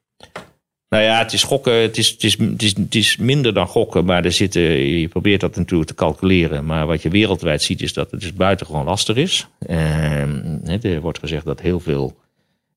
Nou 0.89 1.04
ja, 1.04 1.17
het 1.19 1.34
is 1.34 1.43
gokken. 1.43 1.73
Het 1.73 1.97
is, 1.97 2.10
het, 2.10 2.23
is, 2.23 2.38
het, 2.38 2.62
is, 2.62 2.75
het 2.75 2.95
is 2.95 3.17
minder 3.17 3.54
dan 3.54 3.67
gokken. 3.67 4.06
Maar 4.06 4.25
er 4.25 4.32
zitten, 4.32 4.62
je 4.62 5.08
probeert 5.08 5.41
dat 5.41 5.56
natuurlijk 5.56 5.89
te 5.89 5.95
calculeren. 5.95 6.65
Maar 6.65 6.88
wat 6.88 7.01
je 7.01 7.10
wereldwijd 7.10 7.62
ziet 7.62 7.82
is 7.82 7.93
dat 7.93 8.12
het 8.12 8.21
dus 8.21 8.34
buitengewoon 8.34 8.86
lastig 8.86 9.15
is. 9.15 9.47
Eh, 9.60 10.84
er 10.84 11.01
wordt 11.01 11.19
gezegd 11.19 11.45
dat 11.45 11.62
heel 11.62 11.80
veel 11.80 12.17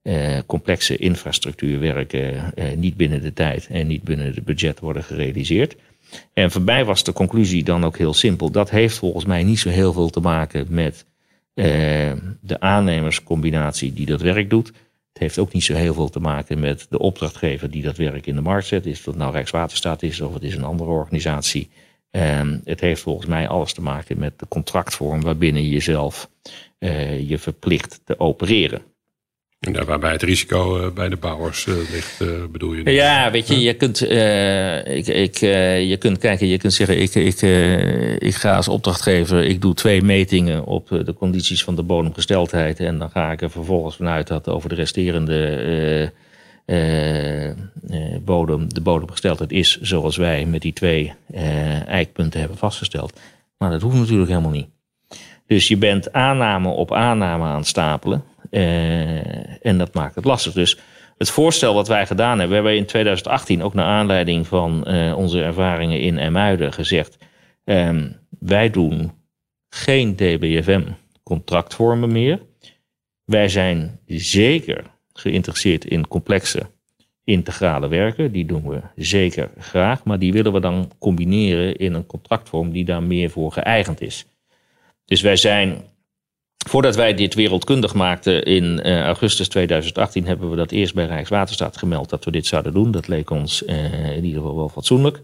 eh, 0.03 0.39
complexe 0.47 0.97
infrastructuurwerken 0.97 2.55
eh, 2.55 2.77
niet 2.77 2.97
binnen 2.97 3.23
de 3.23 3.33
tijd 3.33 3.67
en 3.71 3.87
niet 3.87 4.03
binnen 4.03 4.27
het 4.27 4.45
budget 4.45 4.81
worden 4.81 5.05
gerealiseerd. 5.05 5.77
En 6.33 6.51
voor 6.51 6.63
mij 6.63 6.85
was 6.85 7.05
de 7.05 7.13
conclusie 7.13 7.65
dan 7.65 7.85
ook 7.85 7.99
heel 7.99 8.15
simpel. 8.15 8.51
Dat 8.51 8.71
heeft 8.71 8.99
volgens 8.99 9.25
mij 9.25 9.43
niet 9.43 9.59
zo 9.59 9.69
heel 9.69 9.93
veel 9.93 10.11
te 10.11 10.21
maken 10.21 10.67
met 10.69 11.05
eh, 11.55 12.13
de 12.41 12.61
aannemerscombinatie 12.61 13.93
die 13.93 14.07
dat 14.07 14.21
werk 14.21 14.51
doet. 14.51 14.67
Het 15.13 15.23
heeft 15.23 15.39
ook 15.39 15.53
niet 15.53 15.65
zo 15.65 15.75
heel 15.75 15.95
veel 15.95 16.09
te 16.09 16.21
maken 16.21 16.61
met 16.61 16.87
de 16.91 16.99
opdrachtgever 16.99 17.71
die 17.71 17.83
dat 17.83 17.97
werk 17.97 18.27
in 18.27 18.35
de 18.35 18.41
markt 18.41 18.67
zet. 18.67 18.87
Is 18.87 19.05
dat 19.05 19.17
nou 19.17 19.33
Rijkswaterstaat 19.33 20.03
is 20.03 20.21
of 20.21 20.35
het 20.35 20.43
is 20.43 20.55
een 20.55 20.65
andere 20.65 20.91
organisatie. 20.91 21.71
Um, 22.11 22.61
het 22.65 22.81
heeft 22.81 23.03
volgens 23.03 23.27
mij 23.27 23.49
alles 23.49 23.73
te 23.73 23.83
maken 23.83 24.19
met 24.19 24.39
de 24.39 24.49
contractvorm 24.49 25.23
waarbinnen 25.23 25.63
je 25.63 25.69
jezelf 25.69 26.31
uh, 26.79 27.29
je 27.29 27.39
verplicht 27.39 28.01
te 28.05 28.19
opereren. 28.19 28.83
Waarbij 29.87 30.13
het 30.13 30.23
risico 30.23 30.81
uh, 30.81 30.91
bij 30.91 31.09
de 31.09 31.17
bouwers 31.17 31.67
uh, 31.67 31.75
ligt, 31.75 32.19
bedoel 32.53 32.75
je? 32.75 32.91
Ja, 32.91 33.31
weet 33.31 33.49
je, 33.49 33.61
je 33.61 33.75
kunt, 33.75 34.01
ik, 34.01 35.07
ik, 35.07 35.37
je 35.89 35.97
kunt 35.99 36.19
kijken, 36.19 36.47
je 36.47 36.59
kunt 36.59 36.73
zeggen, 36.73 37.01
ik, 37.01 37.15
ik, 37.15 37.43
ik 38.19 38.35
ga 38.35 38.57
als 38.57 38.69
opdrachtgever, 38.69 39.45
ik 39.45 39.61
doe 39.61 39.75
twee 39.75 40.03
metingen 40.03 40.65
op 40.65 40.89
de 40.89 41.15
condities 41.19 41.65
van 41.65 41.77
de 41.77 41.83
bodemgesteldheid. 41.83 42.81
En 42.81 42.99
dan 42.99 43.11
ga 43.11 43.33
ik 43.33 43.43
er 43.43 43.51
vervolgens 43.51 43.97
vanuit 43.97 44.27
dat 44.27 44.49
over 44.49 44.69
de 44.69 44.75
resterende 44.75 46.13
bodem, 48.25 48.75
de 48.75 48.81
bodemgesteldheid 48.81 49.53
is 49.53 49.81
zoals 49.81 50.17
wij 50.17 50.45
met 50.45 50.63
die 50.63 50.73
twee 50.73 51.13
eikpunten 51.87 52.41
hebben 52.41 52.59
vastgesteld. 52.59 53.21
Maar 53.59 53.71
dat 53.71 53.83
hoeft 53.83 53.97
natuurlijk 53.97 54.29
helemaal 54.29 54.51
niet. 54.51 54.69
Dus 55.47 55.69
je 55.69 55.77
bent 55.77 56.13
aanname 56.13 56.69
op 56.69 56.93
aanname 56.93 57.45
aan 57.45 57.57
het 57.57 57.67
stapelen. 57.67 58.25
Uh, 58.55 59.67
en 59.67 59.79
dat 59.79 59.95
maakt 59.95 60.15
het 60.15 60.25
lastig. 60.25 60.53
Dus 60.53 60.79
het 61.19 61.31
voorstel 61.31 61.75
wat 61.75 61.89
wij 61.89 62.07
gedaan 62.07 62.39
hebben, 62.39 62.49
we 62.49 62.55
hebben 62.55 62.77
in 62.77 62.87
2018 62.87 63.63
ook 63.63 63.75
naar 63.75 63.85
aanleiding 63.85 64.47
van 64.47 64.85
uh, 64.87 65.17
onze 65.17 65.43
ervaringen 65.43 66.01
in 66.01 66.19
Emuiden 66.19 66.73
gezegd: 66.73 67.19
um, 67.65 68.17
wij 68.39 68.71
doen 68.71 69.13
geen 69.69 70.17
DBFM-contractvormen 70.17 72.13
meer. 72.13 72.41
Wij 73.25 73.49
zijn 73.49 74.01
zeker 74.07 74.85
geïnteresseerd 75.13 75.85
in 75.85 76.09
complexe 76.09 76.71
integrale 77.25 77.89
werken. 77.89 78.33
Die 78.33 78.47
doen 78.47 78.69
we 78.69 78.81
zeker 78.97 79.51
graag, 79.59 80.05
maar 80.05 80.19
die 80.19 80.33
willen 80.33 80.53
we 80.53 80.61
dan 80.61 80.91
combineren 80.99 81.77
in 81.77 81.95
een 81.95 82.07
contractvorm 82.07 82.73
die 82.73 82.85
daar 82.85 83.03
meer 83.03 83.31
voor 83.31 83.53
geëigend 83.53 84.01
is. 84.01 84.27
Dus 85.05 85.21
wij 85.21 85.37
zijn 85.37 85.83
Voordat 86.65 86.97
wij 86.97 87.15
dit 87.15 87.35
wereldkundig 87.35 87.95
maakten 87.95 88.45
in 88.45 88.81
uh, 88.85 89.01
augustus 89.01 89.49
2018, 89.49 90.27
hebben 90.27 90.51
we 90.51 90.57
dat 90.57 90.71
eerst 90.71 90.95
bij 90.95 91.07
Rijkswaterstaat 91.07 91.77
gemeld 91.77 92.11
dat 92.11 92.25
we 92.25 92.31
dit 92.31 92.47
zouden 92.47 92.73
doen. 92.73 92.91
Dat 92.91 93.09
leek 93.09 93.31
ons 93.31 93.63
uh, 93.63 94.17
in 94.17 94.25
ieder 94.25 94.41
geval 94.41 94.57
wel 94.57 94.69
fatsoenlijk. 94.69 95.23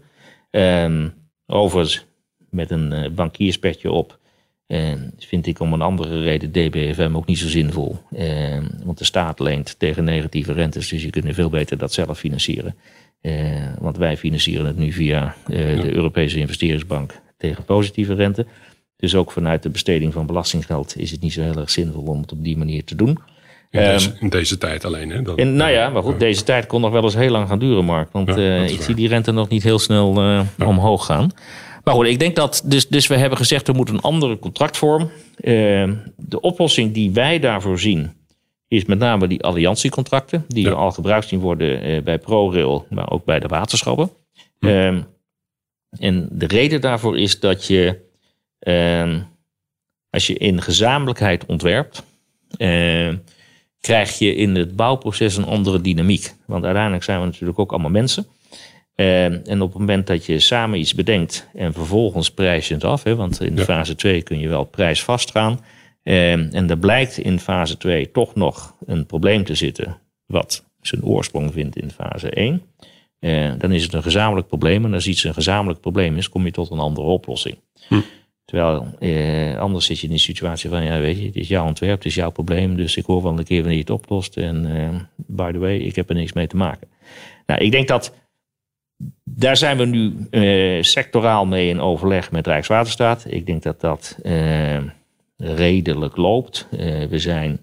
Um, 0.51 1.13
overigens, 1.45 2.05
met 2.49 2.71
een 2.71 2.93
uh, 2.93 3.09
bankierspetje 3.09 3.91
op, 3.91 4.19
vind 5.17 5.47
ik 5.47 5.59
om 5.59 5.73
een 5.73 5.81
andere 5.81 6.21
reden 6.21 6.51
DBFM 6.51 7.15
ook 7.15 7.25
niet 7.25 7.37
zo 7.37 7.47
zinvol. 7.47 7.97
Ehm, 8.11 8.65
want 8.83 8.97
de 8.97 9.05
staat 9.05 9.39
leent 9.39 9.79
tegen 9.79 10.03
negatieve 10.03 10.53
rentes, 10.53 10.89
dus 10.89 11.03
je 11.03 11.09
kunt 11.09 11.35
veel 11.35 11.49
beter 11.49 11.77
dat 11.77 11.93
zelf 11.93 12.19
financieren. 12.19 12.75
want 13.79 13.97
wij 13.97 14.17
financieren 14.17 14.65
het 14.65 14.77
nu 14.77 14.91
via 14.91 15.35
de 15.47 15.93
Europese 15.93 16.39
investeringsbank 16.39 17.21
tegen 17.37 17.63
positieve 17.63 18.13
rente. 18.13 18.45
Dus 19.01 19.15
ook 19.15 19.31
vanuit 19.31 19.63
de 19.63 19.69
besteding 19.69 20.13
van 20.13 20.25
belastinggeld 20.25 20.97
is 20.97 21.11
het 21.11 21.21
niet 21.21 21.33
zo 21.33 21.41
heel 21.41 21.55
erg 21.55 21.69
zinvol 21.69 22.03
om 22.03 22.21
het 22.21 22.31
op 22.31 22.43
die 22.43 22.57
manier 22.57 22.83
te 22.83 22.95
doen. 22.95 23.19
In 23.69 23.79
deze, 23.79 24.13
in 24.19 24.29
deze 24.29 24.57
tijd 24.57 24.85
alleen, 24.85 25.09
hè? 25.09 25.35
In, 25.35 25.55
nou 25.55 25.71
ja, 25.71 25.89
maar 25.89 26.03
goed, 26.03 26.19
deze 26.19 26.43
tijd 26.43 26.65
kon 26.65 26.81
nog 26.81 26.91
wel 26.91 27.03
eens 27.03 27.15
heel 27.15 27.31
lang 27.31 27.47
gaan 27.47 27.59
duren, 27.59 27.85
Mark. 27.85 28.11
Want 28.11 28.27
ja, 28.27 28.37
uh, 28.37 28.69
ik 28.69 28.81
zie 28.81 28.95
die 28.95 29.07
rente 29.07 29.31
nog 29.31 29.49
niet 29.49 29.63
heel 29.63 29.79
snel 29.79 30.23
uh, 30.23 30.41
ja. 30.57 30.65
omhoog 30.65 31.05
gaan. 31.05 31.31
Maar 31.83 31.93
goed, 31.93 32.05
ik 32.05 32.19
denk 32.19 32.35
dat. 32.35 32.61
Dus, 32.65 32.87
dus 32.87 33.07
we 33.07 33.15
hebben 33.15 33.37
gezegd, 33.37 33.67
er 33.67 33.75
moet 33.75 33.89
een 33.89 34.01
andere 34.01 34.39
contractvorm. 34.39 35.01
Uh, 35.01 35.91
de 36.15 36.41
oplossing 36.41 36.93
die 36.93 37.11
wij 37.11 37.39
daarvoor 37.39 37.79
zien, 37.79 38.13
is 38.67 38.85
met 38.85 38.99
name 38.99 39.27
die 39.27 39.43
alliantiecontracten. 39.43 40.45
Die 40.47 40.65
ja. 40.65 40.71
al 40.71 40.91
gebruikt 40.91 41.27
zien 41.27 41.39
worden 41.39 42.03
bij 42.03 42.17
ProRail, 42.17 42.85
maar 42.89 43.11
ook 43.11 43.25
bij 43.25 43.39
de 43.39 43.47
waterschappen. 43.47 44.09
Hm. 44.59 45.01
en 45.99 46.27
de 46.31 46.47
reden 46.47 46.81
daarvoor 46.81 47.19
is 47.19 47.39
dat 47.39 47.67
je 47.67 48.09
uh, 48.67 49.21
als 50.09 50.27
je 50.27 50.33
in 50.33 50.61
gezamenlijkheid 50.61 51.45
ontwerpt, 51.45 52.03
uh, 52.57 53.13
krijg 53.79 54.19
je 54.19 54.35
in 54.35 54.55
het 54.55 54.75
bouwproces 54.75 55.37
een 55.37 55.45
andere 55.45 55.81
dynamiek. 55.81 56.33
Want 56.45 56.63
uiteindelijk 56.63 57.03
zijn 57.03 57.19
we 57.19 57.25
natuurlijk 57.25 57.59
ook 57.59 57.71
allemaal 57.71 57.91
mensen. 57.91 58.25
Uh, 58.95 59.47
en 59.47 59.61
op 59.61 59.69
het 59.69 59.79
moment 59.79 60.07
dat 60.07 60.25
je 60.25 60.39
samen 60.39 60.79
iets 60.79 60.93
bedenkt 60.93 61.47
en 61.53 61.73
vervolgens 61.73 62.31
prijs 62.31 62.67
je 62.67 62.73
het 62.73 62.83
af, 62.83 63.03
hè, 63.03 63.15
want 63.15 63.41
in 63.41 63.55
ja. 63.55 63.63
fase 63.63 63.95
2 63.95 64.21
kun 64.21 64.39
je 64.39 64.47
wel 64.47 64.63
prijsvast 64.63 65.31
gaan. 65.31 65.59
en 66.03 66.69
er 66.69 66.77
blijkt 66.77 67.17
in 67.17 67.39
fase 67.39 67.77
2 67.77 68.11
toch 68.11 68.35
nog 68.35 68.75
een 68.85 69.05
probleem 69.05 69.43
te 69.43 69.55
zitten, 69.55 69.97
wat 70.25 70.65
zijn 70.81 71.03
oorsprong 71.03 71.53
vindt 71.53 71.77
in 71.77 71.91
fase 71.91 72.29
1. 72.29 72.61
dan 73.59 73.71
is 73.71 73.83
het 73.83 73.93
een 73.93 74.03
gezamenlijk 74.03 74.47
probleem. 74.47 74.85
En 74.85 74.93
als 74.93 75.07
iets 75.07 75.23
een 75.23 75.33
gezamenlijk 75.33 75.79
probleem 75.79 76.17
is, 76.17 76.29
kom 76.29 76.45
je 76.45 76.51
tot 76.51 76.71
een 76.71 76.79
andere 76.79 77.07
oplossing. 77.07 77.57
Hm. 77.87 77.99
Terwijl 78.45 78.95
eh, 78.99 79.59
anders 79.59 79.85
zit 79.85 79.99
je 79.99 80.07
in 80.07 80.13
een 80.13 80.19
situatie 80.19 80.69
van, 80.69 80.83
ja 80.83 80.99
weet 80.99 81.17
je, 81.17 81.25
het 81.25 81.35
is 81.35 81.47
jouw 81.47 81.65
ontwerp, 81.65 81.97
het 81.97 82.05
is 82.05 82.15
jouw 82.15 82.29
probleem, 82.29 82.75
dus 82.75 82.97
ik 82.97 83.05
hoor 83.05 83.23
wel 83.23 83.37
een 83.37 83.43
keer 83.43 83.59
wanneer 83.59 83.77
je 83.77 83.83
het 83.83 83.89
oplost. 83.89 84.37
En 84.37 84.65
uh, 84.65 84.99
by 85.15 85.51
the 85.51 85.57
way, 85.57 85.77
ik 85.77 85.95
heb 85.95 86.09
er 86.09 86.15
niks 86.15 86.33
mee 86.33 86.47
te 86.47 86.55
maken. 86.55 86.87
Nou, 87.45 87.61
ik 87.61 87.71
denk 87.71 87.87
dat 87.87 88.13
daar 89.23 89.57
zijn 89.57 89.77
we 89.77 89.85
nu 89.85 90.27
uh, 90.31 90.83
sectoraal 90.83 91.45
mee 91.45 91.69
in 91.69 91.79
overleg 91.79 92.31
met 92.31 92.47
Rijkswaterstaat. 92.47 93.25
Ik 93.27 93.45
denk 93.45 93.63
dat 93.63 93.81
dat 93.81 94.17
uh, 94.23 94.77
redelijk 95.37 96.15
loopt. 96.15 96.67
we, 97.09 97.19
zijn, 97.19 97.59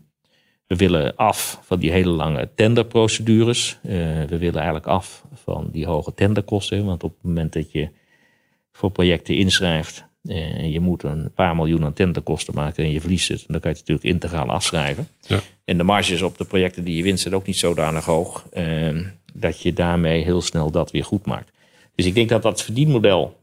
we 0.67 0.77
willen 0.77 1.17
af 1.17 1.61
van 1.63 1.79
die 1.79 1.91
hele 1.91 2.11
lange 2.11 2.49
tenderprocedures. 2.55 3.79
we 3.83 4.39
willen 4.39 4.55
eigenlijk 4.55 4.87
af 4.87 5.25
van 5.35 5.69
die 5.73 5.87
hoge 5.87 6.15
tenderkosten. 6.15 6.85
Want 6.85 7.05
op 7.05 7.15
het 7.15 7.23
moment 7.23 7.53
dat 7.53 7.73
je 7.73 7.89
voor 8.73 8.91
projecten 8.91 9.37
inschrijft, 9.37 10.08
uh, 10.23 10.73
je 10.73 10.81
moet 10.81 11.03
een 11.03 11.33
paar 11.35 11.57
miljoen 11.57 11.85
aan 11.85 11.93
tentenkosten 11.93 12.55
maken 12.55 12.85
en 12.85 12.91
je 12.91 13.01
verliest 13.01 13.29
het. 13.29 13.39
En 13.39 13.47
dan 13.49 13.61
kan 13.61 13.71
je 13.71 13.77
het 13.77 13.89
natuurlijk 13.89 14.15
integraal 14.15 14.51
afschrijven. 14.51 15.09
Ja. 15.21 15.41
En 15.65 15.77
de 15.77 15.83
marges 15.83 16.23
op 16.23 16.39
de 16.39 16.45
projecten 16.45 16.85
die 16.85 16.97
je 16.97 17.03
wint 17.03 17.21
zijn 17.21 17.35
ook 17.35 17.47
niet 17.47 17.57
zodanig 17.57 18.05
hoog 18.05 18.47
uh, 18.53 19.07
dat 19.35 19.61
je 19.61 19.73
daarmee 19.73 20.25
heel 20.25 20.43
snel 20.43 20.71
dat 20.71 20.91
weer 20.91 21.05
goed 21.05 21.27
maakt. 21.27 21.51
Dus 21.95 22.07
ik 22.07 22.15
denk 22.15 22.29
dat 22.29 22.43
dat 22.43 22.63
verdienmodel 22.63 23.41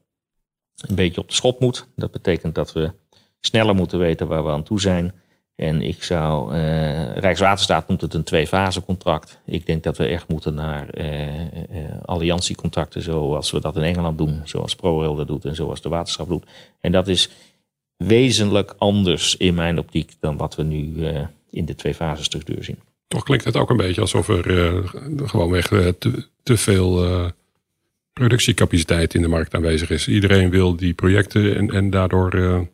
een 0.76 0.96
beetje 0.96 1.22
op 1.22 1.28
de 1.28 1.34
schop 1.34 1.60
moet. 1.60 1.88
Dat 1.96 2.12
betekent 2.12 2.56
dat 2.56 2.74
we 2.74 2.92
sneller 3.40 3.76
moeten 3.76 4.00
weten 4.00 4.28
waar 4.28 4.44
we 4.44 4.50
aan 4.50 4.64
toe 4.64 4.82
zijn. 4.82 5.14
En 5.56 5.82
ik 5.82 6.04
zou, 6.04 6.56
uh, 6.56 7.18
Rijkswaterstaat 7.18 7.88
noemt 7.88 8.02
het 8.02 8.14
een 8.14 8.24
twee-fase 8.24 8.82
contract. 8.82 9.40
Ik 9.46 9.66
denk 9.66 9.84
dat 9.84 9.98
we 9.98 10.06
echt 10.06 10.28
moeten 10.28 10.54
naar 10.54 10.88
uh, 10.98 11.42
uh, 11.42 11.46
alliantiecontracten 12.06 13.02
zoals 13.02 13.52
we 13.52 13.62
dat 13.62 13.76
in 13.76 13.84
Engeland 13.84 14.18
doen, 14.18 14.42
zoals 14.44 14.76
ProRail 14.76 15.16
dat 15.16 15.28
doet 15.28 15.46
en 15.46 15.56
zoals 15.56 15.82
de 15.82 15.90
waterschap 15.90 16.28
doet. 16.28 16.46
En 16.82 16.92
dat 16.92 17.08
is 17.08 17.30
wezenlijk 17.98 18.76
anders 18.78 19.38
in 19.38 19.54
mijn 19.54 19.80
optiek 19.80 20.12
dan 20.20 20.38
wat 20.38 20.56
we 20.56 20.64
nu 20.64 21.08
in 21.50 21.66
de 21.66 21.76
twee-fase 21.76 22.24
structuur 22.24 22.64
zien. 22.64 22.80
Toch 23.08 23.24
klinkt 23.24 23.46
het 23.46 23.58
ook 23.58 23.70
een 23.70 23.78
beetje 23.78 24.02
alsof 24.02 24.28
er 24.28 24.84
gewoonweg 25.26 25.68
te, 25.68 26.28
te 26.44 26.58
veel 26.58 27.08
productiecapaciteit 28.14 29.14
in 29.14 29.22
de 29.22 29.28
markt 29.28 29.54
aanwezig 29.54 29.90
is. 29.90 30.08
Iedereen 30.08 30.50
wil 30.50 30.76
die 30.76 30.94
projecten 30.94 31.56
en, 31.56 31.70
en 31.70 31.90
daardoor 31.90 32.68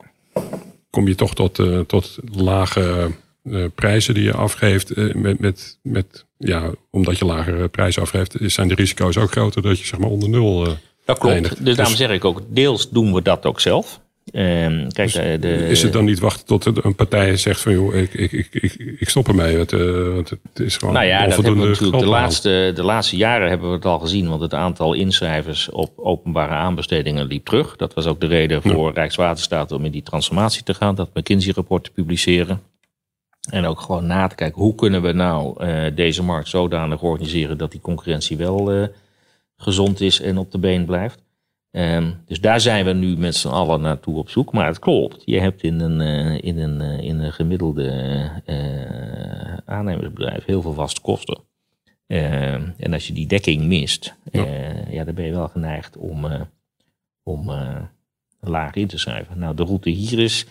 kom 0.91 1.07
je 1.07 1.15
toch 1.15 1.33
tot, 1.33 1.59
uh, 1.59 1.79
tot 1.79 2.17
lage 2.33 3.11
uh, 3.43 3.65
prijzen 3.75 4.13
die 4.13 4.23
je 4.23 4.33
afgeeft. 4.33 4.97
Uh, 4.97 5.13
met, 5.13 5.39
met, 5.39 5.77
met, 5.81 6.25
ja, 6.37 6.71
omdat 6.89 7.17
je 7.17 7.25
lagere 7.25 7.67
prijzen 7.67 8.01
afgeeft, 8.01 8.35
zijn 8.39 8.67
de 8.67 8.75
risico's 8.75 9.17
ook 9.17 9.31
groter 9.31 9.61
dat 9.61 9.79
je 9.79 9.85
zeg 9.85 9.99
maar 9.99 10.09
onder 10.09 10.29
nul. 10.29 10.63
dat 11.05 11.17
klopt. 11.17 11.33
Eindigt. 11.33 11.65
Dus 11.65 11.75
daarom 11.75 11.95
zeg 11.95 12.09
ik 12.09 12.25
ook, 12.25 12.41
deels 12.47 12.89
doen 12.89 13.13
we 13.13 13.21
dat 13.21 13.45
ook 13.45 13.59
zelf. 13.59 14.00
Um, 14.33 14.91
kijk, 14.91 15.13
dus 15.13 15.39
de, 15.41 15.67
is 15.67 15.81
het 15.81 15.93
dan 15.93 16.05
niet 16.05 16.19
wachten 16.19 16.45
tot 16.45 16.83
een 16.85 16.95
partij 16.95 17.37
zegt 17.37 17.61
van 17.61 17.71
joh, 17.71 17.95
ik, 17.95 18.13
ik, 18.13 18.31
ik, 18.31 18.47
ik, 18.51 18.73
ik 18.99 19.09
stop 19.09 19.27
ermee, 19.27 19.57
want, 19.57 19.71
uh, 19.73 20.13
want 20.13 20.29
het 20.29 20.59
is 20.59 20.77
gewoon 20.77 20.93
nou 20.93 21.05
ja, 21.05 21.25
dat 21.25 21.33
hebben 21.33 21.61
we 21.61 21.67
natuurlijk 21.67 22.03
de 22.03 22.09
laatste, 22.09 22.71
de 22.75 22.83
laatste 22.83 23.17
jaren 23.17 23.49
hebben 23.49 23.69
we 23.69 23.75
het 23.75 23.85
al 23.85 23.99
gezien, 23.99 24.29
want 24.29 24.41
het 24.41 24.53
aantal 24.53 24.93
inschrijvers 24.93 25.69
op 25.69 25.99
openbare 25.99 26.53
aanbestedingen 26.53 27.25
liep 27.25 27.45
terug. 27.45 27.75
Dat 27.75 27.93
was 27.93 28.05
ook 28.05 28.19
de 28.19 28.27
reden 28.27 28.61
voor 28.61 28.87
ja. 28.87 28.93
Rijkswaterstaat 28.93 29.71
om 29.71 29.85
in 29.85 29.91
die 29.91 30.03
transformatie 30.03 30.63
te 30.63 30.73
gaan, 30.73 30.95
dat 30.95 31.09
McKinsey-rapport 31.13 31.83
te 31.83 31.91
publiceren. 31.91 32.61
En 33.49 33.65
ook 33.65 33.81
gewoon 33.81 34.05
na 34.05 34.27
te 34.27 34.35
kijken 34.35 34.61
hoe 34.61 34.75
kunnen 34.75 35.01
we 35.01 35.11
nou 35.11 35.65
deze 35.93 36.23
markt 36.23 36.49
zodanig 36.49 37.01
organiseren 37.01 37.57
dat 37.57 37.71
die 37.71 37.81
concurrentie 37.81 38.37
wel 38.37 38.89
gezond 39.57 40.01
is 40.01 40.21
en 40.21 40.37
op 40.37 40.51
de 40.51 40.57
been 40.57 40.85
blijft. 40.85 41.19
Um, 41.71 42.23
dus 42.25 42.41
daar 42.41 42.59
zijn 42.59 42.85
we 42.85 42.93
nu 42.93 43.17
met 43.17 43.35
z'n 43.35 43.47
allen 43.47 43.81
naartoe 43.81 44.17
op 44.17 44.29
zoek. 44.29 44.53
Maar 44.53 44.67
het 44.67 44.79
klopt. 44.79 45.21
Je 45.25 45.39
hebt 45.39 45.63
in 45.63 45.79
een, 45.79 45.99
uh, 45.99 46.41
in 46.41 46.57
een, 46.57 46.81
uh, 46.81 47.03
in 47.03 47.19
een 47.19 47.33
gemiddelde 47.33 47.91
uh, 48.45 49.57
aannemersbedrijf 49.65 50.45
heel 50.45 50.61
veel 50.61 50.73
vaste 50.73 51.01
kosten. 51.01 51.39
Ehm, 52.07 52.69
en 52.77 52.93
als 52.93 53.07
je 53.07 53.13
die 53.13 53.27
dekking 53.27 53.63
mist, 53.63 54.15
ja. 54.31 54.45
ja 54.89 55.03
dan 55.03 55.15
ben 55.15 55.25
je 55.25 55.31
wel 55.31 55.47
geneigd 55.47 55.97
om, 55.97 56.27
om 57.23 57.51
laag 58.39 58.73
in 58.73 58.87
te 58.87 58.97
schrijven. 58.97 59.39
Nou, 59.39 59.55
de 59.55 59.63
route 59.63 59.89
hier 59.89 60.19
is. 60.19 60.45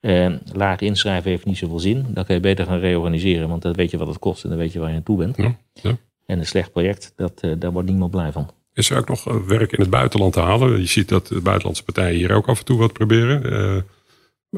Ehm, 0.00 0.38
laag 0.52 0.80
inschrijven 0.80 1.30
heeft 1.30 1.44
niet 1.44 1.58
zoveel 1.58 1.78
zin. 1.78 2.06
Dan 2.08 2.24
kan 2.24 2.34
je 2.34 2.40
beter 2.40 2.66
gaan 2.66 2.78
reorganiseren, 2.78 3.48
want 3.48 3.62
dan 3.62 3.72
weet 3.72 3.90
je 3.90 3.98
wat 3.98 4.08
het 4.08 4.18
kost 4.18 4.44
en 4.44 4.48
dan 4.48 4.58
weet 4.58 4.72
je 4.72 4.78
waar 4.78 4.88
je 4.88 4.94
naartoe 4.94 5.16
bent. 5.16 5.36
Ja. 5.36 5.56
Ja. 5.72 5.96
En 6.26 6.38
een 6.38 6.46
slecht 6.46 6.72
project, 6.72 7.12
dat, 7.16 7.40
daar 7.58 7.72
wordt 7.72 7.88
niemand 7.88 8.10
blij 8.10 8.32
van. 8.32 8.50
Is 8.76 8.90
er 8.90 8.98
ook 8.98 9.08
nog 9.08 9.26
eh, 9.26 9.36
werk 9.46 9.72
in 9.72 9.80
het 9.80 9.90
buitenland 9.90 10.32
te 10.32 10.40
halen? 10.40 10.80
Je 10.80 10.86
ziet 10.86 11.08
dat 11.08 11.26
de 11.26 11.40
buitenlandse 11.40 11.84
partijen 11.84 12.16
hier 12.16 12.32
ook 12.32 12.46
af 12.46 12.58
en 12.58 12.64
toe 12.64 12.78
wat 12.78 12.92
proberen. 12.92 13.52
Uh, 13.52 13.76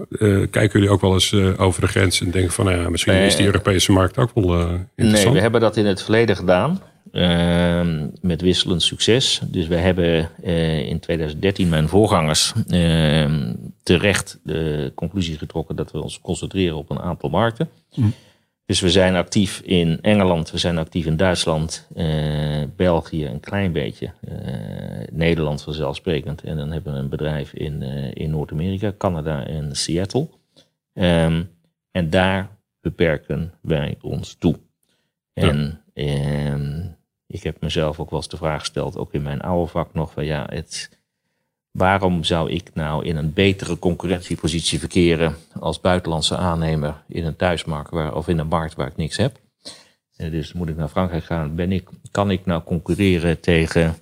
uh, 0.08 0.46
kijken 0.50 0.70
jullie 0.72 0.90
ook 0.90 1.00
wel 1.00 1.12
eens 1.12 1.32
uh, 1.32 1.60
over 1.60 1.80
de 1.80 1.86
grens 1.86 2.20
en 2.20 2.30
denken 2.30 2.52
van 2.52 2.64
nou 2.64 2.78
ja, 2.78 2.88
misschien 2.88 3.12
nee, 3.12 3.26
is 3.26 3.36
die 3.36 3.46
Europese 3.46 3.92
markt 3.92 4.18
ook 4.18 4.30
wel 4.34 4.60
interessant? 4.96 5.24
Nee, 5.24 5.32
we 5.32 5.40
hebben 5.40 5.60
dat 5.60 5.76
in 5.76 5.86
het 5.86 6.02
verleden 6.02 6.36
gedaan. 6.36 6.82
Ehm, 7.12 8.06
met 8.20 8.40
wisselend 8.40 8.82
succes. 8.82 9.40
Dus 9.46 9.66
we 9.66 9.76
hebben 9.76 10.30
in 10.88 11.00
2013 11.00 11.68
mijn 11.68 11.88
voorgangers 11.88 12.52
ehm, 12.68 13.54
terecht 13.82 14.38
de 14.42 14.92
conclusie 14.94 15.38
getrokken 15.38 15.76
dat 15.76 15.90
we 15.90 16.02
ons 16.02 16.20
concentreren 16.20 16.76
op 16.76 16.90
een 16.90 17.00
aantal 17.00 17.30
markten. 17.30 17.68
Hm. 17.90 18.02
Dus 18.68 18.80
we 18.80 18.90
zijn 18.90 19.14
actief 19.14 19.60
in 19.60 20.00
Engeland, 20.00 20.50
we 20.50 20.58
zijn 20.58 20.78
actief 20.78 21.06
in 21.06 21.16
Duitsland, 21.16 21.88
eh, 21.94 22.62
België 22.76 23.26
een 23.26 23.40
klein 23.40 23.72
beetje, 23.72 24.12
eh, 24.20 25.08
Nederland 25.12 25.62
vanzelfsprekend. 25.62 26.42
En 26.42 26.56
dan 26.56 26.70
hebben 26.70 26.92
we 26.92 26.98
een 26.98 27.08
bedrijf 27.08 27.52
in, 27.52 27.82
uh, 27.82 28.10
in 28.14 28.30
Noord-Amerika, 28.30 28.92
Canada 28.98 29.46
en 29.46 29.76
Seattle. 29.76 30.28
Um, 30.92 31.50
en 31.90 32.10
daar 32.10 32.48
beperken 32.80 33.54
wij 33.60 33.96
ons 34.00 34.34
toe. 34.34 34.58
En 35.32 35.82
ja. 35.94 36.52
um, 36.52 36.96
ik 37.26 37.42
heb 37.42 37.60
mezelf 37.60 38.00
ook 38.00 38.10
wel 38.10 38.18
eens 38.18 38.28
de 38.28 38.36
vraag 38.36 38.60
gesteld, 38.60 38.96
ook 38.96 39.14
in 39.14 39.22
mijn 39.22 39.40
oude 39.40 39.70
vak 39.70 39.94
nog, 39.94 40.12
van 40.12 40.24
ja, 40.24 40.46
het, 40.50 40.97
Waarom 41.70 42.24
zou 42.24 42.50
ik 42.50 42.70
nou 42.74 43.04
in 43.04 43.16
een 43.16 43.32
betere 43.32 43.78
concurrentiepositie 43.78 44.78
verkeren 44.78 45.36
als 45.60 45.80
buitenlandse 45.80 46.36
aannemer 46.36 47.02
in 47.08 47.24
een 47.24 47.36
thuismarkt 47.36 47.90
waar, 47.90 48.14
of 48.14 48.28
in 48.28 48.38
een 48.38 48.46
markt 48.46 48.74
waar 48.74 48.86
ik 48.86 48.96
niks 48.96 49.16
heb? 49.16 49.40
Eh, 50.16 50.30
dus 50.30 50.52
moet 50.52 50.68
ik 50.68 50.76
naar 50.76 50.88
Frankrijk 50.88 51.24
gaan, 51.24 51.54
ben 51.54 51.72
ik, 51.72 51.88
kan 52.10 52.30
ik 52.30 52.46
nou 52.46 52.62
concurreren 52.62 53.40
tegen, 53.40 53.96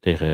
tegen 0.00 0.26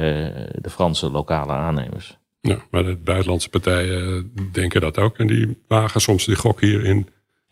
de 0.63 0.71
Franse 0.71 1.11
lokale 1.11 1.53
aannemers? 1.53 2.19
Ja, 2.41 2.59
maar 2.71 2.85
de 2.85 2.97
buitenlandse 2.97 3.49
partijen 3.49 4.33
denken 4.53 4.81
dat 4.81 4.99
ook 4.99 5.19
en 5.19 5.27
die 5.27 5.63
wagen 5.69 6.01
soms 6.01 6.25
die 6.25 6.37
gok 6.37 6.61
hier 6.61 6.85
in 6.85 7.09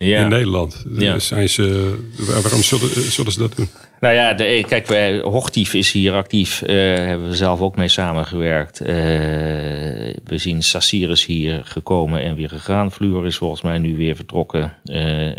ja. 0.08 0.22
in 0.22 0.28
Nederland. 0.28 0.84
Ja. 0.88 1.18
Zijn 1.18 1.48
ze, 1.48 1.96
waarom 2.18 2.62
zullen, 2.62 2.88
zullen 2.88 3.32
ze 3.32 3.38
dat 3.38 3.56
doen? 3.56 3.68
Nou 4.02 4.14
ja, 4.14 4.34
de, 4.34 4.64
kijk, 4.68 4.86
wij, 4.86 5.18
Hochtief 5.18 5.74
is 5.74 5.92
hier 5.92 6.12
actief. 6.12 6.62
Uh, 6.62 6.68
hebben 6.96 7.28
we 7.28 7.36
zelf 7.36 7.60
ook 7.60 7.76
mee 7.76 7.88
samengewerkt. 7.88 8.78
We 8.78 10.38
zien 10.38 10.62
Sassiris 10.62 11.26
hier 11.26 11.64
gekomen 11.64 12.22
en 12.22 12.34
weer 12.34 12.48
gegaan. 12.48 12.92
Fluor 12.92 13.26
is 13.26 13.36
volgens 13.36 13.62
mij 13.62 13.78
nu 13.78 13.96
weer 13.96 14.16
vertrokken. 14.16 14.76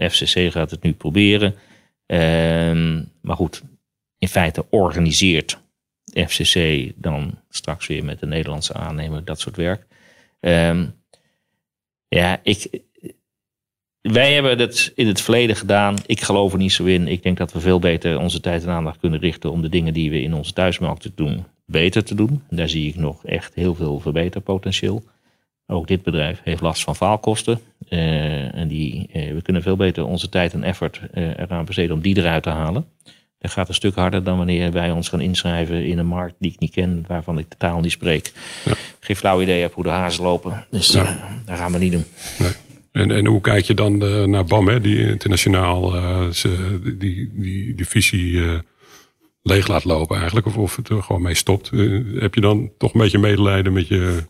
FCC 0.10 0.52
gaat 0.52 0.72
het 0.72 0.84
nu 0.84 0.94
proberen. 0.94 1.56
Ehm, 2.06 3.04
maar 3.22 3.36
goed, 3.36 3.62
in 4.18 4.28
feite 4.28 4.66
organiseert 4.70 5.60
FCC 6.28 6.92
dan 6.96 7.40
straks 7.50 7.88
weer 7.88 8.06
met 8.06 8.20
de 8.20 8.28
Nederlandse 8.28 8.74
aannemer 8.74 9.26
dat 9.26 9.40
soort 9.40 9.56
werk. 9.56 9.86
Um, 10.40 10.94
ja, 12.08 12.40
ik, 12.44 12.82
wij 14.12 14.34
hebben 14.34 14.60
het 14.60 14.92
in 14.96 15.08
het 15.08 15.22
verleden 15.22 15.56
gedaan. 15.56 15.96
Ik 16.06 16.22
geloof 16.22 16.52
er 16.52 16.58
niet 16.58 16.72
zo 16.72 16.84
in. 16.84 17.08
Ik 17.08 17.24
denk 17.24 17.38
dat 17.38 17.52
we 17.52 17.60
veel 17.60 17.80
beter 17.80 18.20
onze 18.20 18.40
tijd 18.40 18.64
en 18.64 18.70
aandacht 18.70 19.00
kunnen 19.00 19.20
richten 19.20 19.52
om 19.52 19.62
de 19.62 19.70
dingen 19.70 19.94
die 19.94 20.10
we 20.10 20.22
in 20.22 20.34
onze 20.34 20.54
thuismarkt 20.54 21.12
doen, 21.16 21.46
beter 21.66 22.04
te 22.04 22.16
doen. 22.16 22.44
Daar 22.50 22.70
zie 22.70 22.88
ik 22.88 22.96
nog 22.96 23.26
echt 23.26 23.56
heel 23.56 23.76
veel 23.76 24.00
verbeterpotentieel. 24.00 25.04
Ook 25.68 25.88
dit 25.88 26.04
bedrijf 26.04 26.42
heeft 26.44 26.62
last 26.62 26.84
van 26.84 26.96
faalkosten. 26.96 27.60
Uh, 27.90 28.56
en 28.56 28.68
die, 28.68 29.10
uh, 29.14 29.34
we 29.34 29.42
kunnen 29.42 29.62
veel 29.62 29.76
beter 29.76 30.06
onze 30.06 30.30
tijd 30.30 30.54
en 30.54 30.64
effort 30.64 31.02
uh, 31.14 31.40
eraan 31.40 31.66
besteden 31.66 31.96
om 31.96 32.02
die 32.02 32.18
eruit 32.18 32.44
te 32.44 32.50
halen. 32.50 32.86
Dat 33.38 33.52
gaat 33.52 33.68
een 33.68 33.74
stuk 33.74 33.96
harder 33.96 34.24
dan 34.24 34.38
wanneer 34.38 34.72
wij 34.72 34.92
ons 34.92 35.10
gaan 35.10 35.22
inschrijven 35.22 35.86
in 35.86 35.98
een 35.98 36.06
markt 36.06 36.36
die 36.40 36.52
ik 36.52 36.60
niet 36.60 36.72
ken, 36.72 37.06
waarvan 37.08 37.38
ik 37.38 37.50
de 37.50 37.58
taal 37.58 37.80
niet 37.80 37.92
spreek. 37.92 38.32
Ja. 38.66 38.74
Geen 39.00 39.16
flauw 39.16 39.42
idee 39.42 39.62
heb 39.62 39.74
hoe 39.74 39.84
de 39.84 39.90
hazen 39.90 40.24
lopen. 40.24 40.66
Dus 40.70 40.92
ja. 40.92 41.18
dat 41.46 41.58
gaan 41.58 41.72
we 41.72 41.78
niet 41.78 41.92
doen. 41.92 42.06
Nee. 42.40 42.52
En, 42.94 43.12
en 43.12 43.26
hoe 43.26 43.42
kijk 43.42 43.66
je 43.66 43.74
dan 43.74 44.04
uh, 44.04 44.24
naar 44.24 44.46
BAM, 44.46 44.68
hè, 44.68 44.82
die 44.82 45.08
internationaal 45.08 45.96
uh, 45.96 46.30
ze, 46.30 46.80
die, 46.98 47.32
die, 47.34 47.76
die 47.76 47.88
visie 47.88 48.32
uh, 48.32 48.60
leeg 49.42 49.68
laat 49.68 49.84
lopen 49.84 50.18
eigenlijk? 50.18 50.46
Of, 50.46 50.58
of 50.58 50.76
het 50.76 50.90
er 50.90 51.04
gewoon 51.04 51.22
mee 51.22 51.36
stopt? 51.36 51.70
heb 52.20 52.34
je 52.34 52.42
dan 52.42 52.72
toch 52.78 52.94
een 52.94 53.02
beetje 53.02 53.18
medelijden 53.18 53.74
met 53.74 53.88
je 53.88 54.24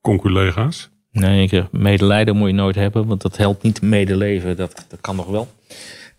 conculega's? 0.00 0.90
Nee, 1.12 1.48
ik, 1.50 1.72
medelijden 1.72 2.36
moet 2.36 2.48
je 2.48 2.54
nooit 2.54 2.74
hebben, 2.74 3.06
want 3.06 3.22
dat 3.22 3.36
helpt 3.36 3.62
niet 3.62 3.82
medeleven. 3.82 4.56
Dat, 4.56 4.84
dat 4.88 5.00
kan 5.00 5.16
nog 5.16 5.26
wel. 5.26 5.48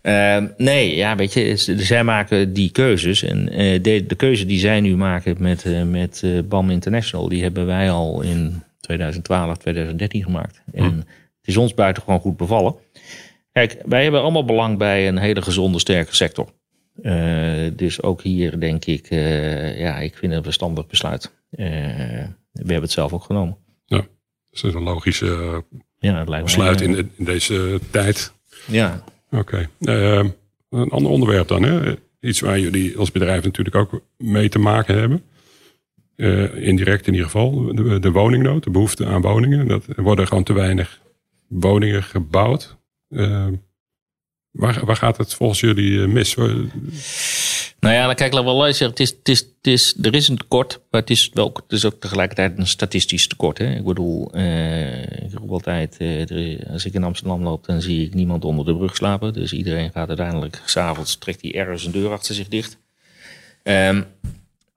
Uh, 0.02 0.44
nee, 0.56 0.96
ja, 0.96 1.16
weet 1.16 1.32
je, 1.32 1.56
zij 1.56 2.04
maken 2.04 2.52
die 2.52 2.70
keuzes. 2.70 3.22
En 3.22 3.44
de, 3.82 4.04
de 4.06 4.14
keuze 4.16 4.46
die 4.46 4.58
zij 4.58 4.80
nu 4.80 4.96
maken 4.96 5.36
met, 5.38 5.64
met 5.90 6.24
BAM 6.48 6.70
International, 6.70 7.28
die 7.28 7.42
hebben 7.42 7.66
wij 7.66 7.90
al 7.90 8.22
in 8.22 8.62
2012, 8.80 9.56
2013 9.56 10.22
gemaakt. 10.22 10.62
En 10.72 10.84
hm 10.84 11.00
is 11.50 11.56
ons 11.56 11.74
buitengewoon 11.74 12.20
goed 12.20 12.36
bevallen. 12.36 12.74
Kijk, 13.52 13.82
wij 13.84 14.02
hebben 14.02 14.20
allemaal 14.20 14.44
belang 14.44 14.78
bij 14.78 15.08
een 15.08 15.18
hele 15.18 15.42
gezonde, 15.42 15.78
sterke 15.78 16.14
sector. 16.14 16.48
Uh, 17.02 17.70
dus 17.76 18.02
ook 18.02 18.22
hier 18.22 18.60
denk 18.60 18.84
ik, 18.84 19.10
uh, 19.10 19.80
ja, 19.80 19.98
ik 19.98 20.16
vind 20.16 20.26
het 20.26 20.36
een 20.36 20.42
verstandig 20.42 20.86
besluit. 20.86 21.34
Uh, 21.50 21.66
we 22.52 22.66
hebben 22.66 22.82
het 22.82 22.90
zelf 22.90 23.12
ook 23.12 23.24
genomen. 23.24 23.56
Ja, 23.84 23.96
dat 23.96 24.06
is 24.50 24.62
een 24.62 24.82
logische 24.82 25.64
ja, 25.98 26.24
besluit 26.24 26.80
in, 26.80 26.96
in, 26.96 27.10
deze 27.16 27.80
tijd. 27.90 28.32
Ja. 28.66 29.04
Oké. 29.30 29.68
Okay. 29.80 30.32
een 30.70 30.90
ander 30.90 31.10
onderwerp 31.10 31.48
dan, 31.48 31.62
hè? 31.62 31.94
iets 32.20 32.40
waar 32.40 32.58
jullie 32.58 32.98
als 32.98 33.12
bedrijf 33.12 33.44
natuurlijk 33.44 33.76
ook 33.76 34.02
mee 34.16 34.48
te 34.48 34.58
maken 34.58 34.98
hebben. 34.98 35.22
indirect 36.62 37.06
in 37.06 37.12
ieder 37.12 37.30
geval, 37.30 37.74
de, 37.74 37.98
de 37.98 38.10
woningnood, 38.10 38.64
de 38.64 38.70
behoefte 38.70 39.06
aan 39.06 39.20
woningen. 39.20 39.68
Dat, 39.68 39.84
worden 39.96 40.26
gewoon 40.26 40.44
te 40.44 40.52
weinig 40.52 41.00
woningen 41.50 42.02
gebouwd. 42.02 42.76
Uh, 43.08 43.46
waar, 44.50 44.84
waar 44.84 44.96
gaat 44.96 45.16
het 45.16 45.34
volgens 45.34 45.60
jullie 45.60 46.02
eh, 46.02 46.08
mis? 46.08 46.34
Nou 47.80 47.94
ja, 47.94 48.06
dan 48.06 48.14
kijk, 48.14 48.32
laten 48.32 48.50
we 48.50 48.56
wel 48.56 48.72
zeggen, 48.72 48.86
het 48.86 49.00
is, 49.00 49.10
het, 49.10 49.28
is, 49.28 49.38
het 49.38 49.66
is, 49.66 49.96
er 50.02 50.14
is 50.14 50.28
een 50.28 50.36
tekort, 50.36 50.80
maar 50.90 51.00
het 51.00 51.10
is, 51.10 51.30
wel, 51.32 51.50
het 51.52 51.72
is 51.72 51.84
ook 51.84 52.00
tegelijkertijd 52.00 52.58
een 52.58 52.66
statistisch 52.66 53.28
tekort. 53.28 53.58
Hè? 53.58 53.74
Ik 53.74 53.84
bedoel, 53.84 54.36
uh, 54.36 55.02
ik 55.02 55.32
roep 55.34 55.50
altijd, 55.50 55.96
uh, 55.98 56.58
als 56.70 56.84
ik 56.84 56.94
in 56.94 57.04
Amsterdam 57.04 57.42
loop, 57.42 57.66
dan 57.66 57.80
zie 57.80 58.06
ik 58.06 58.14
niemand 58.14 58.44
onder 58.44 58.64
de 58.64 58.76
brug 58.76 58.96
slapen. 58.96 59.32
Dus 59.32 59.52
iedereen 59.52 59.90
gaat 59.90 60.08
uiteindelijk, 60.08 60.62
s'avonds 60.64 61.18
trekt 61.18 61.42
hij 61.42 61.54
ergens 61.54 61.84
een 61.84 61.92
deur 61.92 62.10
achter 62.10 62.34
zich 62.34 62.48
dicht. 62.48 62.78
Um, 63.62 64.06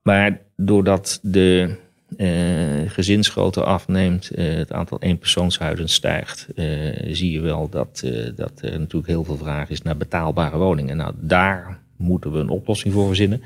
maar 0.02 0.40
doordat 0.56 1.18
de 1.22 1.76
uh, 2.16 2.90
gezinsgrootte 2.90 3.62
afneemt, 3.64 4.30
uh, 4.34 4.54
het 4.54 4.72
aantal 4.72 5.00
eenpersoonshuizen 5.00 5.88
stijgt, 5.88 6.48
uh, 6.54 6.64
zie 7.12 7.32
je 7.32 7.40
wel 7.40 7.68
dat, 7.68 8.04
dat 8.36 8.52
er 8.60 8.78
natuurlijk 8.78 9.06
heel 9.06 9.24
veel 9.24 9.36
vraag 9.36 9.70
is 9.70 9.82
naar 9.82 9.96
betaalbare 9.96 10.58
woningen. 10.58 10.96
Nou, 10.96 11.14
daar 11.16 11.80
moeten 11.96 12.32
we 12.32 12.38
een 12.38 12.48
oplossing 12.48 12.94
voor 12.94 13.06
verzinnen. 13.06 13.42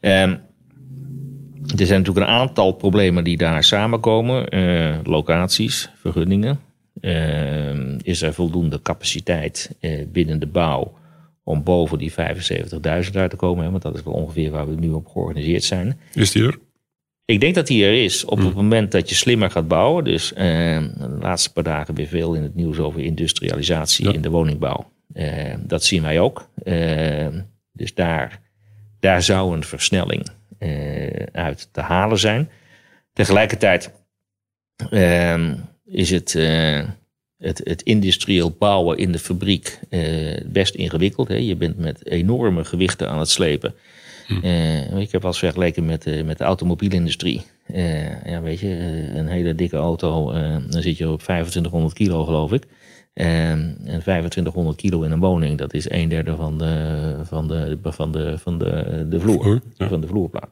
Ehm, 0.00 0.36
er 1.76 1.86
zijn 1.86 1.98
natuurlijk 1.98 2.26
een 2.26 2.32
aantal 2.32 2.72
problemen 2.72 3.24
die 3.24 3.36
daar 3.36 3.64
samenkomen. 3.64 4.48
locaties, 5.04 5.90
vergunningen. 5.94 6.60
Ehm, 7.00 7.98
is 8.02 8.22
er 8.22 8.34
voldoende 8.34 8.82
capaciteit 8.82 9.76
binnen 10.12 10.40
de 10.40 10.46
bouw 10.46 10.92
om 11.44 11.62
boven 11.62 11.98
die 11.98 12.12
75.000 12.12 13.16
uit 13.16 13.30
te 13.30 13.36
komen? 13.36 13.64
Hè? 13.64 13.70
Want 13.70 13.82
dat 13.82 13.94
is 13.94 14.02
wel 14.02 14.14
ongeveer 14.14 14.50
waar 14.50 14.68
we 14.68 14.74
nu 14.74 14.90
op 14.90 15.06
georganiseerd 15.06 15.64
zijn. 15.64 15.98
Is 16.14 16.30
die 16.30 16.42
er? 16.42 16.58
Ik 17.32 17.40
denk 17.40 17.54
dat 17.54 17.66
die 17.66 17.84
er 17.84 18.04
is 18.04 18.24
op 18.24 18.38
het 18.38 18.46
hmm. 18.46 18.56
moment 18.56 18.92
dat 18.92 19.08
je 19.08 19.14
slimmer 19.14 19.50
gaat 19.50 19.68
bouwen. 19.68 20.04
Dus 20.04 20.32
eh, 20.32 20.46
de 20.98 21.16
laatste 21.20 21.52
paar 21.52 21.64
dagen 21.64 21.94
weer 21.94 22.06
veel 22.06 22.34
in 22.34 22.42
het 22.42 22.54
nieuws 22.54 22.78
over 22.78 23.00
industrialisatie 23.00 24.12
in 24.12 24.20
de 24.20 24.30
woningbouw. 24.30 24.92
Eh, 25.12 25.54
dat 25.58 25.84
zien 25.84 26.02
wij 26.02 26.20
ook. 26.20 26.48
Eh, 26.64 27.26
dus 27.72 27.94
daar, 27.94 28.40
daar 29.00 29.22
zou 29.22 29.56
een 29.56 29.64
versnelling 29.64 30.28
uit 31.32 31.68
te 31.72 31.80
halen 31.80 32.18
zijn. 32.18 32.50
Tegelijkertijd 33.12 33.92
is 35.84 36.10
het. 36.10 36.32
Het, 37.38 37.60
het 37.64 37.82
industrieel 37.82 38.50
bouwen 38.50 38.98
in 38.98 39.12
de 39.12 39.18
fabriek 39.18 39.78
best 40.46 40.74
ingewikkeld. 40.74 41.28
Hè? 41.28 41.34
Je 41.34 41.56
bent 41.56 41.78
met 41.78 42.06
enorme 42.06 42.64
gewichten 42.64 43.08
aan 43.08 43.18
het 43.18 43.28
slepen. 43.28 43.74
Hm. 44.26 44.96
ik 44.96 45.12
heb 45.12 45.22
wel 45.22 45.30
eens 45.30 45.38
vergeleken 45.38 45.84
met, 45.84 46.24
met 46.24 46.38
de 46.38 46.44
automobielindustrie. 46.44 47.42
ja, 48.24 48.40
weet 48.42 48.60
je, 48.60 48.68
een 49.14 49.28
hele 49.28 49.54
dikke 49.54 49.76
auto, 49.76 50.32
dan 50.68 50.82
zit 50.82 50.96
je 50.96 51.10
op 51.10 51.22
2500 51.22 51.94
kilo 51.94 52.24
geloof 52.24 52.52
ik. 52.52 52.66
En, 53.14 53.78
en 53.84 54.00
2500 54.00 54.76
kilo 54.76 55.02
in 55.02 55.10
een 55.10 55.20
woning, 55.20 55.58
dat 55.58 55.74
is 55.74 55.90
een 55.90 56.08
derde 56.08 56.36
van 56.36 56.58
de, 56.58 57.14
van 57.22 57.48
de, 57.48 57.78
van 57.82 58.12
de, 58.12 58.38
van 58.38 58.58
de, 58.58 59.06
de 59.08 59.20
vloer, 59.20 59.60
van 59.78 60.00
de 60.00 60.06
vloerplaat. 60.06 60.50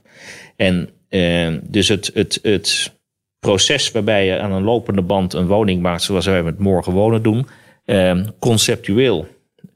En 0.57 0.89
uh, 1.11 1.55
dus 1.63 1.89
het, 1.89 2.11
het, 2.15 2.39
het 2.43 2.99
proces 3.39 3.91
waarbij 3.91 4.27
je 4.27 4.39
aan 4.39 4.53
een 4.53 4.63
lopende 4.63 5.03
band 5.03 5.33
een 5.33 5.47
woning 5.47 5.83
maakt, 5.83 6.03
zoals 6.03 6.27
wij 6.27 6.43
met 6.43 6.59
morgen 6.59 6.93
wonen 6.93 7.23
doen, 7.23 7.47
uh, 7.85 8.27
conceptueel 8.39 9.27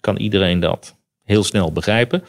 kan 0.00 0.16
iedereen 0.16 0.60
dat 0.60 0.96
heel 1.22 1.44
snel 1.44 1.72
begrijpen. 1.72 2.24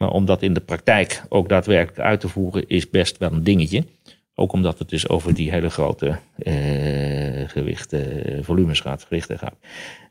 Maar 0.00 0.10
om 0.10 0.24
dat 0.24 0.42
in 0.42 0.52
de 0.52 0.60
praktijk 0.60 1.22
ook 1.28 1.48
daadwerkelijk 1.48 1.98
uit 1.98 2.20
te 2.20 2.28
voeren, 2.28 2.68
is 2.68 2.90
best 2.90 3.18
wel 3.18 3.32
een 3.32 3.44
dingetje. 3.44 3.84
Ook 4.34 4.52
omdat 4.52 4.78
het 4.78 4.88
dus 4.88 5.08
over 5.08 5.34
die 5.34 5.50
hele 5.50 5.70
grote 5.70 6.06
uh, 6.06 6.54
gewichten, 7.46 8.44
volumes 8.44 8.80
gaat, 8.80 9.04
gewichten 9.08 9.38
gaat. 9.38 9.54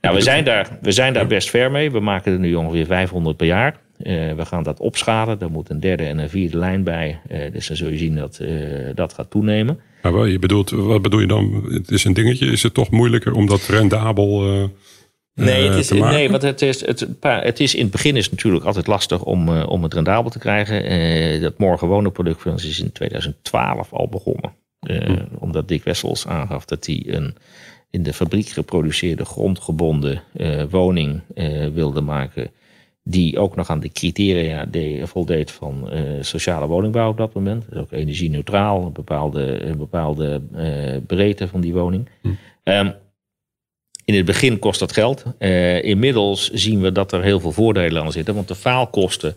Nou, 0.02 0.16
we 0.16 0.22
zijn, 0.22 0.44
daar, 0.44 0.78
we 0.82 0.92
zijn 0.92 1.14
daar 1.14 1.28
best 1.28 1.50
ver 1.50 1.72
mee. 1.72 1.92
We 1.92 2.00
maken 2.00 2.34
er 2.34 2.40
nu 2.40 2.56
ongeveer 2.56 2.86
500 2.86 3.38
per 3.38 3.48
jaar. 3.48 3.80
Uh, 3.98 4.34
we 4.34 4.46
gaan 4.46 4.64
dat 4.64 4.80
opschalen. 4.80 5.40
Er 5.40 5.52
moet 5.52 5.70
een 5.70 5.80
derde 5.80 6.04
en 6.04 6.18
een 6.18 6.30
vierde 6.30 6.58
lijn 6.58 6.84
bij. 6.84 7.20
Uh, 7.32 7.52
dus 7.52 7.68
dan 7.68 7.78
zul 7.78 7.90
je 7.90 7.98
zien 7.98 8.16
dat 8.16 8.42
dat 8.96 9.14
gaat 9.14 9.30
toenemen. 9.30 9.80
Maar 10.02 10.28
je 10.28 10.40
bedoelt, 10.40 10.70
wat 10.70 11.02
bedoel 11.02 11.20
je 11.20 11.28
dan? 11.28 11.68
Het 11.70 11.92
is 11.92 12.04
een 12.04 12.14
dingetje. 12.14 12.46
Is 12.46 12.64
het 12.64 12.74
toch 12.74 12.90
moeilijker 12.90 13.34
om 13.34 13.46
dat 13.46 13.68
rendabel 13.68 14.70
Nee, 15.40 15.70
het 15.70 15.78
is, 15.78 15.92
nee 15.92 16.30
want 16.30 16.42
het 16.42 16.62
is, 16.62 16.86
het, 16.86 17.08
het 17.22 17.60
is 17.60 17.76
in 17.76 17.82
het 17.82 17.92
begin 17.92 18.16
is 18.16 18.24
het 18.24 18.32
natuurlijk 18.32 18.66
altijd 18.66 18.88
lastig 18.88 19.24
om, 19.24 19.50
uh, 19.50 19.70
om 19.70 19.84
het 19.84 19.94
rendabel 19.94 20.32
te 20.32 20.40
krijgen. 20.40 20.92
Uh, 20.92 21.42
dat 21.42 21.58
morgen 21.58 21.88
wonen 21.88 22.12
product 22.12 22.42
van 22.42 22.52
ons 22.52 22.66
is 22.66 22.80
in 22.80 22.92
2012 22.92 23.94
al 23.94 24.08
begonnen. 24.08 24.54
Uh, 24.82 25.06
hm. 25.06 25.26
Omdat 25.40 25.68
Dick 25.68 25.84
Wessels 25.84 26.28
aangaf 26.28 26.66
dat 26.66 26.86
hij 26.86 27.04
een 27.08 27.36
in 27.92 28.04
de 28.04 28.14
fabriek 28.14 28.48
geproduceerde 28.48 29.26
grondgebonden 29.26 30.24
woning 30.70 31.22
wilde 31.74 32.02
maken. 32.02 32.52
Die 33.04 33.40
ook 33.40 33.56
nog 33.56 33.70
aan 33.70 33.80
de 33.80 33.92
criteria 33.92 34.66
deed, 34.66 35.10
voldeed 35.10 35.52
van 35.52 35.90
sociale 36.22 36.68
woningbouw 36.68 37.10
op 37.10 37.18
dat 37.18 37.34
moment. 37.34 37.66
Dus 37.70 37.80
ook 37.80 37.92
energie-neutraal, 37.92 38.86
een 38.86 38.94
bepaalde, 38.94 39.64
een 39.64 39.78
bepaalde 39.78 40.42
breedte 41.08 41.48
van 41.48 41.62
die 41.62 41.74
woning. 41.74 42.10
Hm. 42.22 42.30
Um, 42.64 42.94
in 44.10 44.16
het 44.16 44.26
begin 44.26 44.60
kost 44.60 44.80
dat 44.80 44.92
geld. 44.92 45.24
Uh, 45.40 45.84
inmiddels 45.84 46.50
zien 46.50 46.82
we 46.82 46.92
dat 46.92 47.12
er 47.12 47.24
heel 47.24 47.40
veel 47.40 47.52
voordelen 47.52 48.04
aan 48.04 48.12
zitten. 48.12 48.36
Want 48.36 48.48
de 48.48 48.56
faalkosten 48.56 49.36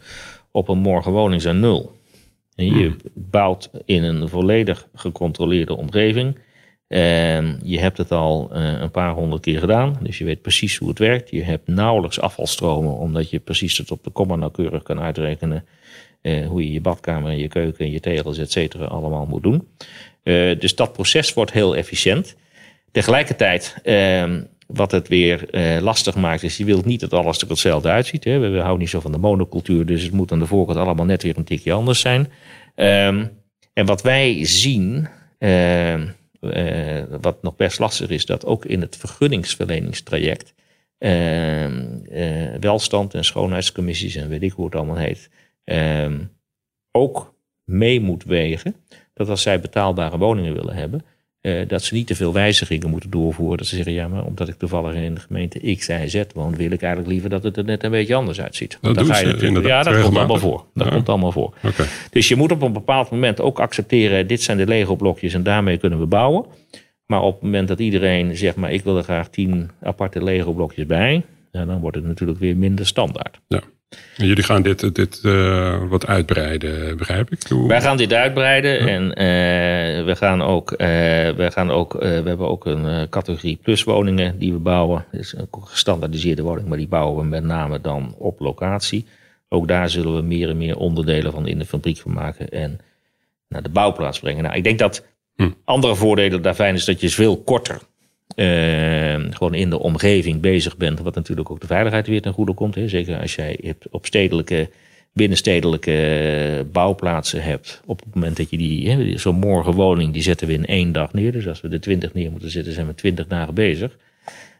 op 0.50 0.68
een 0.68 0.78
morgenwoning 0.78 1.42
zijn 1.42 1.60
nul. 1.60 1.92
En 2.54 2.64
je 2.64 2.72
hmm. 2.72 2.96
bouwt 3.14 3.70
in 3.84 4.02
een 4.02 4.28
volledig 4.28 4.88
gecontroleerde 4.94 5.76
omgeving. 5.76 6.38
En 6.88 7.60
je 7.62 7.78
hebt 7.78 7.98
het 7.98 8.10
al 8.10 8.50
uh, 8.52 8.80
een 8.80 8.90
paar 8.90 9.12
honderd 9.12 9.42
keer 9.42 9.58
gedaan. 9.58 9.98
Dus 10.02 10.18
je 10.18 10.24
weet 10.24 10.42
precies 10.42 10.76
hoe 10.76 10.88
het 10.88 10.98
werkt. 10.98 11.30
Je 11.30 11.42
hebt 11.42 11.68
nauwelijks 11.68 12.20
afvalstromen. 12.20 12.96
Omdat 12.96 13.30
je 13.30 13.38
precies 13.38 13.78
het 13.78 13.90
op 13.90 14.04
de 14.04 14.10
komma 14.10 14.36
nauwkeurig 14.36 14.82
kan 14.82 15.00
uitrekenen. 15.00 15.64
Uh, 16.22 16.46
hoe 16.46 16.64
je 16.64 16.72
je 16.72 16.80
badkamer 16.80 17.30
en 17.30 17.38
je 17.38 17.48
keuken 17.48 17.84
en 17.84 17.90
je 17.90 18.00
tegels 18.00 18.38
et 18.38 18.52
cetera 18.52 18.84
allemaal 18.84 19.26
moet 19.26 19.42
doen. 19.42 19.68
dus 20.58 20.74
dat 20.74 20.92
proces 20.92 21.34
wordt 21.34 21.52
heel 21.52 21.76
efficiënt. 21.76 22.36
Tegelijkertijd 22.92 23.76
ehm, 23.82 24.42
wat 24.74 24.90
het 24.90 25.08
weer 25.08 25.50
eh, 25.50 25.82
lastig 25.82 26.14
maakt, 26.14 26.42
is 26.42 26.56
je 26.56 26.64
wilt 26.64 26.84
niet 26.84 27.00
dat 27.00 27.12
alles 27.12 27.38
er 27.38 27.48
hetzelfde 27.48 27.88
uitziet. 27.88 28.24
Hè. 28.24 28.38
We, 28.38 28.58
houden 28.58 28.78
niet 28.78 28.88
zo 28.88 29.00
van 29.00 29.12
de 29.12 29.18
monocultuur, 29.18 29.86
dus 29.86 30.02
het 30.02 30.12
moet 30.12 30.32
aan 30.32 30.38
de 30.38 30.46
voorkant 30.46 30.78
allemaal 30.78 31.04
net 31.04 31.22
weer 31.22 31.36
een 31.36 31.44
tikje 31.44 31.72
anders 31.72 32.00
zijn. 32.00 32.20
Um, 32.74 33.30
en 33.72 33.86
wat 33.86 34.02
wij 34.02 34.44
zien, 34.44 35.08
uh, 35.38 35.94
uh, 35.94 37.02
wat 37.20 37.42
nog 37.42 37.56
best 37.56 37.78
lastig 37.78 38.08
is, 38.10 38.26
dat 38.26 38.46
ook 38.46 38.64
in 38.64 38.80
het 38.80 38.96
vergunningsverleningstraject 38.96 40.54
ehm, 40.98 42.04
eh, 42.10 42.54
welstand 42.60 43.14
en 43.14 43.24
schoonheidscommissies 43.24 44.16
en 44.16 44.28
weet 44.28 44.42
ik 44.42 44.52
hoe 44.52 44.64
het 44.64 44.74
allemaal 44.74 44.96
heet, 44.96 45.30
ehm, 45.64 46.18
ook 46.90 47.34
mee 47.64 48.00
moet 48.00 48.24
wegen 48.24 48.74
dat 49.14 49.28
als 49.28 49.42
zij 49.42 49.60
betaalbare 49.60 50.18
woningen 50.18 50.54
willen 50.54 50.74
hebben, 50.74 51.04
uh, 51.42 51.68
dat 51.68 51.82
ze 51.82 51.94
niet 51.94 52.06
te 52.06 52.14
veel 52.14 52.32
wijzigingen 52.32 52.90
moeten 52.90 53.10
doorvoeren. 53.10 53.58
Dat 53.58 53.66
ze 53.66 53.76
zeggen, 53.76 53.92
ja, 53.92 54.08
maar 54.08 54.24
omdat 54.24 54.48
ik 54.48 54.54
toevallig 54.54 54.94
in 54.94 55.14
de 55.14 55.20
gemeente 55.20 55.74
X, 55.76 55.88
Y, 55.88 56.08
Z 56.08 56.22
woon, 56.34 56.56
wil 56.56 56.70
ik 56.70 56.82
eigenlijk 56.82 57.12
liever 57.12 57.30
dat 57.30 57.42
het 57.42 57.56
er 57.56 57.64
net 57.64 57.84
een 57.84 57.90
beetje 57.90 58.14
anders 58.14 58.40
uitziet. 58.40 58.78
Dat 58.80 58.94
dan 58.94 59.06
ga 59.06 59.18
je 59.18 59.26
natuurlijk, 59.26 59.66
ja, 59.66 59.82
dat 59.82 60.02
komt 60.02 60.16
allemaal 60.16 60.38
voor. 60.38 60.64
Dat 60.74 60.88
komt 60.88 61.08
allemaal 61.08 61.32
voor. 61.32 61.54
Okay. 61.64 61.86
Dus 62.10 62.28
je 62.28 62.36
moet 62.36 62.52
op 62.52 62.62
een 62.62 62.72
bepaald 62.72 63.10
moment 63.10 63.40
ook 63.40 63.60
accepteren, 63.60 64.26
dit 64.26 64.42
zijn 64.42 64.56
de 64.56 64.66
Lego-blokjes 64.66 65.34
en 65.34 65.42
daarmee 65.42 65.76
kunnen 65.76 65.98
we 65.98 66.06
bouwen. 66.06 66.44
Maar 67.06 67.22
op 67.22 67.34
het 67.34 67.42
moment 67.42 67.68
dat 67.68 67.78
iedereen 67.78 68.36
zegt, 68.36 68.56
maar 68.56 68.72
ik 68.72 68.84
wil 68.84 68.96
er 68.96 69.02
graag 69.02 69.28
tien 69.28 69.70
aparte 69.82 70.24
Lego-blokjes 70.24 70.86
bij, 70.86 71.22
ja, 71.50 71.64
dan 71.64 71.80
wordt 71.80 71.96
het 71.96 72.06
natuurlijk 72.06 72.38
weer 72.38 72.56
minder 72.56 72.86
standaard. 72.86 73.40
Ja. 73.48 73.62
Jullie 74.16 74.42
gaan 74.42 74.62
dit, 74.62 74.94
dit 74.94 75.20
uh, 75.22 75.82
wat 75.88 76.06
uitbreiden, 76.06 76.96
begrijp 76.96 77.30
ik? 77.30 77.42
Hoe... 77.48 77.68
Wij 77.68 77.80
gaan 77.80 77.96
dit 77.96 78.12
uitbreiden 78.12 78.78
en 78.88 79.02
uh, 79.04 80.04
we 80.04 80.16
gaan 80.16 80.42
ook, 80.42 80.70
uh, 80.70 80.78
we, 80.78 81.48
gaan 81.50 81.70
ook 81.70 81.92
we 81.92 82.22
hebben 82.24 82.48
ook 82.48 82.66
een 82.66 83.08
categorie 83.08 83.58
plus 83.62 83.84
woningen 83.84 84.38
die 84.38 84.52
we 84.52 84.58
bouwen. 84.58 85.04
is 85.12 85.34
een 85.36 85.48
gestandaardiseerde 85.50 86.42
woning, 86.42 86.68
maar 86.68 86.78
die 86.78 86.88
bouwen 86.88 87.22
we 87.22 87.28
met 87.28 87.44
name 87.44 87.80
dan 87.80 88.14
op 88.18 88.40
locatie. 88.40 89.06
Ook 89.48 89.68
daar 89.68 89.90
zullen 89.90 90.16
we 90.16 90.22
meer 90.22 90.48
en 90.48 90.56
meer 90.56 90.76
onderdelen 90.76 91.32
van 91.32 91.46
in 91.46 91.58
de 91.58 91.66
fabriek 91.66 91.98
van 91.98 92.12
maken 92.12 92.48
en 92.48 92.80
naar 93.48 93.62
de 93.62 93.68
bouwplaats 93.68 94.20
brengen. 94.20 94.42
Nou, 94.42 94.56
ik 94.56 94.64
denk 94.64 94.78
dat 94.78 95.06
hm. 95.36 95.50
andere 95.64 95.94
voordelen 95.94 96.42
daarvan 96.42 96.74
is 96.74 96.84
dat 96.84 97.00
je 97.00 97.10
veel 97.10 97.36
korter 97.36 97.80
uh, 98.36 99.14
gewoon 99.30 99.54
in 99.54 99.70
de 99.70 99.78
omgeving 99.78 100.40
bezig 100.40 100.76
bent. 100.76 101.00
Wat 101.00 101.14
natuurlijk 101.14 101.50
ook 101.50 101.60
de 101.60 101.66
veiligheid 101.66 102.06
weer 102.06 102.22
ten 102.22 102.32
goede 102.32 102.54
komt. 102.54 102.74
Hè. 102.74 102.88
Zeker 102.88 103.20
als 103.20 103.34
jij 103.34 103.74
op 103.90 104.06
stedelijke, 104.06 104.70
binnenstedelijke 105.12 106.66
bouwplaatsen 106.72 107.42
hebt. 107.42 107.82
Op 107.86 108.00
het 108.04 108.14
moment 108.14 108.36
dat 108.36 108.50
je 108.50 108.58
die, 108.58 109.18
zo'n 109.18 109.38
morgenwoning, 109.38 110.12
die 110.12 110.22
zetten 110.22 110.46
we 110.46 110.52
in 110.52 110.66
één 110.66 110.92
dag 110.92 111.12
neer. 111.12 111.32
Dus 111.32 111.48
als 111.48 111.60
we 111.60 111.68
de 111.68 111.78
twintig 111.78 112.14
neer 112.14 112.30
moeten 112.30 112.50
zetten, 112.50 112.72
zijn 112.72 112.86
we 112.86 112.94
twintig 112.94 113.26
dagen 113.26 113.54
bezig. 113.54 113.96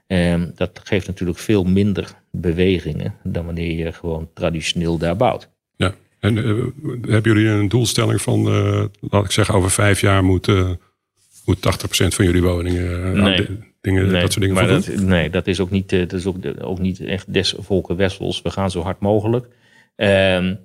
Uh, 0.09 0.43
dat 0.55 0.81
geeft 0.85 1.07
natuurlijk 1.07 1.39
veel 1.39 1.65
minder 1.65 2.15
bewegingen 2.31 3.15
dan 3.23 3.45
wanneer 3.45 3.73
je 3.77 3.93
gewoon 3.93 4.29
traditioneel 4.35 4.99
daar 4.99 5.17
bouwt. 5.17 5.49
Ja, 5.77 5.95
en 6.21 6.37
uh, 6.37 6.65
hebben 7.01 7.35
jullie 7.35 7.49
een 7.49 7.69
doelstelling 7.69 8.23
van, 8.23 8.47
uh, 8.47 8.85
laat 9.01 9.25
ik 9.25 9.31
zeggen, 9.31 9.55
over 9.55 9.71
vijf 9.71 10.01
jaar 10.01 10.25
moeten 10.25 10.81
moet 11.45 11.57
80% 11.57 12.15
van 12.15 12.25
jullie 12.25 12.43
woningen 12.43 13.17
eh, 13.17 13.47
dingen, 13.81 14.11
nee, 14.11 14.21
dat 14.21 14.33
soort 14.33 14.41
dingen 14.41 14.55
maar 14.55 14.67
dat, 14.67 14.87
Nee, 14.87 15.31
dat 15.31 15.47
is 15.47 15.61
ook 15.61 15.71
niet, 15.71 15.93
eh, 15.93 15.99
dat 15.99 16.13
is 16.13 16.27
ook, 16.27 16.37
ook 16.61 16.79
niet 16.79 17.01
echt 17.01 17.33
des 17.33 17.55
volken 17.59 17.97
wessels. 17.97 18.43
We 18.43 18.51
gaan 18.51 18.71
zo 18.71 18.81
hard 18.81 19.01
mogelijk. 19.01 19.47
Um, 19.97 20.59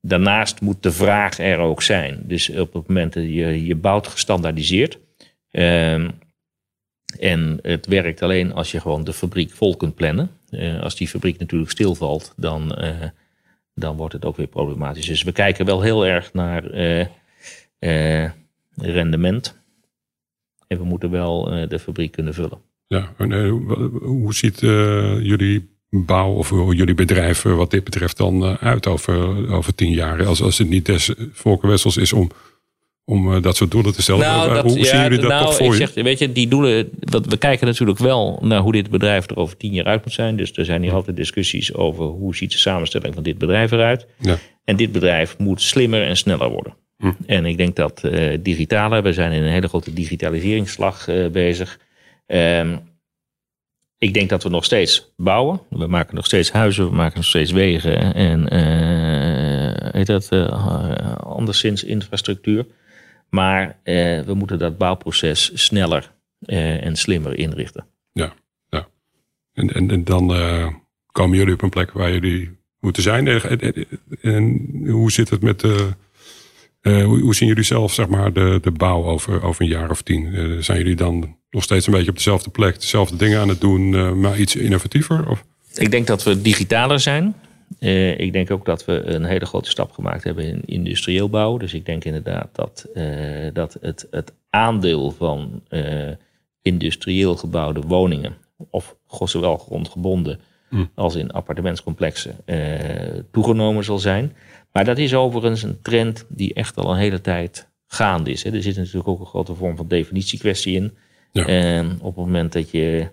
daarnaast 0.00 0.60
moet 0.60 0.82
de 0.82 0.92
vraag 0.92 1.38
er 1.38 1.58
ook 1.58 1.82
zijn. 1.82 2.22
Dus 2.22 2.50
op 2.50 2.72
het 2.72 2.88
moment 2.88 3.12
dat 3.12 3.22
je, 3.22 3.66
je 3.66 3.74
bouwt 3.74 4.06
gestandaardiseerd. 4.06 4.98
Um, 5.50 6.10
en 7.18 7.58
het 7.62 7.86
werkt 7.86 8.22
alleen 8.22 8.52
als 8.52 8.70
je 8.70 8.80
gewoon 8.80 9.04
de 9.04 9.12
fabriek 9.12 9.52
vol 9.52 9.76
kunt 9.76 9.94
plannen. 9.94 10.30
Uh, 10.50 10.82
als 10.82 10.96
die 10.96 11.08
fabriek 11.08 11.38
natuurlijk 11.38 11.70
stilvalt, 11.70 12.32
dan, 12.36 12.84
uh, 12.84 12.90
dan 13.74 13.96
wordt 13.96 14.12
het 14.12 14.24
ook 14.24 14.36
weer 14.36 14.46
problematisch. 14.46 15.06
Dus 15.06 15.22
we 15.22 15.32
kijken 15.32 15.66
wel 15.66 15.82
heel 15.82 16.06
erg 16.06 16.32
naar 16.32 16.74
uh, 17.78 18.30
rendement 18.76 19.63
we 20.78 20.84
moeten 20.84 21.10
wel 21.10 21.52
eh, 21.52 21.68
de 21.68 21.78
fabriek 21.78 22.12
kunnen 22.12 22.34
vullen. 22.34 22.58
Ja, 22.86 23.12
en, 23.18 23.32
eh, 23.32 23.50
hoe 24.00 24.34
ziet 24.34 24.62
eh, 24.62 25.20
jullie 25.20 25.72
bouw 25.90 26.32
of 26.32 26.50
jullie 26.50 26.94
bedrijf 26.94 27.42
wat 27.42 27.70
dit 27.70 27.84
betreft 27.84 28.16
dan 28.16 28.44
uit 28.58 28.86
over, 28.86 29.50
over 29.52 29.74
tien 29.74 29.90
jaar? 29.90 30.26
Als, 30.26 30.42
als 30.42 30.58
het 30.58 30.68
niet 30.68 30.86
des 30.86 31.14
Volkerwessels 31.32 31.96
is 31.96 32.12
om, 32.12 32.30
om 33.04 33.42
dat 33.42 33.56
soort 33.56 33.70
doelen 33.70 33.92
te 33.92 34.02
stellen. 34.02 34.20
Nou, 34.20 34.60
hoe 34.60 34.84
zien 34.84 35.02
jullie 35.02 35.18
dat 35.18 35.30
nou, 35.30 35.54
voor 35.54 35.66
ik 35.66 35.74
zeg, 35.74 35.94
Weet 35.94 36.18
je, 36.18 36.32
die 36.32 36.48
doelen, 36.48 36.88
dat, 36.98 37.26
we 37.26 37.36
kijken 37.36 37.66
natuurlijk 37.66 37.98
wel 37.98 38.38
naar 38.42 38.60
hoe 38.60 38.72
dit 38.72 38.90
bedrijf 38.90 39.30
er 39.30 39.36
over 39.36 39.56
tien 39.56 39.72
jaar 39.72 39.84
uit 39.84 40.04
moet 40.04 40.14
zijn. 40.14 40.36
Dus 40.36 40.52
er 40.52 40.64
zijn 40.64 40.82
hier 40.82 40.92
altijd 40.92 41.16
discussies 41.16 41.74
over 41.74 42.04
hoe 42.04 42.36
ziet 42.36 42.52
de 42.52 42.58
samenstelling 42.58 43.14
van 43.14 43.22
dit 43.22 43.38
bedrijf 43.38 43.70
eruit. 43.70 44.06
Ja. 44.18 44.38
En 44.64 44.76
dit 44.76 44.92
bedrijf 44.92 45.38
moet 45.38 45.62
slimmer 45.62 46.06
en 46.06 46.16
sneller 46.16 46.48
worden. 46.48 46.74
En 47.26 47.46
ik 47.46 47.56
denk 47.56 47.76
dat 47.76 48.02
uh, 48.04 48.38
digitale, 48.40 49.02
we 49.02 49.12
zijn 49.12 49.32
in 49.32 49.42
een 49.42 49.52
hele 49.52 49.68
grote 49.68 49.92
digitaliseringsslag 49.92 51.08
uh, 51.08 51.30
bezig. 51.30 51.78
Um, 52.26 52.80
ik 53.98 54.14
denk 54.14 54.28
dat 54.28 54.42
we 54.42 54.48
nog 54.48 54.64
steeds 54.64 55.12
bouwen. 55.16 55.60
We 55.68 55.86
maken 55.86 56.14
nog 56.14 56.24
steeds 56.24 56.52
huizen, 56.52 56.88
we 56.88 56.94
maken 56.94 57.16
nog 57.16 57.24
steeds 57.24 57.50
wegen 57.50 58.14
en 58.14 58.54
uh, 58.54 59.92
heet 59.92 60.06
dat, 60.06 60.28
anderszins 61.20 61.84
infrastructuur. 61.84 62.66
Maar 63.30 63.76
we 64.26 64.32
moeten 64.34 64.58
dat 64.58 64.78
bouwproces 64.78 65.50
sneller 65.54 66.12
en 66.46 66.96
slimmer 66.96 67.38
inrichten. 67.38 67.86
Ja, 68.12 68.34
En, 69.52 69.74
en, 69.74 69.90
en 69.90 70.04
dan 70.04 70.26
komen 71.12 71.38
jullie 71.38 71.54
op 71.54 71.62
een 71.62 71.68
plek 71.68 71.92
waar 71.92 72.12
jullie 72.12 72.58
moeten 72.80 73.02
zijn. 73.02 73.28
En, 73.28 73.86
en 74.22 74.68
hoe 74.88 75.12
zit 75.12 75.30
het 75.30 75.42
met 75.42 75.60
de. 75.60 75.94
Uh, 76.84 77.04
hoe, 77.04 77.20
hoe, 77.20 77.34
zien 77.34 77.48
jullie 77.48 77.64
zelf 77.64 77.92
zeg 77.92 78.08
maar, 78.08 78.32
de, 78.32 78.58
de 78.62 78.70
bouw 78.70 79.04
over, 79.04 79.42
over 79.42 79.62
een 79.62 79.68
jaar 79.68 79.90
of 79.90 80.02
tien? 80.02 80.24
Uh, 80.24 80.62
zijn 80.62 80.78
jullie 80.78 80.96
dan 80.96 81.36
nog 81.50 81.62
steeds 81.62 81.86
een 81.86 81.92
beetje 81.92 82.10
op 82.10 82.16
dezelfde 82.16 82.50
plek, 82.50 82.80
dezelfde 82.80 83.16
dingen 83.16 83.40
aan 83.40 83.48
het 83.48 83.60
doen, 83.60 84.20
maar 84.20 84.38
iets 84.38 84.56
innovatiever? 84.56 85.28
Of? 85.30 85.44
Ik 85.74 85.90
denk 85.90 86.06
dat 86.06 86.22
we 86.22 86.42
digitaler 86.42 87.00
zijn. 87.00 87.34
Ik 88.16 88.32
denk 88.32 88.50
ook 88.50 88.64
dat 88.64 88.84
we 88.84 89.02
een 89.04 89.24
hele 89.24 89.46
grote 89.46 89.70
stap 89.70 89.92
gemaakt 89.92 90.24
hebben 90.24 90.44
in 90.44 90.62
industrieel 90.64 91.28
bouw. 91.28 91.56
Dus 91.56 91.74
ik 91.74 91.86
denk 91.86 92.04
inderdaad 92.04 92.48
dat, 92.52 92.86
dat 93.52 93.76
het, 93.80 94.06
het 94.10 94.32
aandeel 94.50 95.10
van 95.10 95.62
industrieel 96.62 97.36
gebouwde 97.36 97.80
woningen, 97.80 98.36
of 98.70 98.96
zowel 99.24 99.56
grondgebonden 99.56 100.40
hm. 100.68 100.84
als 100.94 101.14
in 101.14 101.30
appartementscomplexen, 101.30 102.36
toegenomen 103.30 103.84
zal 103.84 103.98
zijn. 103.98 104.32
Maar 104.74 104.84
dat 104.84 104.98
is 104.98 105.14
overigens 105.14 105.62
een 105.62 105.82
trend 105.82 106.24
die 106.28 106.54
echt 106.54 106.76
al 106.76 106.90
een 106.90 106.98
hele 106.98 107.20
tijd 107.20 107.68
gaande 107.86 108.30
is. 108.30 108.42
Hè. 108.42 108.52
Er 108.52 108.62
zit 108.62 108.76
natuurlijk 108.76 109.08
ook 109.08 109.20
een 109.20 109.26
grote 109.26 109.54
vorm 109.54 109.76
van 109.76 109.88
definitiekwestie 109.88 110.74
in. 110.74 110.96
Ja. 111.32 111.46
En 111.46 111.98
op 112.00 112.16
het 112.16 112.24
moment 112.24 112.52
dat 112.52 112.70
je 112.70 113.08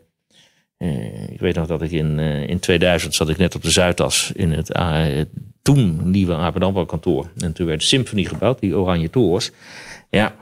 uh, 0.77 1.29
ik 1.29 1.39
weet 1.39 1.55
nog 1.55 1.67
dat 1.67 1.81
ik 1.81 1.91
in, 1.91 2.17
uh, 2.17 2.47
in 2.47 2.59
2000 2.59 3.15
zat 3.15 3.29
ik 3.29 3.37
net 3.37 3.55
op 3.55 3.61
de 3.61 3.71
Zuidas 3.71 4.31
in 4.35 4.51
het 4.51 4.75
uh, 4.77 5.21
toen 5.61 6.11
nieuwe 6.11 6.33
ABN 6.33 6.85
kantoor. 6.85 7.31
En 7.37 7.53
toen 7.53 7.67
werd 7.67 7.83
Symphony 7.83 8.23
gebouwd, 8.23 8.59
die 8.59 8.77
oranje 8.77 9.09
torens. 9.09 9.51
Ja, 10.09 10.35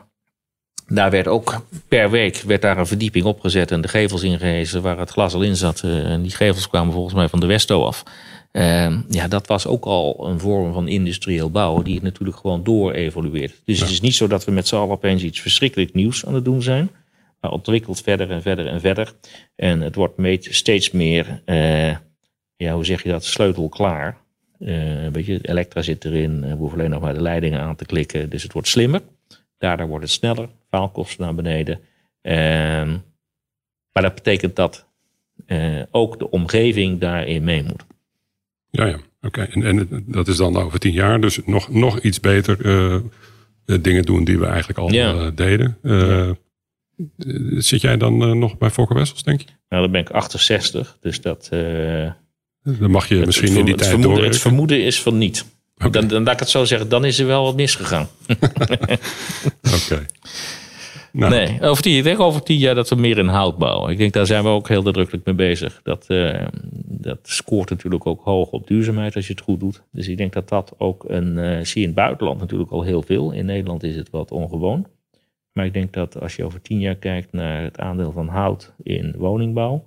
daar 0.88 1.12
werd 1.12 1.28
ook 1.28 1.66
per 1.88 2.10
week 2.10 2.38
werd 2.38 2.62
daar 2.62 2.78
een 2.78 2.88
verdieping 2.88 3.26
opgezet 3.26 3.72
en 3.72 3.82
de 3.82 3.88
gevels 3.88 4.24
ingehezen 4.24 4.82
waar 4.82 4.98
het 4.98 5.10
glas 5.10 5.34
al 5.34 5.42
in 5.42 5.56
zat. 5.56 5.82
en 5.84 6.22
die 6.22 6.32
gevels 6.32 6.70
kwamen 6.70 6.94
volgens 6.94 7.16
mij 7.16 7.28
van 7.30 7.40
de 7.40 7.46
Westo 7.46 7.84
af. 7.84 8.04
Ehm, 8.52 9.02
ja, 9.10 9.28
dat 9.28 9.48
was 9.48 9.68
ook 9.68 9.86
al 9.86 10.28
een 10.28 10.40
vorm 10.40 10.74
van 10.74 10.88
industrieel 10.88 11.52
bouwen 11.52 11.84
die 11.84 12.02
natuurlijk 12.02 12.38
gewoon 12.38 12.64
door 12.64 12.92
evolueert. 12.92 13.62
Dus 13.66 13.80
het 13.80 13.90
is 13.90 14.02
niet 14.02 14.16
zo 14.16 14.28
dat 14.28 14.46
we 14.46 14.52
met 14.52 14.68
z'n 14.68 14.76
allen 14.76 14.90
opeens 14.90 15.24
iets 15.24 15.40
verschrikkelijk 15.40 15.94
nieuws 15.94 16.26
aan 16.26 16.34
het 16.34 16.46
doen 16.46 16.62
zijn 16.62 16.90
maar 17.42 17.52
ontwikkelt 17.52 18.02
verder 18.02 18.32
en 18.32 18.42
verder 18.42 18.68
en 18.68 18.80
verder. 18.80 19.14
En 19.56 19.82
het 19.82 19.96
wordt 19.96 20.16
steeds 20.40 20.92
meer, 20.92 21.42
uh, 21.46 21.96
ja, 22.56 22.74
hoe 22.74 22.86
zeg 22.86 23.04
je 23.04 23.10
dat, 23.10 23.24
sleutelklaar. 23.26 24.18
Uh, 24.60 25.08
weet 25.08 25.26
je, 25.26 25.40
elektra 25.42 25.82
zit 25.82 26.06
erin, 26.06 26.42
we 26.42 26.56
hoeven 26.56 26.78
alleen 26.78 26.90
nog 26.90 27.02
maar 27.02 27.14
de 27.14 27.22
leidingen 27.22 27.60
aan 27.60 27.76
te 27.76 27.86
klikken. 27.86 28.30
Dus 28.30 28.44
het 28.44 28.54
wordt 28.54 28.68
slimmer. 28.68 29.02
Daardoor 29.58 29.88
wordt 29.88 30.04
het 30.04 30.14
sneller, 30.14 30.50
faalkosten 30.70 31.26
naar 31.26 31.36
beneden. 31.36 31.80
Uh, 32.22 32.34
maar 33.92 34.04
dat 34.04 34.16
betekent 34.16 34.56
dat 34.56 34.88
uh, 35.48 35.82
ook 35.92 36.20
de 36.20 36.30
omgeving 36.30 37.00
daarin 37.00 37.44
mee 37.44 37.64
moet. 37.64 37.86
Ja, 38.72 38.86
ja. 38.86 38.98
Oké. 39.22 39.42
En, 39.42 39.64
en 39.64 40.04
dat 40.08 40.28
is 40.28 40.38
dan 40.38 40.58
over 40.58 40.80
tien 40.80 40.94
jaar. 40.94 41.22
Dus 41.22 41.40
nog, 41.46 41.70
nog 41.70 42.00
iets 42.00 42.20
beter 42.20 42.58
dingen 43.66 44.04
doen 44.04 44.24
die 44.24 44.40
we 44.40 44.46
eigenlijk 44.46 44.80
al 44.80 44.94
ja. 44.94 45.30
deden. 45.30 45.78
Ja. 45.84 46.36
Zit 47.58 47.82
jij 47.82 47.98
dan 47.98 48.40
nog 48.40 48.58
bij 48.58 48.70
Fokker 48.70 48.96
Wessels, 48.96 49.24
denk 49.24 49.42
je? 49.42 49.48
Nou, 49.70 49.82
dan 49.82 49.92
ben 49.92 50.02
ik 50.02 50.10
68, 50.10 50.98
dus 51.02 51.22
dat... 51.22 51.50
Dan 52.64 52.92
mag 52.92 53.08
je 53.08 53.16
het, 53.16 53.26
misschien 53.26 53.58
in 53.58 53.66
die 53.66 53.76
tijd 53.76 53.90
vermoeden, 53.90 54.18
door. 54.18 54.26
Het 54.26 54.38
vermoeden 54.38 54.84
is 54.84 55.02
van 55.02 55.18
niet. 55.18 55.46
Okay. 55.76 55.92
Dan, 55.92 56.08
dan 56.08 56.24
laat 56.24 56.34
ik 56.34 56.40
het 56.40 56.50
zo 56.50 56.66
zeggen, 56.66 56.90
dan 56.90 57.06
is 57.06 57.20
er 57.20 57.26
wel 57.26 57.44
wat 57.44 57.56
misgegaan. 57.56 58.08
Oké. 59.78 60.06
Nou. 61.12 61.32
Nee, 61.32 61.62
over 61.62 61.84
tien, 61.84 61.98
ik 61.98 62.04
denk 62.04 62.20
over 62.20 62.44
tien 62.44 62.58
jaar 62.58 62.76
dat 62.76 62.90
we 62.90 62.96
meer 62.96 63.18
in 63.18 63.28
hout 63.28 63.58
bouwen. 63.58 63.92
Ik 63.92 63.98
denk 63.98 64.14
daar 64.14 64.26
zijn 64.26 64.44
we 64.44 64.50
ook 64.50 64.68
heel 64.68 64.82
nadrukkelijk 64.82 65.26
mee 65.26 65.36
bezig. 65.36 65.80
Dat, 65.84 66.06
uh, 66.08 66.48
dat 66.86 67.20
scoort 67.24 67.70
natuurlijk 67.70 68.06
ook 68.06 68.22
hoog 68.24 68.50
op 68.50 68.68
duurzaamheid 68.68 69.16
als 69.16 69.28
je 69.28 69.34
het 69.34 69.42
goed 69.42 69.60
doet. 69.60 69.82
Dus 69.92 70.08
ik 70.08 70.18
denk 70.18 70.34
dat 70.34 70.50
dat 70.50 70.74
ook 70.78 71.04
een. 71.08 71.38
Uh, 71.38 71.60
zie 71.64 71.82
je 71.82 71.88
in 71.88 71.94
het 71.94 71.96
buitenland 71.96 72.40
natuurlijk 72.40 72.72
al 72.72 72.82
heel 72.82 73.02
veel. 73.02 73.32
In 73.32 73.46
Nederland 73.46 73.84
is 73.84 73.96
het 73.96 74.10
wat 74.10 74.32
ongewoon. 74.32 74.88
Maar 75.54 75.66
ik 75.66 75.74
denk 75.74 75.94
dat 75.94 76.20
als 76.20 76.36
je 76.36 76.44
over 76.44 76.62
tien 76.62 76.80
jaar 76.80 76.96
kijkt 76.96 77.32
naar 77.32 77.62
het 77.64 77.80
aandeel 77.80 78.12
van 78.12 78.28
hout 78.28 78.74
in 78.84 79.16
woningbouw, 79.18 79.86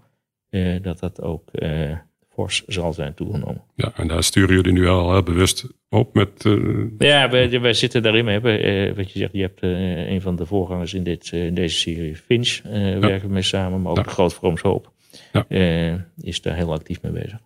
eh, 0.48 0.82
dat 0.82 0.98
dat 0.98 1.22
ook 1.22 1.48
eh, 1.52 1.96
fors 2.32 2.64
zal 2.66 2.92
zijn 2.92 3.14
toegenomen. 3.14 3.62
Ja, 3.74 3.92
en 3.96 4.08
daar 4.08 4.22
sturen 4.22 4.54
jullie 4.54 4.72
nu 4.72 4.88
al 4.88 5.12
heel 5.12 5.22
bewust 5.22 5.66
op 5.88 6.14
met. 6.14 6.44
Uh... 6.44 6.84
Ja, 6.98 7.30
wij, 7.30 7.60
wij, 7.60 7.72
zitten 7.72 8.02
daarin. 8.02 8.24
We 8.24 8.30
hebben, 8.30 8.66
uh, 8.66 8.96
wat 8.96 9.12
je 9.12 9.18
zegt, 9.18 9.32
je 9.32 9.40
hebt 9.40 9.62
uh, 9.62 10.10
een 10.10 10.20
van 10.20 10.36
de 10.36 10.46
voorgangers 10.46 10.94
in, 10.94 11.02
dit, 11.02 11.30
in 11.32 11.54
deze 11.54 11.76
serie, 11.76 12.16
Finch, 12.16 12.48
ja. 12.48 12.98
werken 12.98 13.28
we 13.28 13.34
mee 13.34 13.42
samen, 13.42 13.82
maar 13.82 13.90
ook 13.90 13.96
ja. 13.96 14.02
de 14.02 14.08
Groot 14.08 14.34
Vrooms 14.34 14.60
Hoop 14.60 14.92
ja. 15.32 16.06
is 16.20 16.42
daar 16.42 16.56
heel 16.56 16.72
actief 16.72 17.02
mee 17.02 17.12
bezig. 17.12 17.38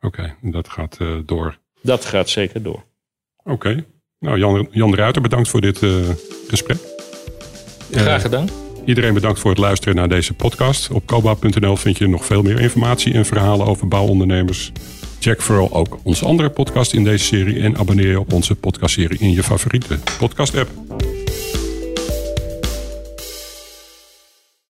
Oké, 0.00 0.20
okay, 0.20 0.50
dat 0.50 0.68
gaat 0.68 0.98
door. 1.26 1.58
Dat 1.82 2.04
gaat 2.04 2.28
zeker 2.28 2.62
door. 2.62 2.84
Oké. 3.44 3.52
Okay. 3.52 3.84
Nou, 4.18 4.38
Jan, 4.38 4.68
Jan 4.70 4.90
de 4.90 4.96
Ruiter, 4.96 5.22
bedankt 5.22 5.48
voor 5.48 5.60
dit 5.60 5.78
gesprek. 6.48 6.78
Graag 7.90 8.22
gedaan. 8.22 8.71
Iedereen 8.84 9.14
bedankt 9.14 9.40
voor 9.40 9.50
het 9.50 9.58
luisteren 9.58 9.94
naar 9.96 10.08
deze 10.08 10.34
podcast. 10.34 10.90
Op 10.90 11.06
koba.nl 11.06 11.76
vind 11.76 11.98
je 11.98 12.08
nog 12.08 12.24
veel 12.24 12.42
meer 12.42 12.60
informatie 12.60 13.12
en 13.12 13.26
verhalen 13.26 13.66
over 13.66 13.88
bouwondernemers. 13.88 14.72
Check 15.18 15.42
vooral 15.42 15.72
ook 15.72 15.98
onze 16.02 16.24
andere 16.24 16.50
podcast 16.50 16.92
in 16.92 17.04
deze 17.04 17.24
serie 17.24 17.60
en 17.60 17.76
abonneer 17.78 18.08
je 18.08 18.20
op 18.20 18.32
onze 18.32 18.54
podcastserie 18.54 19.18
in 19.18 19.32
je 19.32 19.42
favoriete 19.42 19.98
podcast 20.18 20.56
app. 20.56 20.91